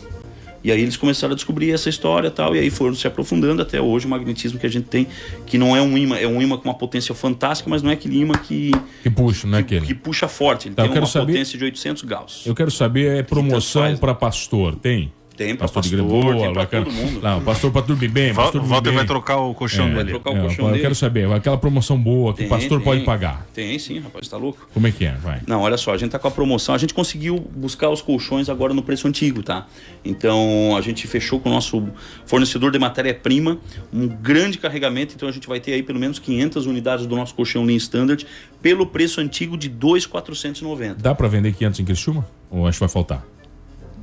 E 0.65 0.73
aí 0.73 0.81
eles 0.81 0.97
começaram 0.97 1.33
a 1.33 1.35
descobrir 1.37 1.71
essa 1.73 1.91
história 1.91 2.29
e 2.29 2.31
tal, 2.31 2.57
e 2.57 2.59
aí 2.59 2.71
foram 2.71 2.95
se 2.95 3.07
aprofundando 3.07 3.61
até 3.61 3.81
hoje 3.81 4.07
o 4.07 4.09
magnetismo 4.09 4.59
que 4.59 4.67
a 4.67 4.71
gente 4.71 4.87
tem, 4.87 5.07
que 5.45 5.59
não 5.59 5.77
é 5.77 5.83
um 5.83 5.97
imã, 5.99 6.17
é 6.17 6.27
um 6.27 6.41
imã 6.41 6.57
com 6.57 6.65
uma 6.69 6.75
potência 6.75 7.15
fantástica, 7.15 7.69
mas 7.69 7.83
não 7.83 7.91
é 7.91 7.93
aquele 7.93 8.19
imã 8.19 8.33
que, 8.35 8.71
Que 9.03 9.11
puxa, 9.11 9.47
não 9.47 9.59
é 9.59 9.61
aquele? 9.61 9.85
que 9.85 9.95
puxa 9.95 10.27
forte. 10.27 10.69
Ele 10.69 10.75
Tá, 10.75 10.83
tem 10.85 10.91
quero 10.93 11.05
uma 11.05 11.11
saber- 11.13 11.33
potência 11.33 11.59
de 11.59 11.65
800 11.65 12.03
Gauss. 12.05 12.47
Eu 12.47 12.55
quero 12.55 12.71
saber, 12.71 13.19
é 13.19 13.23
promoção 13.23 13.95
para 13.99 14.15
pastor, 14.15 14.75
tem? 14.77 15.13
Tem 15.37 15.57
pra 15.57 15.65
pastor 15.67 15.83
de 15.83 15.91
pastor, 15.97 16.09
Greboa, 16.23 16.45
tem 16.45 16.53
bacana. 16.55 16.85
todo 16.85 16.95
mundo. 16.95 17.21
Não, 17.21 17.41
pastor 17.43 17.73
para 17.73 17.83
dormir 17.83 18.07
bem, 18.09 18.33
Val- 18.33 18.45
pastor 18.45 18.61
O 18.61 18.63
dormir 18.63 18.75
Walter 18.75 18.89
bem. 18.91 18.97
vai 18.99 19.07
trocar 19.07 19.37
o 19.39 19.53
colchão 19.55 19.85
É, 19.87 19.89
dele. 19.89 19.97
Vai 19.97 20.05
trocar 20.07 20.31
o 20.31 20.37
É, 20.37 20.41
colchão 20.43 20.65
eu 20.67 20.71
dele. 20.71 20.83
quero 20.83 20.95
saber, 20.95 21.33
aquela 21.33 21.59
promoção 21.59 21.99
boa 21.99 22.33
que 22.33 22.41
o 22.41 22.43
Tem, 22.43 22.49
pastor 22.49 22.79
tem. 22.79 22.85
pode 22.85 23.01
pagar. 23.05 23.45
Tem 23.53 23.77
sim, 23.79 23.99
rapaz, 23.99 24.29
tá 24.29 24.37
louco? 24.37 24.69
Como 24.73 24.87
é 24.87 24.93
que 24.93 25.05
é? 25.05 25.13
Vai. 25.13 25.41
Não, 25.47 25.61
olha 25.63 25.77
só, 25.77 25.93
a 25.93 25.97
gente 25.97 26.11
tá 26.13 26.19
com 26.21 26.29
a 26.29 26.31
promoção, 26.31 26.75
a 26.75 26.79
gente 26.79 26.95
conseguiu 26.95 27.39
buscar 27.57 27.91
os 27.91 28.01
colchões 28.01 28.49
agora 28.49 28.73
no 28.73 28.83
preço 28.83 29.09
antigo, 29.09 29.43
tá? 29.43 29.67
Então 30.05 30.77
a 30.77 30.81
gente 30.81 31.07
fechou 31.09 31.41
com 31.41 31.49
o 31.49 31.53
nosso 31.53 31.83
fornecedor 32.27 32.71
de 32.71 32.79
matéria-prima 32.79 33.59
um 33.93 34.07
grande 34.07 34.59
carregamento, 34.59 35.15
então 35.17 35.29
a 35.29 35.33
gente 35.33 35.49
vai 35.49 35.59
ter 35.59 35.73
aí 35.73 35.83
pelo 35.83 35.99
menos 35.99 36.19
500 36.21 36.67
unidades 36.67 37.07
do 37.07 37.17
nosso 37.17 37.35
colchão 37.35 37.65
Lean 37.65 37.77
Standard 37.77 38.25
pelo 38.63 38.87
preço 38.87 39.21
antigo 39.21 39.57
de 39.59 39.69
2,490. 39.69 40.95
Dá 41.03 41.15
para 41.15 41.27
vender 41.29 41.53
500 41.55 41.81
em 41.81 41.85
Criciúma? 41.85 42.27
Ou 42.51 42.67
acho 42.69 42.79
que 42.79 42.81
vai 42.85 42.89
faltar? 42.89 43.25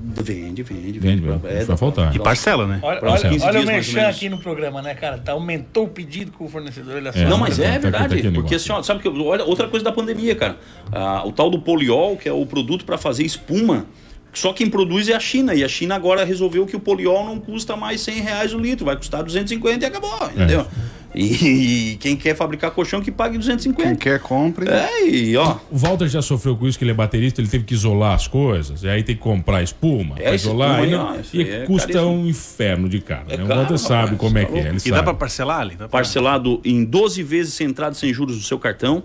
Vende, 0.04 0.64
vende, 0.64 0.64
Vende, 0.64 1.00
vende. 1.00 1.22
vai- 1.22 1.64
vai 1.64 1.78
faltar. 1.78 2.16
E 2.16 2.20
parcela, 2.20 2.66
né? 2.66 2.80
Olha, 2.82 3.00
olha, 3.02 3.12
olha 3.12 3.30
15 3.30 3.46
o 3.48 3.66
merchan 3.66 4.08
aqui 4.08 4.30
no 4.30 4.38
programa, 4.40 4.82
né, 4.82 4.96
cara? 4.96 5.18
Tá, 5.20 5.34
aumentou 5.34 5.86
o 5.86 5.88
pedido 5.88 6.32
com 6.32 6.46
o 6.46 6.50
fornecedor. 6.50 6.96
Olha 6.96 7.12
só. 7.14 7.20
É. 7.20 7.26
Não, 7.26 7.38
mas 7.38 7.58
tá- 7.58 7.64
é 7.64 7.68
tá 7.80 7.92
tá 7.92 8.08
verdade. 8.08 8.28
o 8.28 8.34
porque 8.34 8.56
assim, 8.56 8.72
ó, 8.72 8.82
sabe 8.82 9.02
que 9.02 9.08
olha 9.08 9.44
outra 9.44 9.68
coisa 9.68 9.84
da 9.84 9.92
pandemia, 9.92 10.36
cara. 10.36 10.58
Ah, 10.92 11.22
o 11.26 11.32
tal 11.32 11.50
do 11.52 11.60
poliol, 11.62 12.18
que 12.18 12.28
é 12.28 12.34
o 12.34 12.46
produto 12.46 12.84
para 12.84 12.98
fazer 12.98 13.24
espuma, 13.24 13.86
só 14.34 14.54
quem 14.54 14.70
produz 14.70 15.08
é 15.10 15.14
a 15.14 15.20
China. 15.20 15.54
E 15.54 15.64
a 15.64 15.68
China 15.68 15.96
agora 15.96 16.24
resolveu 16.26 16.66
que 16.66 16.76
o 16.76 16.80
poliol 16.80 17.24
não 17.26 17.40
custa 17.40 17.76
mais 17.76 18.02
100 18.02 18.22
reais 18.22 18.54
o 18.54 18.58
litro, 18.58 18.86
vai 18.86 18.96
custar 18.96 19.24
250 19.24 19.86
e 19.86 19.88
acabou, 19.88 20.18
entendeu? 20.34 20.66
E, 21.14 21.98
quem 22.00 22.16
quer 22.16 22.36
fabricar 22.36 22.72
colchão 22.72 23.02
que 23.02 23.12
pague 23.12 23.32
Quem 23.34 23.40
250. 23.40 23.96
quer, 23.98 24.20
compre. 24.20 24.70
É, 24.70 25.06
e 25.08 25.36
ó. 25.36 25.58
O 25.70 25.78
Walter 25.78 26.08
já 26.08 26.22
sofreu 26.22 26.56
com 26.56 26.66
isso, 26.68 26.78
que 26.78 26.84
ele 26.86 26.92
é 26.92 26.94
baterista, 26.94 27.42
ele 27.42 27.50
teve 27.50 27.66
que 27.66 27.74
isolar 27.74 28.14
as 28.16 28.28
coisas, 28.28 28.84
e 28.84 28.88
aí 28.90 29.04
tem 29.04 29.16
que 29.16 29.22
comprar 29.22 29.62
espuma 29.62 30.16
É, 30.20 30.24
pra 30.24 30.36
isolar. 30.36 30.84
espuma 30.84 30.88
E, 30.88 30.92
não- 30.92 31.22
e 31.34 31.50
é 31.50 31.66
custa 31.66 31.88
caríssimo. 31.94 32.12
um 32.16 32.28
inferno 32.28 32.88
de 32.88 33.02
caro. 33.02 33.26
É 33.30 33.38
né? 33.38 33.44
o 33.44 33.48
caro, 33.48 33.60
Walter 33.62 33.78
sabe 33.78 34.16
como 34.16 34.38
é 34.38 34.46
tá 34.46 34.52
que 34.54 34.58
é. 34.58 34.62
Ele. 34.62 34.78
E 34.86 34.90
dá 34.90 34.96
sabe. 34.98 35.04
pra 35.04 35.14
parcelar 35.14 35.60
ali? 35.60 35.72
Dá 35.72 35.78
pra- 35.88 35.88
Parcelado 35.90 36.62
em 36.64 36.84
12 36.86 37.22
vezes 37.24 37.54
sem 37.54 37.68
entrada 37.68 37.94
sem 37.94 38.14
juros 38.14 38.38
do 38.38 38.44
seu 38.44 38.58
cartão 38.58 39.04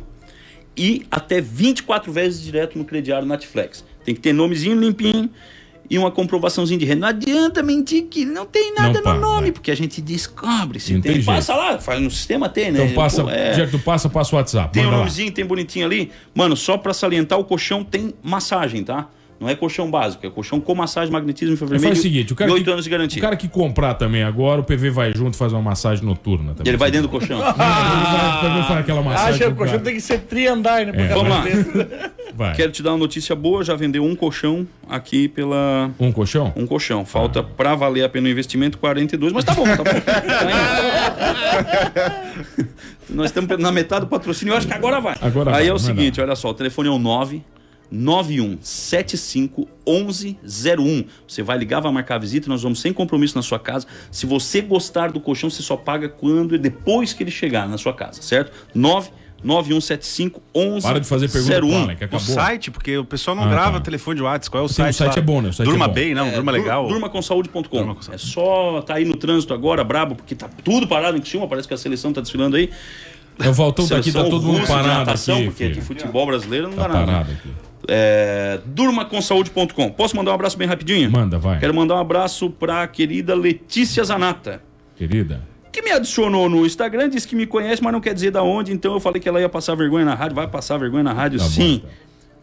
e 0.77 1.05
até 1.11 1.41
24 1.41 2.13
vezes 2.13 2.41
direto 2.43 2.79
no 2.79 2.85
crediário 2.85 3.27
Netflix. 3.27 3.85
Tem 4.05 4.15
que 4.15 4.21
ter 4.21 4.33
nomezinho 4.33 4.79
limpinho 4.79 5.29
e 5.89 5.99
uma 5.99 6.11
comprovaçãozinha 6.11 6.79
de 6.79 6.85
renda. 6.85 7.01
Não 7.01 7.09
adianta 7.09 7.63
mentir 7.63 8.05
que 8.05 8.25
não 8.25 8.45
tem 8.47 8.75
nada 8.75 9.01
Não 9.01 9.15
no 9.15 9.21
nome, 9.21 9.43
vai. 9.43 9.53
porque 9.53 9.71
a 9.71 9.75
gente 9.77 10.01
descobre 10.01 10.81
se 10.81 10.95
Não 10.95 11.01
tem. 11.01 11.13
tem. 11.15 11.25
Passa 11.25 11.55
lá, 11.55 11.79
faz 11.79 12.01
no 12.01 12.11
sistema 12.11 12.49
tem, 12.49 12.73
né? 12.73 12.85
Então 12.85 12.95
passa, 12.95 13.23
Pô, 13.25 13.31
é. 13.31 13.55
já 13.55 13.67
tu 13.67 13.79
passa, 13.79 14.09
passa 14.09 14.35
o 14.35 14.39
WhatsApp. 14.39 14.73
Tem 14.73 14.85
lá. 14.87 14.93
nomezinho, 14.99 15.31
tem 15.33 15.45
bonitinho 15.45 15.87
ali. 15.87 16.11
Mano, 16.35 16.57
só 16.57 16.77
pra 16.79 16.93
salientar, 16.95 17.39
o 17.39 17.45
colchão 17.45 17.85
tem 17.85 18.15
massagem, 18.23 18.83
tá? 18.85 19.09
Não 19.39 19.49
é 19.49 19.55
colchão 19.55 19.91
básico, 19.91 20.27
é 20.27 20.31
colchão 20.31 20.59
com 20.59 20.75
massagem, 20.75 21.13
magnetismo 21.13 21.55
infravermelho 21.55 21.89
faz 21.89 21.99
o 21.99 22.03
seguinte, 22.03 22.33
o 22.33 22.37
cara, 22.37 22.51
8 22.53 22.65
que, 22.65 22.71
anos 22.71 22.85
de 22.85 22.91
garantia. 22.91 23.19
o 23.19 23.23
cara 23.23 23.37
que 23.37 23.49
comprar 23.49 23.95
também 23.95 24.23
agora, 24.23 24.63
o 24.63 24.65
PV 24.65 24.91
vai 24.91 25.13
junto 25.13 25.35
e 25.35 25.37
faz 25.37 25.53
uma 25.53 25.61
massagem 25.61 26.05
noturna 26.05 26.55
também. 26.55 26.67
E 26.67 26.69
ele 26.71 26.77
vai 26.79 26.91
dentro 26.91 27.09
do 27.09 27.11
colchão. 27.11 27.39
Ele 27.39 27.53
vai, 27.53 28.41
também 28.41 28.63
faz 28.63 28.81
aquela 28.81 29.03
massagem. 29.03 29.35
Acha 29.35 29.45
que 29.45 29.53
o 29.53 29.57
colchão 29.57 29.79
tem 29.79 29.95
que 29.95 30.01
ser 30.01 30.21
triandar, 30.21 30.87
né? 30.87 30.93
É. 30.95 31.09
Vamos 31.09 31.29
lá. 31.29 31.45
Vai. 32.37 32.55
Quero 32.55 32.71
te 32.71 32.83
dar 32.83 32.91
uma 32.91 32.99
notícia 32.99 33.35
boa, 33.35 33.65
já 33.65 33.75
vendeu 33.75 34.05
um 34.05 34.15
colchão 34.15 34.67
aqui 34.91 35.27
pela 35.27 35.91
Um 35.99 36.13
colchão? 36.13 36.53
Um 36.55 36.67
colchão. 36.67 37.03
Falta 37.07 37.43
pra 37.43 37.75
valer 37.75 38.05
a 38.05 38.11
pena 38.11 38.29
o 38.29 38.31
investimento 38.31 38.77
42, 38.77 39.33
mas 39.33 39.43
tá 39.43 39.55
bom, 39.55 39.65
tá 39.65 39.77
bom. 39.79 39.85
Tá. 39.85 40.23
Nós 43.09 43.27
estamos 43.31 43.59
na 43.59 43.73
metade 43.73 44.03
do 44.03 44.09
patrocínio, 44.09 44.53
eu 44.53 44.59
acho 44.59 44.67
que 44.67 44.75
agora 44.75 45.01
vai. 45.01 45.17
Agora 45.23 45.51
Aí 45.51 45.57
vai, 45.57 45.69
é 45.69 45.73
o 45.73 45.79
seguinte, 45.79 46.17
dar. 46.17 46.25
olha 46.25 46.37
só, 46.37 46.51
o 46.51 46.55
telefone 46.55 46.89
é 46.89 46.93
o 46.93 46.99
9 46.99 47.43
9175 47.91 49.69
1101. 49.87 51.05
Você 51.27 51.43
vai 51.43 51.57
ligar, 51.59 51.81
vai 51.81 51.93
marcar 51.93 52.17
a 52.17 52.19
visita, 52.19 52.49
nós 52.49 52.63
vamos 52.63 52.81
sem 52.81 52.93
compromisso 52.93 53.37
na 53.37 53.43
sua 53.43 53.59
casa. 53.59 53.87
Se 54.11 54.27
você 54.27 54.61
gostar 54.61 55.13
do 55.13 55.21
colchão, 55.21 55.49
você 55.51 55.63
só 55.63 55.77
paga 55.77 56.09
quando 56.09 56.59
depois 56.59 57.13
que 57.13 57.23
ele 57.23 57.31
chegar 57.31 57.69
na 57.69 57.79
sua 57.79 57.93
casa, 57.95 58.23
certo? 58.23 58.53
9 58.75 59.11
9175 59.45 60.41
1101. 60.57 60.81
Para 60.81 60.99
de 60.99 61.07
fazer 61.07 61.29
pergunta 61.31 62.07
pro 62.09 62.17
O 62.17 62.21
site, 62.21 62.71
porque 62.71 62.97
o 62.97 63.05
pessoal 63.05 63.37
não 63.37 63.45
Ah, 63.45 63.49
grava 63.49 63.79
tá. 63.79 63.81
telefone 63.85 64.17
de 64.17 64.23
WhatsApp. 64.23 64.51
Qual 64.51 64.63
é 64.63 64.65
o 64.65 64.69
Sim, 64.69 64.77
site? 64.77 64.95
o 64.95 64.97
site 64.99 65.13
lá? 65.13 65.19
é 65.19 65.21
bom, 65.23 65.43
né? 65.43 65.51
O 65.51 65.53
site 65.53 65.69
Durma 65.69 65.85
é 65.85 65.89
bom. 65.89 65.95
bem, 65.95 66.15
não? 66.15 66.31
Durma 66.31 66.51
legal. 66.53 66.89
Durmaconsaude.com. 66.89 67.61
Durma 67.77 67.95
com 67.95 68.03
saúde. 68.03 68.23
É 68.23 68.27
só 68.27 68.81
tá 68.83 68.95
aí 68.95 69.05
no 69.05 69.15
trânsito 69.15 69.53
agora, 69.53 69.85
brabo, 69.85 70.17
porque 70.17 70.35
tá 70.35 70.49
tudo 70.65 70.89
parado 70.89 71.17
em 71.19 71.21
Criciúma, 71.21 71.47
parece 71.47 71.69
que 71.69 71.75
a 71.75 71.77
seleção 71.77 72.13
tá 72.15 72.23
desfilando 72.23 72.57
aí. 72.57 72.71
É 73.39 73.49
o 73.51 73.53
Valtão 73.53 73.87
tá 73.87 74.01
tá 74.01 74.25
todo 74.25 74.41
mundo 74.43 74.67
parado 74.67 74.89
natação, 75.01 75.37
aqui, 75.37 75.45
porque 75.47 75.65
filho. 75.65 75.77
aqui 75.77 75.87
futebol 75.87 76.27
brasileiro 76.27 76.69
não 76.69 76.77
Tá 76.77 76.89
dá 76.89 76.95
nada. 76.95 77.07
parado 77.07 77.33
aqui. 77.33 77.49
É, 77.89 78.61
durmaconsaude.com. 78.67 79.91
Posso 79.91 80.17
mandar 80.17 80.33
um 80.33 80.35
abraço 80.35 80.59
bem 80.59 80.67
rapidinho? 80.67 81.11
Manda, 81.11 81.39
vai. 81.39 81.59
Quero 81.61 81.73
mandar 81.75 81.95
um 81.95 82.01
abraço 82.01 82.51
pra 82.51 82.87
querida 82.89 83.35
Letícia 83.35 84.03
Zanata, 84.03 84.61
Querida. 84.97 85.41
que 85.73 85.81
me 85.83 85.91
adicionou 85.93 86.49
no 86.49 86.67
Instagram, 86.67 87.09
disse 87.09 87.29
que 87.29 87.37
me 87.37 87.47
conhece, 87.47 87.83
mas 87.83 87.93
não 87.93 88.01
quer 88.01 88.13
dizer 88.15 88.31
da 88.33 88.43
onde, 88.43 88.73
então 88.73 88.93
eu 88.95 89.01
falei 89.01 89.21
que 89.21 89.29
ela 89.29 89.41
ia 89.41 89.49
passar 89.49 89.75
vergonha 89.77 90.05
na 90.05 90.15
rádio. 90.15 90.35
Vai 90.35 90.49
passar 90.49 90.79
vergonha 90.79 91.05
na 91.05 91.13
rádio, 91.13 91.39
Tá 91.39 91.45
bom, 91.45 91.51
sim. 91.51 91.83
tá. 91.85 91.89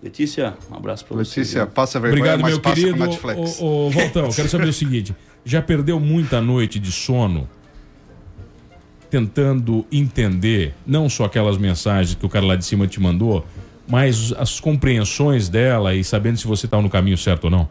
Letícia, 0.01 0.53
um 0.69 0.75
abraço 0.75 1.05
pra 1.05 1.15
você. 1.17 1.39
Letícia, 1.39 1.65
passa 1.65 1.97
vergonha, 1.99 2.21
Obrigado, 2.21 2.41
mas 2.41 2.51
meu 2.53 2.61
passa 2.61 2.75
querido. 2.75 2.97
com 2.97 3.03
Netflix. 3.05 3.61
Ô, 3.61 3.87
ô, 3.87 3.89
Valtão, 3.89 4.29
quero 4.31 4.49
saber 4.49 4.67
o 4.67 4.73
seguinte: 4.73 5.15
já 5.45 5.61
perdeu 5.61 5.97
muita 5.99 6.41
noite 6.41 6.77
de 6.79 6.91
sono 6.91 7.49
tentando 9.09 9.85
entender 9.91 10.73
não 10.85 11.07
só 11.07 11.25
aquelas 11.25 11.57
mensagens 11.57 12.15
que 12.15 12.25
o 12.25 12.29
cara 12.29 12.45
lá 12.45 12.55
de 12.55 12.65
cima 12.65 12.87
te 12.87 12.99
mandou, 12.99 13.45
mas 13.87 14.31
as 14.33 14.59
compreensões 14.59 15.49
dela 15.49 15.93
e 15.93 16.03
sabendo 16.03 16.37
se 16.37 16.47
você 16.47 16.67
tá 16.67 16.81
no 16.81 16.89
caminho 16.89 17.17
certo 17.17 17.45
ou 17.45 17.49
não? 17.49 17.69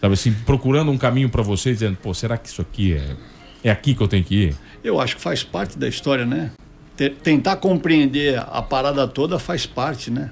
Sabe 0.00 0.14
assim, 0.14 0.32
procurando 0.44 0.90
um 0.90 0.98
caminho 0.98 1.28
pra 1.30 1.42
você, 1.42 1.72
dizendo, 1.72 1.96
pô, 2.02 2.12
será 2.12 2.36
que 2.36 2.48
isso 2.48 2.60
aqui 2.60 2.92
é, 2.94 3.16
é 3.64 3.70
aqui 3.70 3.94
que 3.94 4.02
eu 4.02 4.08
tenho 4.08 4.22
que 4.24 4.34
ir? 4.34 4.56
Eu 4.82 5.00
acho 5.00 5.16
que 5.16 5.22
faz 5.22 5.42
parte 5.42 5.78
da 5.78 5.88
história, 5.88 6.26
né? 6.26 6.50
Te- 6.96 7.08
Tentar 7.10 7.56
compreender 7.56 8.38
a 8.38 8.60
parada 8.60 9.08
toda 9.08 9.38
faz 9.38 9.64
parte, 9.64 10.10
né? 10.10 10.30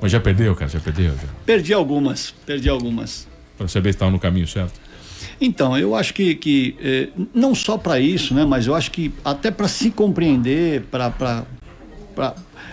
Mas 0.00 0.12
já 0.12 0.20
perdeu, 0.20 0.54
cara? 0.54 0.70
Já 0.70 0.78
perdeu? 0.78 1.12
Já? 1.14 1.28
Perdi 1.46 1.72
algumas, 1.72 2.30
perdi 2.44 2.68
algumas. 2.68 3.26
Pra 3.56 3.66
saber 3.66 3.92
se 3.92 3.98
tá 3.98 4.10
no 4.10 4.18
caminho 4.18 4.46
certo? 4.46 4.78
Então, 5.40 5.76
eu 5.78 5.94
acho 5.96 6.12
que, 6.12 6.34
que 6.34 6.76
eh, 6.80 7.08
não 7.34 7.54
só 7.54 7.78
para 7.78 7.98
isso, 7.98 8.34
né? 8.34 8.44
Mas 8.44 8.66
eu 8.66 8.74
acho 8.74 8.90
que 8.90 9.12
até 9.24 9.50
para 9.50 9.66
se 9.68 9.90
compreender, 9.90 10.82
para 10.82 11.44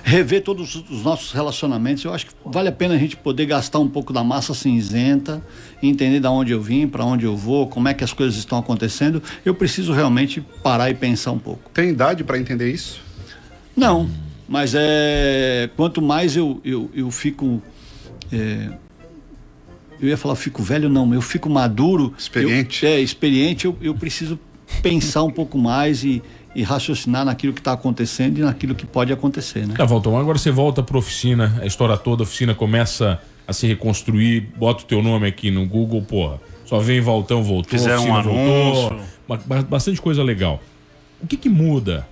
rever 0.03 0.43
todos 0.43 0.75
os 0.75 1.03
nossos 1.03 1.31
relacionamentos, 1.31 2.03
eu 2.03 2.13
acho 2.13 2.27
que 2.27 2.33
vale 2.45 2.69
a 2.69 2.71
pena 2.71 2.95
a 2.95 2.97
gente 2.97 3.15
poder 3.15 3.45
gastar 3.45 3.79
um 3.79 3.87
pouco 3.87 4.11
da 4.11 4.23
massa 4.23 4.53
cinzenta, 4.53 5.41
entender 5.81 6.19
de 6.19 6.27
onde 6.27 6.51
eu 6.51 6.61
vim, 6.61 6.87
para 6.87 7.05
onde 7.05 7.25
eu 7.25 7.35
vou, 7.35 7.67
como 7.67 7.87
é 7.87 7.93
que 7.93 8.03
as 8.03 8.11
coisas 8.13 8.35
estão 8.37 8.57
acontecendo. 8.57 9.21
Eu 9.45 9.53
preciso 9.53 9.93
realmente 9.93 10.41
parar 10.63 10.89
e 10.89 10.93
pensar 10.95 11.31
um 11.31 11.39
pouco. 11.39 11.69
Tem 11.71 11.89
idade 11.89 12.23
para 12.23 12.37
entender 12.37 12.71
isso? 12.71 13.01
Não, 13.75 14.09
mas 14.47 14.73
é 14.75 15.69
quanto 15.75 16.01
mais 16.01 16.35
eu, 16.35 16.59
eu, 16.65 16.89
eu 16.93 17.09
fico. 17.11 17.61
é, 18.31 18.69
eu 20.01 20.07
ia 20.09 20.17
falar 20.17 20.35
fico 20.35 20.63
velho, 20.63 20.89
não, 20.89 21.13
eu 21.13 21.21
fico 21.21 21.49
maduro. 21.49 22.13
Experiente. 22.17 22.85
eu- 22.85 22.91
é, 22.91 22.99
experiente, 22.99 23.65
eu, 23.65 23.77
eu 23.81 23.93
preciso 23.93 24.39
pensar 24.81 25.23
um 25.23 25.29
pouco 25.29 25.57
mais 25.57 26.03
e, 26.03 26.23
e 26.55 26.63
raciocinar 26.63 27.23
naquilo 27.25 27.53
que 27.53 27.59
está 27.61 27.73
acontecendo 27.73 28.37
e 28.39 28.41
naquilo 28.41 28.75
que 28.75 28.85
pode 28.85 29.11
acontecer, 29.13 29.65
né? 29.67 29.73
Tá, 29.77 29.85
Valtão, 29.85 30.17
agora 30.17 30.37
você 30.37 30.51
volta 30.51 30.83
pra 30.83 30.97
oficina, 30.97 31.57
a 31.61 31.65
história 31.65 31.95
toda, 31.97 32.23
a 32.23 32.25
oficina 32.25 32.53
começa 32.53 33.19
a 33.47 33.53
se 33.53 33.65
reconstruir, 33.67 34.49
bota 34.57 34.83
o 34.83 34.85
teu 34.85 35.01
nome 35.01 35.27
aqui 35.27 35.49
no 35.49 35.65
Google, 35.65 36.01
porra. 36.01 36.39
Só 36.65 36.79
vem 36.79 37.01
Valtão, 37.01 37.43
voltou, 37.43 37.69
Fizeram 37.71 38.05
um 38.05 38.11
oficina 38.11 38.21
voltou. 38.23 38.89
anúncio. 38.91 39.07
ba- 39.27 39.39
ba- 39.45 39.61
Bastante 39.63 40.01
coisa 40.01 40.23
legal. 40.23 40.61
O 41.21 41.27
que 41.27 41.37
que 41.37 41.49
muda 41.49 42.07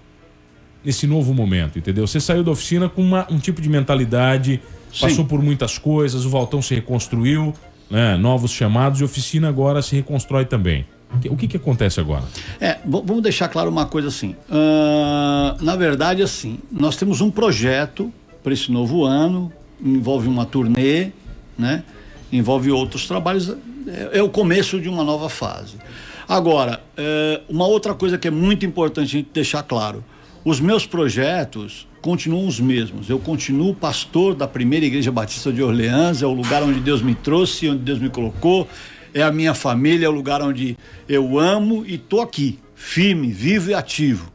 nesse 0.83 1.05
novo 1.07 1.33
momento, 1.33 1.77
entendeu? 1.77 2.07
Você 2.07 2.19
saiu 2.19 2.43
da 2.43 2.51
oficina 2.51 2.87
com 2.87 3.01
uma- 3.01 3.27
um 3.29 3.37
tipo 3.39 3.61
de 3.61 3.67
mentalidade, 3.69 4.61
Sim. 4.93 5.01
passou 5.01 5.25
por 5.25 5.41
muitas 5.41 5.77
coisas, 5.77 6.25
o 6.25 6.29
Valtão 6.29 6.61
se 6.61 6.75
reconstruiu, 6.75 7.53
né? 7.89 8.15
Novos 8.17 8.51
chamados 8.51 8.99
e 8.99 9.03
a 9.03 9.05
oficina 9.05 9.49
agora 9.49 9.81
se 9.81 9.95
reconstrói 9.95 10.45
também. 10.45 10.85
O 11.29 11.35
que, 11.35 11.47
que 11.47 11.57
acontece 11.57 11.99
agora? 11.99 12.23
É, 12.61 12.77
vamos 12.85 13.21
deixar 13.21 13.49
claro 13.49 13.69
uma 13.69 13.85
coisa 13.85 14.07
assim. 14.07 14.35
Ah, 14.49 15.57
na 15.59 15.75
verdade, 15.75 16.21
assim, 16.21 16.59
nós 16.71 16.95
temos 16.95 17.19
um 17.19 17.31
projeto 17.31 18.13
para 18.43 18.53
esse 18.53 18.71
novo 18.71 19.03
ano, 19.03 19.51
envolve 19.83 20.27
uma 20.27 20.45
turnê, 20.45 21.11
né? 21.57 21.83
Envolve 22.31 22.71
outros 22.71 23.07
trabalhos. 23.07 23.49
É, 23.87 24.19
é 24.19 24.23
o 24.23 24.29
começo 24.29 24.79
de 24.79 24.87
uma 24.87 25.03
nova 25.03 25.29
fase. 25.29 25.77
Agora, 26.27 26.81
é, 26.95 27.41
uma 27.49 27.65
outra 27.65 27.93
coisa 27.95 28.17
que 28.17 28.27
é 28.27 28.31
muito 28.31 28.65
importante 28.65 29.07
a 29.07 29.19
gente 29.19 29.29
deixar 29.33 29.63
claro: 29.63 30.03
os 30.45 30.59
meus 30.59 30.85
projetos 30.85 31.87
continuam 32.01 32.47
os 32.47 32.59
mesmos. 32.59 33.09
Eu 33.09 33.19
continuo 33.19 33.73
pastor 33.73 34.35
da 34.35 34.47
primeira 34.47 34.85
igreja 34.85 35.11
batista 35.11 35.51
de 35.51 35.61
Orleans, 35.61 36.21
é 36.21 36.27
o 36.27 36.33
lugar 36.33 36.63
onde 36.63 36.79
Deus 36.79 37.01
me 37.01 37.15
trouxe, 37.15 37.67
onde 37.67 37.79
Deus 37.79 37.99
me 37.99 38.09
colocou, 38.09 38.67
é 39.13 39.21
a 39.23 39.31
minha 39.31 39.53
família, 39.53 40.05
é 40.05 40.09
o 40.09 40.13
lugar 40.13 40.41
onde 40.41 40.77
eu 41.07 41.37
amo 41.39 41.83
e 41.85 41.97
tô 41.97 42.21
aqui, 42.21 42.59
firme, 42.75 43.31
vivo 43.31 43.71
e 43.71 43.73
ativo. 43.73 44.31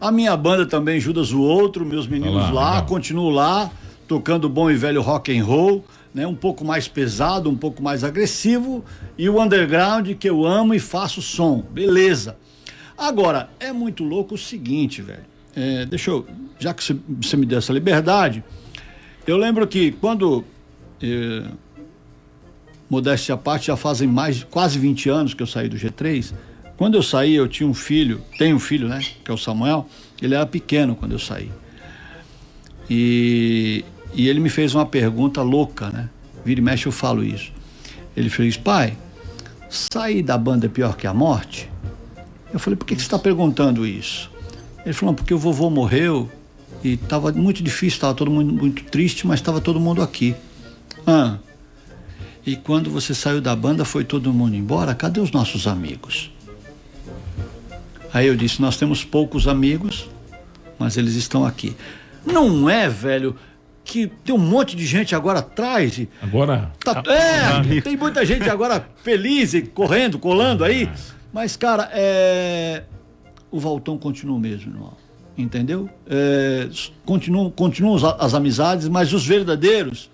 A 0.00 0.10
minha 0.10 0.36
banda 0.36 0.66
também, 0.66 0.98
Judas 1.00 1.32
o 1.32 1.40
Outro, 1.40 1.84
meus 1.86 2.06
meninos 2.06 2.44
lá, 2.46 2.50
lá, 2.50 2.70
legal. 2.74 2.86
continuo 2.86 3.30
lá, 3.30 3.70
tocando 4.08 4.48
bom 4.48 4.70
e 4.70 4.74
velho 4.74 5.00
rock 5.00 5.36
and 5.36 5.44
roll, 5.44 5.84
né? 6.12 6.26
Um 6.26 6.34
pouco 6.34 6.64
mais 6.64 6.88
pesado, 6.88 7.48
um 7.48 7.56
pouco 7.56 7.82
mais 7.82 8.02
agressivo 8.04 8.84
e 9.16 9.28
o 9.28 9.40
underground 9.40 10.10
que 10.18 10.28
eu 10.28 10.44
amo 10.44 10.74
e 10.74 10.78
faço 10.80 11.22
som, 11.22 11.60
beleza. 11.70 12.36
Agora, 12.98 13.48
é 13.58 13.72
muito 13.72 14.04
louco 14.04 14.34
o 14.34 14.38
seguinte, 14.38 15.00
velho. 15.02 15.24
É, 15.54 15.86
deixa 15.86 16.10
eu, 16.10 16.26
já 16.58 16.72
que 16.74 16.82
você- 16.82 16.96
você 17.20 17.36
me 17.36 17.46
deu 17.46 17.58
essa 17.58 17.72
liberdade, 17.72 18.42
eu 19.26 19.36
lembro 19.36 19.66
que 19.66 19.92
quando 19.92 20.44
eh, 21.04 21.44
modéstia 22.92 23.34
à 23.34 23.38
parte, 23.38 23.68
já 23.68 23.76
fazem 23.76 24.06
mais 24.06 24.44
quase 24.44 24.78
20 24.78 25.08
anos 25.08 25.32
que 25.32 25.42
eu 25.42 25.46
saí 25.46 25.66
do 25.66 25.78
G3. 25.78 26.34
Quando 26.76 26.94
eu 26.94 27.02
saí, 27.02 27.34
eu 27.34 27.48
tinha 27.48 27.66
um 27.66 27.72
filho, 27.72 28.20
tenho 28.36 28.56
um 28.56 28.60
filho, 28.60 28.86
né? 28.86 29.00
Que 29.24 29.30
é 29.30 29.34
o 29.34 29.38
Samuel. 29.38 29.88
Ele 30.20 30.34
era 30.34 30.44
pequeno 30.44 30.94
quando 30.94 31.12
eu 31.12 31.18
saí. 31.18 31.50
E, 32.90 33.82
e 34.12 34.28
ele 34.28 34.40
me 34.40 34.50
fez 34.50 34.74
uma 34.74 34.84
pergunta 34.84 35.40
louca, 35.40 35.88
né? 35.88 36.10
Vira 36.44 36.60
e 36.60 36.62
mexe 36.62 36.84
eu 36.84 36.92
falo 36.92 37.24
isso. 37.24 37.50
Ele 38.14 38.28
fez, 38.28 38.58
pai, 38.58 38.94
sair 39.70 40.22
da 40.22 40.36
banda 40.36 40.66
é 40.66 40.68
pior 40.68 40.94
que 40.94 41.06
a 41.06 41.14
morte? 41.14 41.70
Eu 42.52 42.58
falei, 42.58 42.76
por 42.76 42.84
que, 42.84 42.94
que 42.94 43.00
você 43.00 43.06
está 43.06 43.18
perguntando 43.18 43.86
isso? 43.86 44.30
Ele 44.84 44.92
falou, 44.92 45.12
"Não, 45.12 45.16
porque 45.16 45.32
o 45.32 45.38
vovô 45.38 45.70
morreu 45.70 46.30
e 46.84 46.92
estava 46.92 47.32
muito 47.32 47.62
difícil, 47.62 47.96
estava 47.96 48.12
todo 48.12 48.30
mundo 48.30 48.52
muito 48.52 48.84
triste, 48.84 49.26
mas 49.26 49.40
estava 49.40 49.62
todo 49.62 49.80
mundo 49.80 50.02
aqui. 50.02 50.34
Ah, 51.06 51.38
e 52.44 52.56
quando 52.56 52.90
você 52.90 53.14
saiu 53.14 53.40
da 53.40 53.54
banda, 53.54 53.84
foi 53.84 54.04
todo 54.04 54.32
mundo 54.32 54.56
embora? 54.56 54.94
Cadê 54.94 55.20
os 55.20 55.30
nossos 55.30 55.66
amigos? 55.66 56.30
Aí 58.12 58.26
eu 58.26 58.36
disse: 58.36 58.60
Nós 58.60 58.76
temos 58.76 59.04
poucos 59.04 59.46
amigos, 59.46 60.08
mas 60.78 60.96
eles 60.96 61.14
estão 61.14 61.44
aqui. 61.44 61.76
Não 62.26 62.68
é, 62.68 62.88
velho, 62.88 63.36
que 63.84 64.06
tem 64.06 64.34
um 64.34 64.38
monte 64.38 64.76
de 64.76 64.84
gente 64.86 65.14
agora 65.14 65.40
atrás. 65.40 65.98
E 65.98 66.08
Agora. 66.20 66.72
tá, 66.84 67.02
é, 67.06 67.80
tem 67.80 67.96
muita 67.96 68.24
gente 68.24 68.48
agora 68.48 68.88
feliz 69.02 69.54
e 69.54 69.62
correndo, 69.62 70.18
colando 70.18 70.64
aí. 70.64 70.88
Mas, 71.32 71.56
cara, 71.56 71.88
é, 71.92 72.82
o 73.50 73.58
Valtão 73.58 73.96
continua 73.96 74.36
o 74.36 74.40
mesmo, 74.40 74.72
irmão. 74.72 74.92
Entendeu? 75.36 75.88
É, 76.06 76.68
continuam, 77.04 77.50
continuam 77.50 77.96
as, 77.96 78.04
as 78.04 78.34
amizades, 78.34 78.88
mas 78.88 79.12
os 79.12 79.26
verdadeiros 79.26 80.10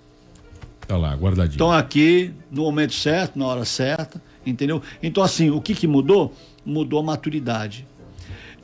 Tá 0.89 0.97
lá, 0.97 1.15
guardadinho. 1.15 1.53
estão 1.53 1.71
aqui 1.71 2.33
no 2.51 2.63
momento 2.63 2.95
certo, 2.95 3.39
na 3.39 3.47
hora 3.47 3.65
certa, 3.65 4.21
entendeu? 4.45 4.83
Então, 5.03 5.23
assim, 5.23 5.51
o 5.51 5.61
que, 5.61 5.75
que 5.75 5.87
mudou? 5.87 6.35
Mudou 6.65 6.99
a 7.01 7.03
maturidade. 7.03 7.87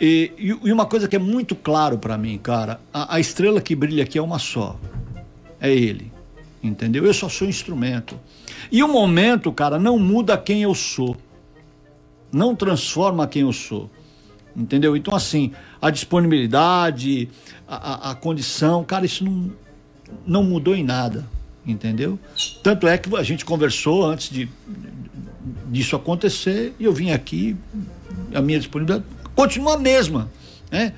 E, 0.01 0.33
e- 0.39 0.72
uma 0.72 0.87
coisa 0.87 1.07
que 1.07 1.14
é 1.14 1.18
muito 1.18 1.55
claro 1.55 1.99
para 1.99 2.16
mim, 2.18 2.39
cara, 2.39 2.81
a, 2.93 3.16
a 3.16 3.20
estrela 3.20 3.61
que 3.61 3.77
brilha 3.77 4.03
aqui 4.05 4.18
é 4.18 4.22
uma 4.22 4.39
só. 4.39 4.81
É 5.61 5.70
ele. 5.70 6.11
Entendeu? 6.62 7.05
Eu 7.05 7.12
só 7.12 7.29
sou 7.29 7.47
instrumento. 7.47 8.18
E 8.72 8.83
o 8.83 8.89
momento, 8.89 9.53
cara, 9.53 9.79
não 9.79 9.99
muda 9.99 10.37
quem 10.39 10.62
eu 10.62 10.75
sou. 10.75 11.14
Não 12.33 12.57
transforma 12.57 13.27
quem 13.27 13.43
eu 13.43 13.53
sou. 13.53 13.91
Entendeu? 14.57 14.97
Então, 14.97 15.14
assim, 15.14 15.53
a 15.81 15.91
disponibilidade, 15.91 17.29
a, 17.68 18.09
a- 18.09 18.11
a 18.12 18.14
condição, 18.14 18.83
cara, 18.83 19.05
isso 19.05 19.25
não, 19.25 19.53
não 20.27 20.43
mudou 20.43 20.75
em 20.75 20.83
nada, 20.83 21.27
entendeu? 21.66 22.18
Tanto 22.62 22.86
é 22.86 22.96
que 22.98 23.14
a 23.16 23.22
gente 23.22 23.44
conversou 23.44 24.04
antes 24.04 24.30
de 24.30 24.48
disso 25.70 25.96
acontecer 25.96 26.74
e 26.78 26.84
eu 26.84 26.92
vim 26.92 27.10
aqui, 27.10 27.56
a 28.34 28.40
minha 28.40 28.58
disponibilidade 28.58 29.04
continua 29.34 29.74
a 29.74 29.78
mesma, 29.78 30.30
né? 30.70 30.92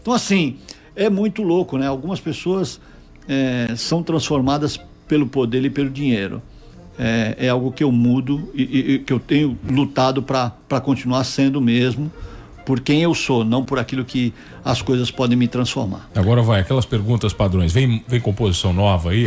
Então 0.00 0.12
assim 0.12 0.58
é 0.94 1.08
muito 1.08 1.42
louco, 1.42 1.76
né? 1.78 1.86
Algumas 1.86 2.20
pessoas 2.20 2.80
é, 3.28 3.74
são 3.76 4.02
transformadas 4.02 4.78
pelo 5.08 5.26
poder 5.26 5.64
e 5.64 5.70
pelo 5.70 5.90
dinheiro. 5.90 6.42
É, 6.98 7.34
é 7.46 7.48
algo 7.48 7.72
que 7.72 7.82
eu 7.82 7.90
mudo 7.90 8.50
e, 8.54 8.62
e- 8.94 8.98
que 8.98 9.12
eu 9.12 9.18
tenho 9.18 9.58
lutado 9.68 10.22
para 10.22 10.80
continuar 10.82 11.24
sendo 11.24 11.60
mesmo 11.60 12.12
por 12.70 12.78
quem 12.78 13.02
eu 13.02 13.12
sou, 13.16 13.44
não 13.44 13.64
por 13.64 13.80
aquilo 13.80 14.04
que 14.04 14.32
as 14.64 14.80
coisas 14.80 15.10
podem 15.10 15.36
me 15.36 15.48
transformar. 15.48 16.08
Agora 16.14 16.40
vai, 16.40 16.60
aquelas 16.60 16.86
perguntas 16.86 17.32
padrões. 17.32 17.72
Vem, 17.72 18.04
vem 18.06 18.20
composição 18.20 18.72
nova 18.72 19.10
aí? 19.10 19.24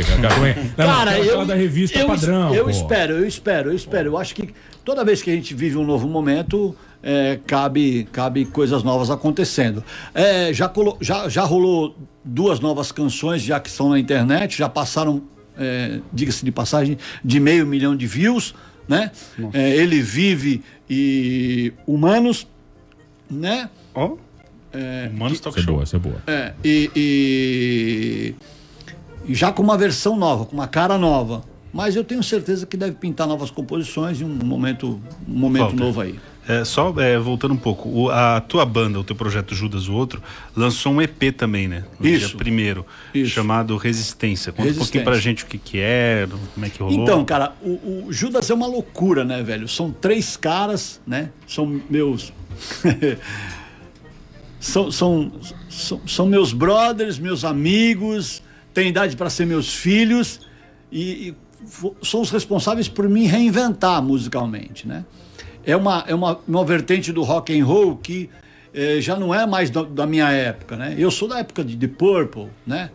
Não, 0.78 0.90
aquela- 0.90 1.12
aquela 1.12 1.46
da 1.46 1.54
revista 1.54 2.00
eu, 2.00 2.08
padrão. 2.08 2.56
Eu 2.56 2.64
pô. 2.64 2.70
espero, 2.70 3.14
eu 3.18 3.28
espero, 3.28 3.72
eu 3.72 3.76
espero. 3.76 4.10
Eu 4.12 4.18
acho 4.18 4.34
que 4.34 4.54
toda 4.86 5.04
vez 5.04 5.22
que 5.22 5.30
a 5.30 5.36
gente 5.36 5.54
vive 5.54 5.76
um 5.76 5.84
novo 5.86 6.08
momento, 6.08 6.74
é, 7.04 7.38
cabe, 7.46 8.08
cabe 8.14 8.46
coisas 8.46 8.82
novas 8.82 9.12
acontecendo. 9.12 9.84
É, 10.16 10.54
já, 10.54 10.70
colo- 10.70 10.98
já, 11.02 11.28
já 11.28 11.44
rolou 11.44 11.98
duas 12.24 12.62
novas 12.62 12.94
canções, 12.94 13.42
já 13.42 13.60
que 13.60 13.68
estão 13.68 13.90
na 13.90 14.00
internet, 14.00 14.58
já 14.58 14.70
passaram, 14.70 15.22
é, 15.60 16.00
diga-se 16.14 16.46
de 16.46 16.52
passagem, 16.54 16.98
de 17.22 17.42
meio 17.42 17.68
milhão 17.68 17.94
de 17.94 18.08
views, 18.08 18.56
né? 18.88 19.12
É, 19.52 19.70
Ele 19.76 20.02
vive 20.02 20.64
e 20.90 21.74
Humanos, 21.86 22.48
né? 23.30 23.70
Ó, 23.96 24.16
É, 24.76 25.08
Humanos 25.14 25.40
Talk 25.40 25.56
Essa 25.60 25.64
é 25.64 25.66
Show. 25.66 25.74
boa, 25.76 25.84
essa 25.84 25.96
é 25.96 26.00
boa. 26.00 26.16
é, 26.26 26.54
e, 26.64 26.90
e- 26.96 28.36
e 29.28 29.36
já 29.36 29.52
com 29.52 29.62
uma 29.62 29.78
versão 29.78 30.16
nova, 30.18 30.46
com 30.46 30.54
uma 30.56 30.68
cara 30.68 30.98
nova. 30.98 31.44
Mas 31.72 31.96
eu 31.96 32.04
tenho 32.04 32.22
certeza 32.22 32.66
que 32.68 32.78
deve 32.78 32.94
pintar 32.94 33.28
novas 33.28 33.50
composições 33.50 34.22
em 34.22 34.24
um 34.26 34.30
momento, 34.46 35.02
um 35.28 35.34
momento 35.34 35.76
novo 35.76 36.02
aí. 36.02 36.20
É, 36.48 36.64
só 36.66 36.94
é, 37.00 37.18
voltando 37.18 37.54
um 37.54 37.58
pouco, 37.58 37.88
o- 37.90 38.10
a 38.12 38.42
tua 38.42 38.64
banda, 38.66 39.00
o 39.00 39.04
teu 39.04 39.16
projeto 39.16 39.56
Judas 39.56 39.88
o 39.88 39.94
Outro, 39.94 40.22
lançou 40.56 40.92
um 40.92 41.02
EP 41.02 41.32
também, 41.32 41.68
né? 41.68 41.84
No 42.00 42.06
Isso. 42.08 42.28
dia 42.30 42.38
primeiro, 42.38 42.86
Isso. 43.14 43.32
chamado 43.32 43.76
Resistência. 43.78 44.52
Conta 44.52 44.64
um 44.64 44.66
pouquinho 44.66 44.80
Resistência. 44.82 45.04
pra 45.06 45.20
gente 45.20 45.44
o 45.46 45.48
que 45.48 45.58
que 45.58 45.80
é, 45.80 46.28
como 46.54 46.66
é 46.66 46.70
que 46.70 46.84
rolou. 46.84 47.02
Então, 47.02 47.24
cara, 47.26 47.54
o, 47.62 48.06
o 48.08 48.14
Judas 48.14 48.50
é 48.50 48.54
uma 48.54 48.68
loucura, 48.68 49.24
né, 49.24 49.42
velho? 49.42 49.68
São 49.68 49.90
três 49.90 50.36
caras, 50.38 51.00
né? 51.08 51.30
São 51.48 51.82
meus. 51.90 52.32
são, 54.60 54.92
são, 54.92 55.32
são, 55.70 56.02
são 56.08 56.26
meus 56.26 56.54
brothers, 56.54 57.20
meus 57.20 57.44
amigos, 57.44 58.42
têm 58.74 58.90
idade 58.90 59.16
para 59.16 59.30
ser 59.30 59.46
meus 59.46 59.74
filhos 59.74 60.42
e, 60.92 61.30
e 61.30 61.36
são 62.02 62.22
os 62.22 62.30
responsáveis 62.30 62.88
por 62.88 63.08
me 63.08 63.26
reinventar 63.26 64.02
musicalmente, 64.02 64.88
né? 64.88 65.06
É 65.66 65.76
uma, 65.76 66.04
é 66.08 66.14
uma, 66.14 66.40
uma 66.46 66.66
vertente 66.66 67.12
do 67.14 67.24
rock 67.24 67.58
and 67.58 67.66
roll 67.66 67.96
que 67.96 68.30
eh, 68.74 69.00
já 69.00 69.16
não 69.16 69.34
é 69.34 69.46
mais 69.46 69.70
da, 69.70 70.06
minha 70.06 70.30
época, 70.30 70.76
né? 70.76 70.94
Eu 70.98 71.10
sou 71.10 71.28
da 71.28 71.40
época 71.40 71.64
de 71.64 71.78
The 71.78 71.88
Purple, 71.88 72.50
né? 72.68 72.90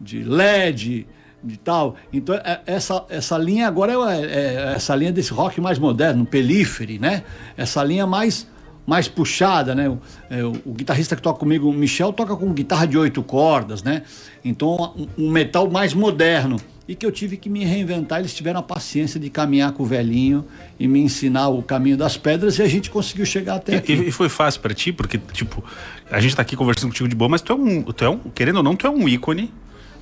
de 0.00 0.22
LED, 0.22 1.06
de 1.42 1.56
tal. 1.56 1.96
Então, 2.12 2.34
é- 2.36 2.60
essa, 2.66 3.04
essa 3.08 3.36
linha 3.38 3.66
agora 3.66 3.92
é, 3.92 4.24
é 4.24 4.72
essa 4.76 4.94
linha 4.94 5.12
desse 5.12 5.32
rock 5.32 5.60
mais 5.60 5.78
moderno, 5.78 6.24
pelífere, 6.24 6.98
né? 6.98 7.24
Essa 7.56 7.82
linha 7.82 8.06
mais, 8.06 8.46
mais 8.88 9.06
puxada, 9.06 9.74
né? 9.74 9.86
O, 9.88 9.98
é, 10.30 10.42
o- 10.42 10.52
o 10.64 10.72
guitarrista 10.72 11.14
que 11.14 11.20
toca 11.20 11.38
comigo, 11.38 11.68
o 11.68 11.72
Michel, 11.74 12.10
toca 12.10 12.34
com 12.34 12.50
guitarra 12.54 12.86
de 12.86 12.96
oito 12.96 13.22
cordas, 13.22 13.82
né? 13.82 14.02
Então, 14.42 14.94
um, 14.96 15.26
um 15.26 15.30
metal 15.30 15.68
mais 15.70 15.92
moderno. 15.92 16.56
E 16.88 16.94
que 16.94 17.04
eu 17.04 17.12
tive 17.12 17.36
que 17.36 17.50
me 17.50 17.66
reinventar, 17.66 18.18
eles 18.20 18.32
tiveram 18.32 18.60
a 18.60 18.62
paciência 18.62 19.20
de 19.20 19.28
caminhar 19.28 19.72
com 19.72 19.82
o 19.82 19.86
velhinho 19.86 20.42
e 20.80 20.88
me 20.88 20.98
ensinar 21.00 21.48
o 21.48 21.62
caminho 21.62 21.98
das 21.98 22.16
pedras 22.16 22.58
e 22.58 22.62
a 22.62 22.66
gente 22.66 22.88
conseguiu 22.88 23.26
chegar 23.26 23.56
até 23.56 23.76
aqui. 23.76 23.92
E, 23.92 24.08
e 24.08 24.10
foi 24.10 24.30
fácil 24.30 24.62
pra 24.62 24.72
ti, 24.72 24.90
porque, 24.90 25.18
tipo, 25.34 25.62
a 26.10 26.18
gente 26.18 26.34
tá 26.34 26.40
aqui 26.40 26.56
conversando 26.56 26.88
contigo 26.88 27.06
de 27.06 27.14
boa, 27.14 27.28
mas 27.28 27.42
tu 27.42 27.52
é 27.52 27.56
um, 27.56 27.82
tu 27.82 28.04
é 28.06 28.08
um 28.08 28.16
querendo 28.34 28.56
ou 28.56 28.62
não, 28.62 28.74
tu 28.74 28.86
é 28.86 28.90
um 28.90 29.06
ícone 29.06 29.52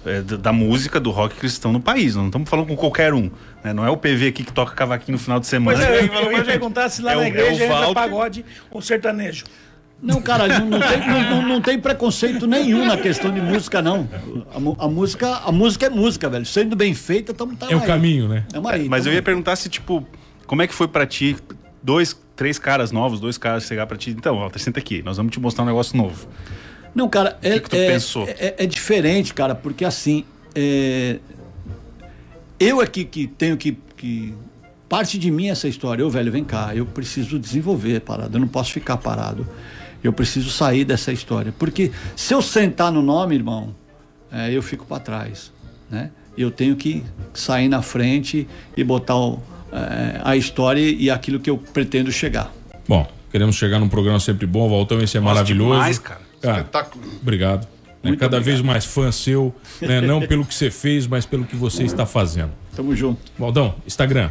é, 0.07 0.23
da, 0.23 0.53
música, 0.53 0.99
do 1.01 1.11
rock 1.11 1.35
cristão 1.37 1.73
no 1.73 1.81
país. 1.81 2.15
Não 2.17 2.27
estamos 2.27 2.49
falando 2.49 2.67
com 2.69 2.77
qualquer 2.77 3.13
um. 3.13 3.31
né? 3.63 3.73
Não 3.73 3.85
é 3.85 3.91
o 3.91 3.97
PV 3.97 4.29
aqui 4.29 4.45
que 4.45 4.53
toca 4.53 4.75
cavaquinho 4.75 5.19
no 5.19 5.23
final 5.23 5.39
de 5.41 5.47
semana. 5.47 5.77
Pois 5.79 5.89
é, 5.89 6.01
eu, 6.03 6.07
eu 6.31 6.33
ia 6.33 6.45
perguntar 6.45 6.89
se 6.89 7.03
lá 7.03 7.13
É 7.13 7.15
na 7.17 7.21
o- 7.21 7.25
é 7.25 7.27
o 7.27 7.29
igreja 7.29 7.65
entra 7.65 7.77
Walter. 7.81 7.95
pagode 7.95 8.45
ou 8.71 8.81
sertanejo. 8.81 9.45
Não, 10.03 10.21
cara, 10.21 10.47
não, 10.47 10.67
não 10.67 10.79
tem, 10.81 10.99
não, 11.09 11.23
não- 11.31 11.49
não 11.49 11.61
tem 11.61 11.79
preconceito 11.79 12.47
nenhum 12.47 12.85
na 12.87 12.99
questão 12.99 13.33
de 13.33 13.41
música, 13.41 13.81
não. 13.81 14.07
A, 14.79 14.85
a 14.85 14.89
música, 14.89 15.37
a 15.45 15.51
música 15.51 15.87
é 15.87 15.91
música, 15.91 16.29
velho. 16.29 16.45
Sendo 16.45 16.77
bem 16.77 16.93
feita, 16.95 17.33
estamos 17.33 17.57
É 17.71 17.75
o 17.75 17.81
caminho, 17.81 18.29
né? 18.29 18.45
Tamo 18.51 18.69
aí, 18.69 18.89
Mas 18.89 19.03
tamo 19.05 19.11
eu 19.11 19.15
ia 19.15 19.21
aí. 19.21 19.25
perguntar 19.25 19.57
se, 19.57 19.69
tipo, 19.71 20.07
como 20.47 20.61
é 20.61 20.67
que 20.67 20.75
foi 20.75 20.87
pra 20.87 21.07
ti, 21.07 21.35
dois 21.83 22.15
três 22.37 22.59
caras 22.59 22.93
novos, 22.93 23.19
dois 23.19 23.39
caras 23.39 23.65
chegar 23.65 23.87
pra 23.87 23.97
ti. 23.97 24.11
Então, 24.11 24.37
Walter, 24.39 24.59
senta 24.59 24.79
aqui, 24.79 25.03
nós 25.03 25.17
vamos 25.17 25.33
te 25.33 25.41
mostrar 25.41 25.65
um 25.65 25.67
negócio 25.67 25.97
novo. 25.97 26.29
Não, 26.97 27.09
cara, 27.11 27.39
é, 27.43 27.51
que 27.55 27.61
que 27.61 27.71
tu 27.71 27.77
é, 27.77 27.87
pensou? 27.93 28.27
é- 28.27 28.55
é 28.59 28.67
diferente, 28.67 29.35
cara, 29.35 29.55
porque 29.55 29.85
assim, 29.85 30.25
é, 30.55 31.19
eu 32.59 32.81
aqui 32.81 33.05
que 33.05 33.27
tenho 33.27 33.57
que, 33.57 33.77
que. 33.97 34.35
Parte 34.89 35.19
de 35.19 35.31
mim 35.31 35.49
é 35.49 35.51
essa 35.51 35.69
história. 35.69 36.01
Eu, 36.03 36.09
velho, 36.09 36.31
vem 36.33 36.43
cá, 36.45 36.75
eu 36.75 36.87
preciso 36.87 37.39
desenvolver 37.39 37.97
a 37.97 38.01
parada, 38.01 38.37
eu 38.37 38.41
não 38.41 38.49
posso 38.49 38.73
ficar 38.73 38.97
parado. 38.97 39.47
Eu 40.03 40.13
preciso 40.13 40.49
sair 40.51 40.85
dessa 40.85 41.13
história. 41.13 41.53
Porque 41.59 41.91
se 42.15 42.33
eu 42.33 42.41
sentar 42.41 42.93
no 42.93 43.03
nome, 43.03 43.35
irmão, 43.35 43.75
é, 44.33 44.51
eu 44.53 44.63
fico 44.63 44.87
para 44.87 45.01
trás. 45.01 45.53
Né? 45.91 46.11
Eu 46.39 46.51
tenho 46.51 46.77
que 46.77 47.03
sair 47.35 47.69
na 47.69 47.83
frente 47.83 48.47
e 48.77 48.85
botar 48.85 49.17
o- 49.17 49.43
é, 49.73 50.21
a 50.25 50.37
história 50.37 50.81
e 50.81 51.11
aquilo 51.11 51.41
que 51.41 51.51
eu 51.51 51.59
pretendo 51.59 52.13
chegar. 52.13 52.53
Bom, 52.89 53.07
queremos 53.33 53.57
chegar 53.57 53.81
num 53.81 53.89
programa 53.89 54.21
sempre 54.21 54.47
bom. 54.47 54.69
Valtão, 54.69 55.01
esse 55.01 55.17
é 55.17 55.21
Nossa, 55.21 55.35
maravilhoso. 55.35 55.73
demais, 55.73 55.99
cara. 55.99 56.21
Espetáculo. 56.43 57.05
Obrigado. 57.21 57.67
Né, 58.03 58.13
Cada 58.17 58.37
obrigado. 58.37 58.43
vez 58.45 58.61
mais 58.61 58.85
fã 58.85 59.11
seu, 59.11 59.55
né, 59.81 60.01
não 60.03 60.21
pelo 60.21 60.45
que 60.45 60.55
você 60.55 60.71
fez, 60.71 61.07
mas 61.07 61.27
pelo 61.27 61.45
que 61.45 61.57
você 61.57 61.85
está 61.85 62.07
fazendo. 62.07 62.53
Tamo 62.75 62.95
junto. 62.95 63.21
Valdão, 63.39 63.75
Instagram, 63.87 64.31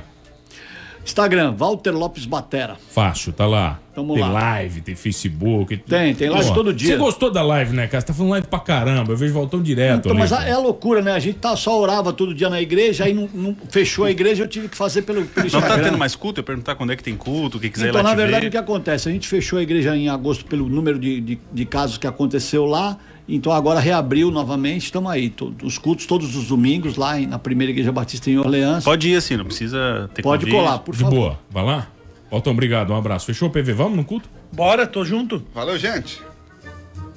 Instagram, 1.05 1.53
Walter 1.55 1.91
Lopes 1.91 2.25
Batera. 2.25 2.77
fácil, 2.91 3.31
tá 3.31 3.45
lá. 3.45 3.79
Tamo 3.93 4.13
tem 4.13 4.23
lá. 4.23 4.29
live, 4.29 4.81
tem 4.81 4.93
Facebook. 4.93 5.77
Tem, 5.77 6.13
tem 6.13 6.29
live 6.29 6.53
todo 6.53 6.73
dia. 6.73 6.89
Você 6.89 6.97
gostou 6.97 7.31
da 7.31 7.41
live, 7.41 7.73
né, 7.73 7.87
cara? 7.87 8.01
Você 8.01 8.07
tá 8.07 8.13
falando 8.13 8.31
live 8.31 8.47
pra 8.47 8.59
caramba. 8.59 9.13
Eu 9.13 9.15
vejo 9.17 9.33
Valtão 9.33 9.61
direto. 9.61 9.99
Então, 9.99 10.11
ali, 10.11 10.19
mas 10.19 10.31
cara. 10.31 10.49
é 10.49 10.57
loucura, 10.57 11.01
né? 11.01 11.13
A 11.13 11.19
gente 11.19 11.37
tá, 11.37 11.55
só 11.55 11.79
orava 11.79 12.11
todo 12.11 12.33
dia 12.35 12.49
na 12.49 12.61
igreja, 12.61 13.05
aí 13.05 13.13
não, 13.13 13.29
não- 13.33 13.55
fechou 13.69 14.03
a 14.03 14.11
igreja, 14.11 14.43
eu 14.43 14.47
tive 14.49 14.67
que 14.67 14.75
fazer 14.75 15.03
pelo, 15.03 15.23
pelo 15.25 15.39
Não 15.39 15.45
Instagram. 15.45 15.77
tá 15.77 15.83
tendo 15.83 15.97
mais 15.97 16.13
culto? 16.13 16.41
Eu 16.41 16.43
perguntar 16.43 16.75
quando 16.75 16.91
é 16.91 16.95
que 16.97 17.03
tem 17.03 17.15
culto, 17.15 17.57
quem 17.57 17.71
quiser 17.71 17.85
ir 17.85 17.89
Então, 17.89 18.01
lá 18.03 18.09
na 18.09 18.15
te 18.15 18.17
verdade, 18.17 18.41
ver. 18.41 18.47
o 18.49 18.51
que 18.51 18.57
acontece? 18.57 19.07
A 19.07 19.11
gente 19.13 19.27
fechou 19.29 19.59
a 19.59 19.61
igreja 19.61 19.95
em 19.95 20.09
agosto 20.09 20.43
pelo 20.45 20.67
número 20.67 20.99
de, 20.99 21.21
de, 21.21 21.39
de 21.53 21.65
casos 21.65 21.97
que 21.97 22.05
aconteceu 22.07 22.65
lá. 22.65 22.97
Então 23.27 23.51
agora 23.51 23.79
reabriu 23.79 24.29
novamente, 24.29 24.83
estamos 24.85 25.11
aí. 25.11 25.33
Os 25.63 25.77
cultos 25.79 26.05
todos 26.05 26.35
os 26.35 26.47
domingos 26.47 26.95
lá 26.95 27.19
em- 27.19 27.25
na 27.25 27.39
primeira 27.39 27.71
igreja 27.71 27.91
batista 27.91 28.29
em 28.29 28.37
Orleans. 28.37 28.83
Pode 28.83 29.09
ir 29.09 29.15
assim, 29.15 29.35
não 29.35 29.45
precisa 29.45 30.09
ter 30.13 30.21
Pode 30.21 30.45
convite. 30.45 30.55
colar, 30.63 30.79
por 30.79 30.95
De 30.95 31.01
favor. 31.01 31.15
boa, 31.15 31.39
vai 31.49 31.65
lá. 31.65 31.87
Valtão, 32.29 32.53
obrigado, 32.53 32.91
um 32.91 32.95
abraço. 32.97 33.25
Fechou 33.25 33.47
o 33.47 33.51
PV? 33.51 33.73
Vamos 33.73 33.97
no 33.97 34.03
culto? 34.05 34.29
Bora, 34.53 34.85
tô 34.85 35.03
junto. 35.03 35.43
Valeu, 35.53 35.77
gente. 35.77 36.21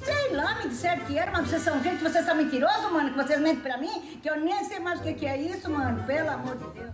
Sei 0.03 0.35
lá, 0.35 0.55
me 0.63 0.69
disseram 0.69 1.03
que 1.05 1.17
era, 1.17 1.31
mas 1.31 1.47
vocês 1.47 1.61
são 1.61 1.81
gente, 1.83 2.01
vocês 2.01 2.25
são 2.25 2.35
mentirosos, 2.35 2.91
mano, 2.91 3.11
que 3.11 3.17
vocês 3.17 3.39
mentem 3.39 3.59
pra 3.61 3.77
mim, 3.77 4.01
que 4.21 4.29
eu 4.29 4.39
nem 4.39 4.63
sei 4.63 4.79
mais 4.79 4.99
o 4.99 5.03
que 5.03 5.25
é 5.25 5.39
isso, 5.39 5.69
mano, 5.69 6.03
pelo 6.03 6.29
amor 6.29 6.55
de 6.57 6.63
Deus. 6.79 6.89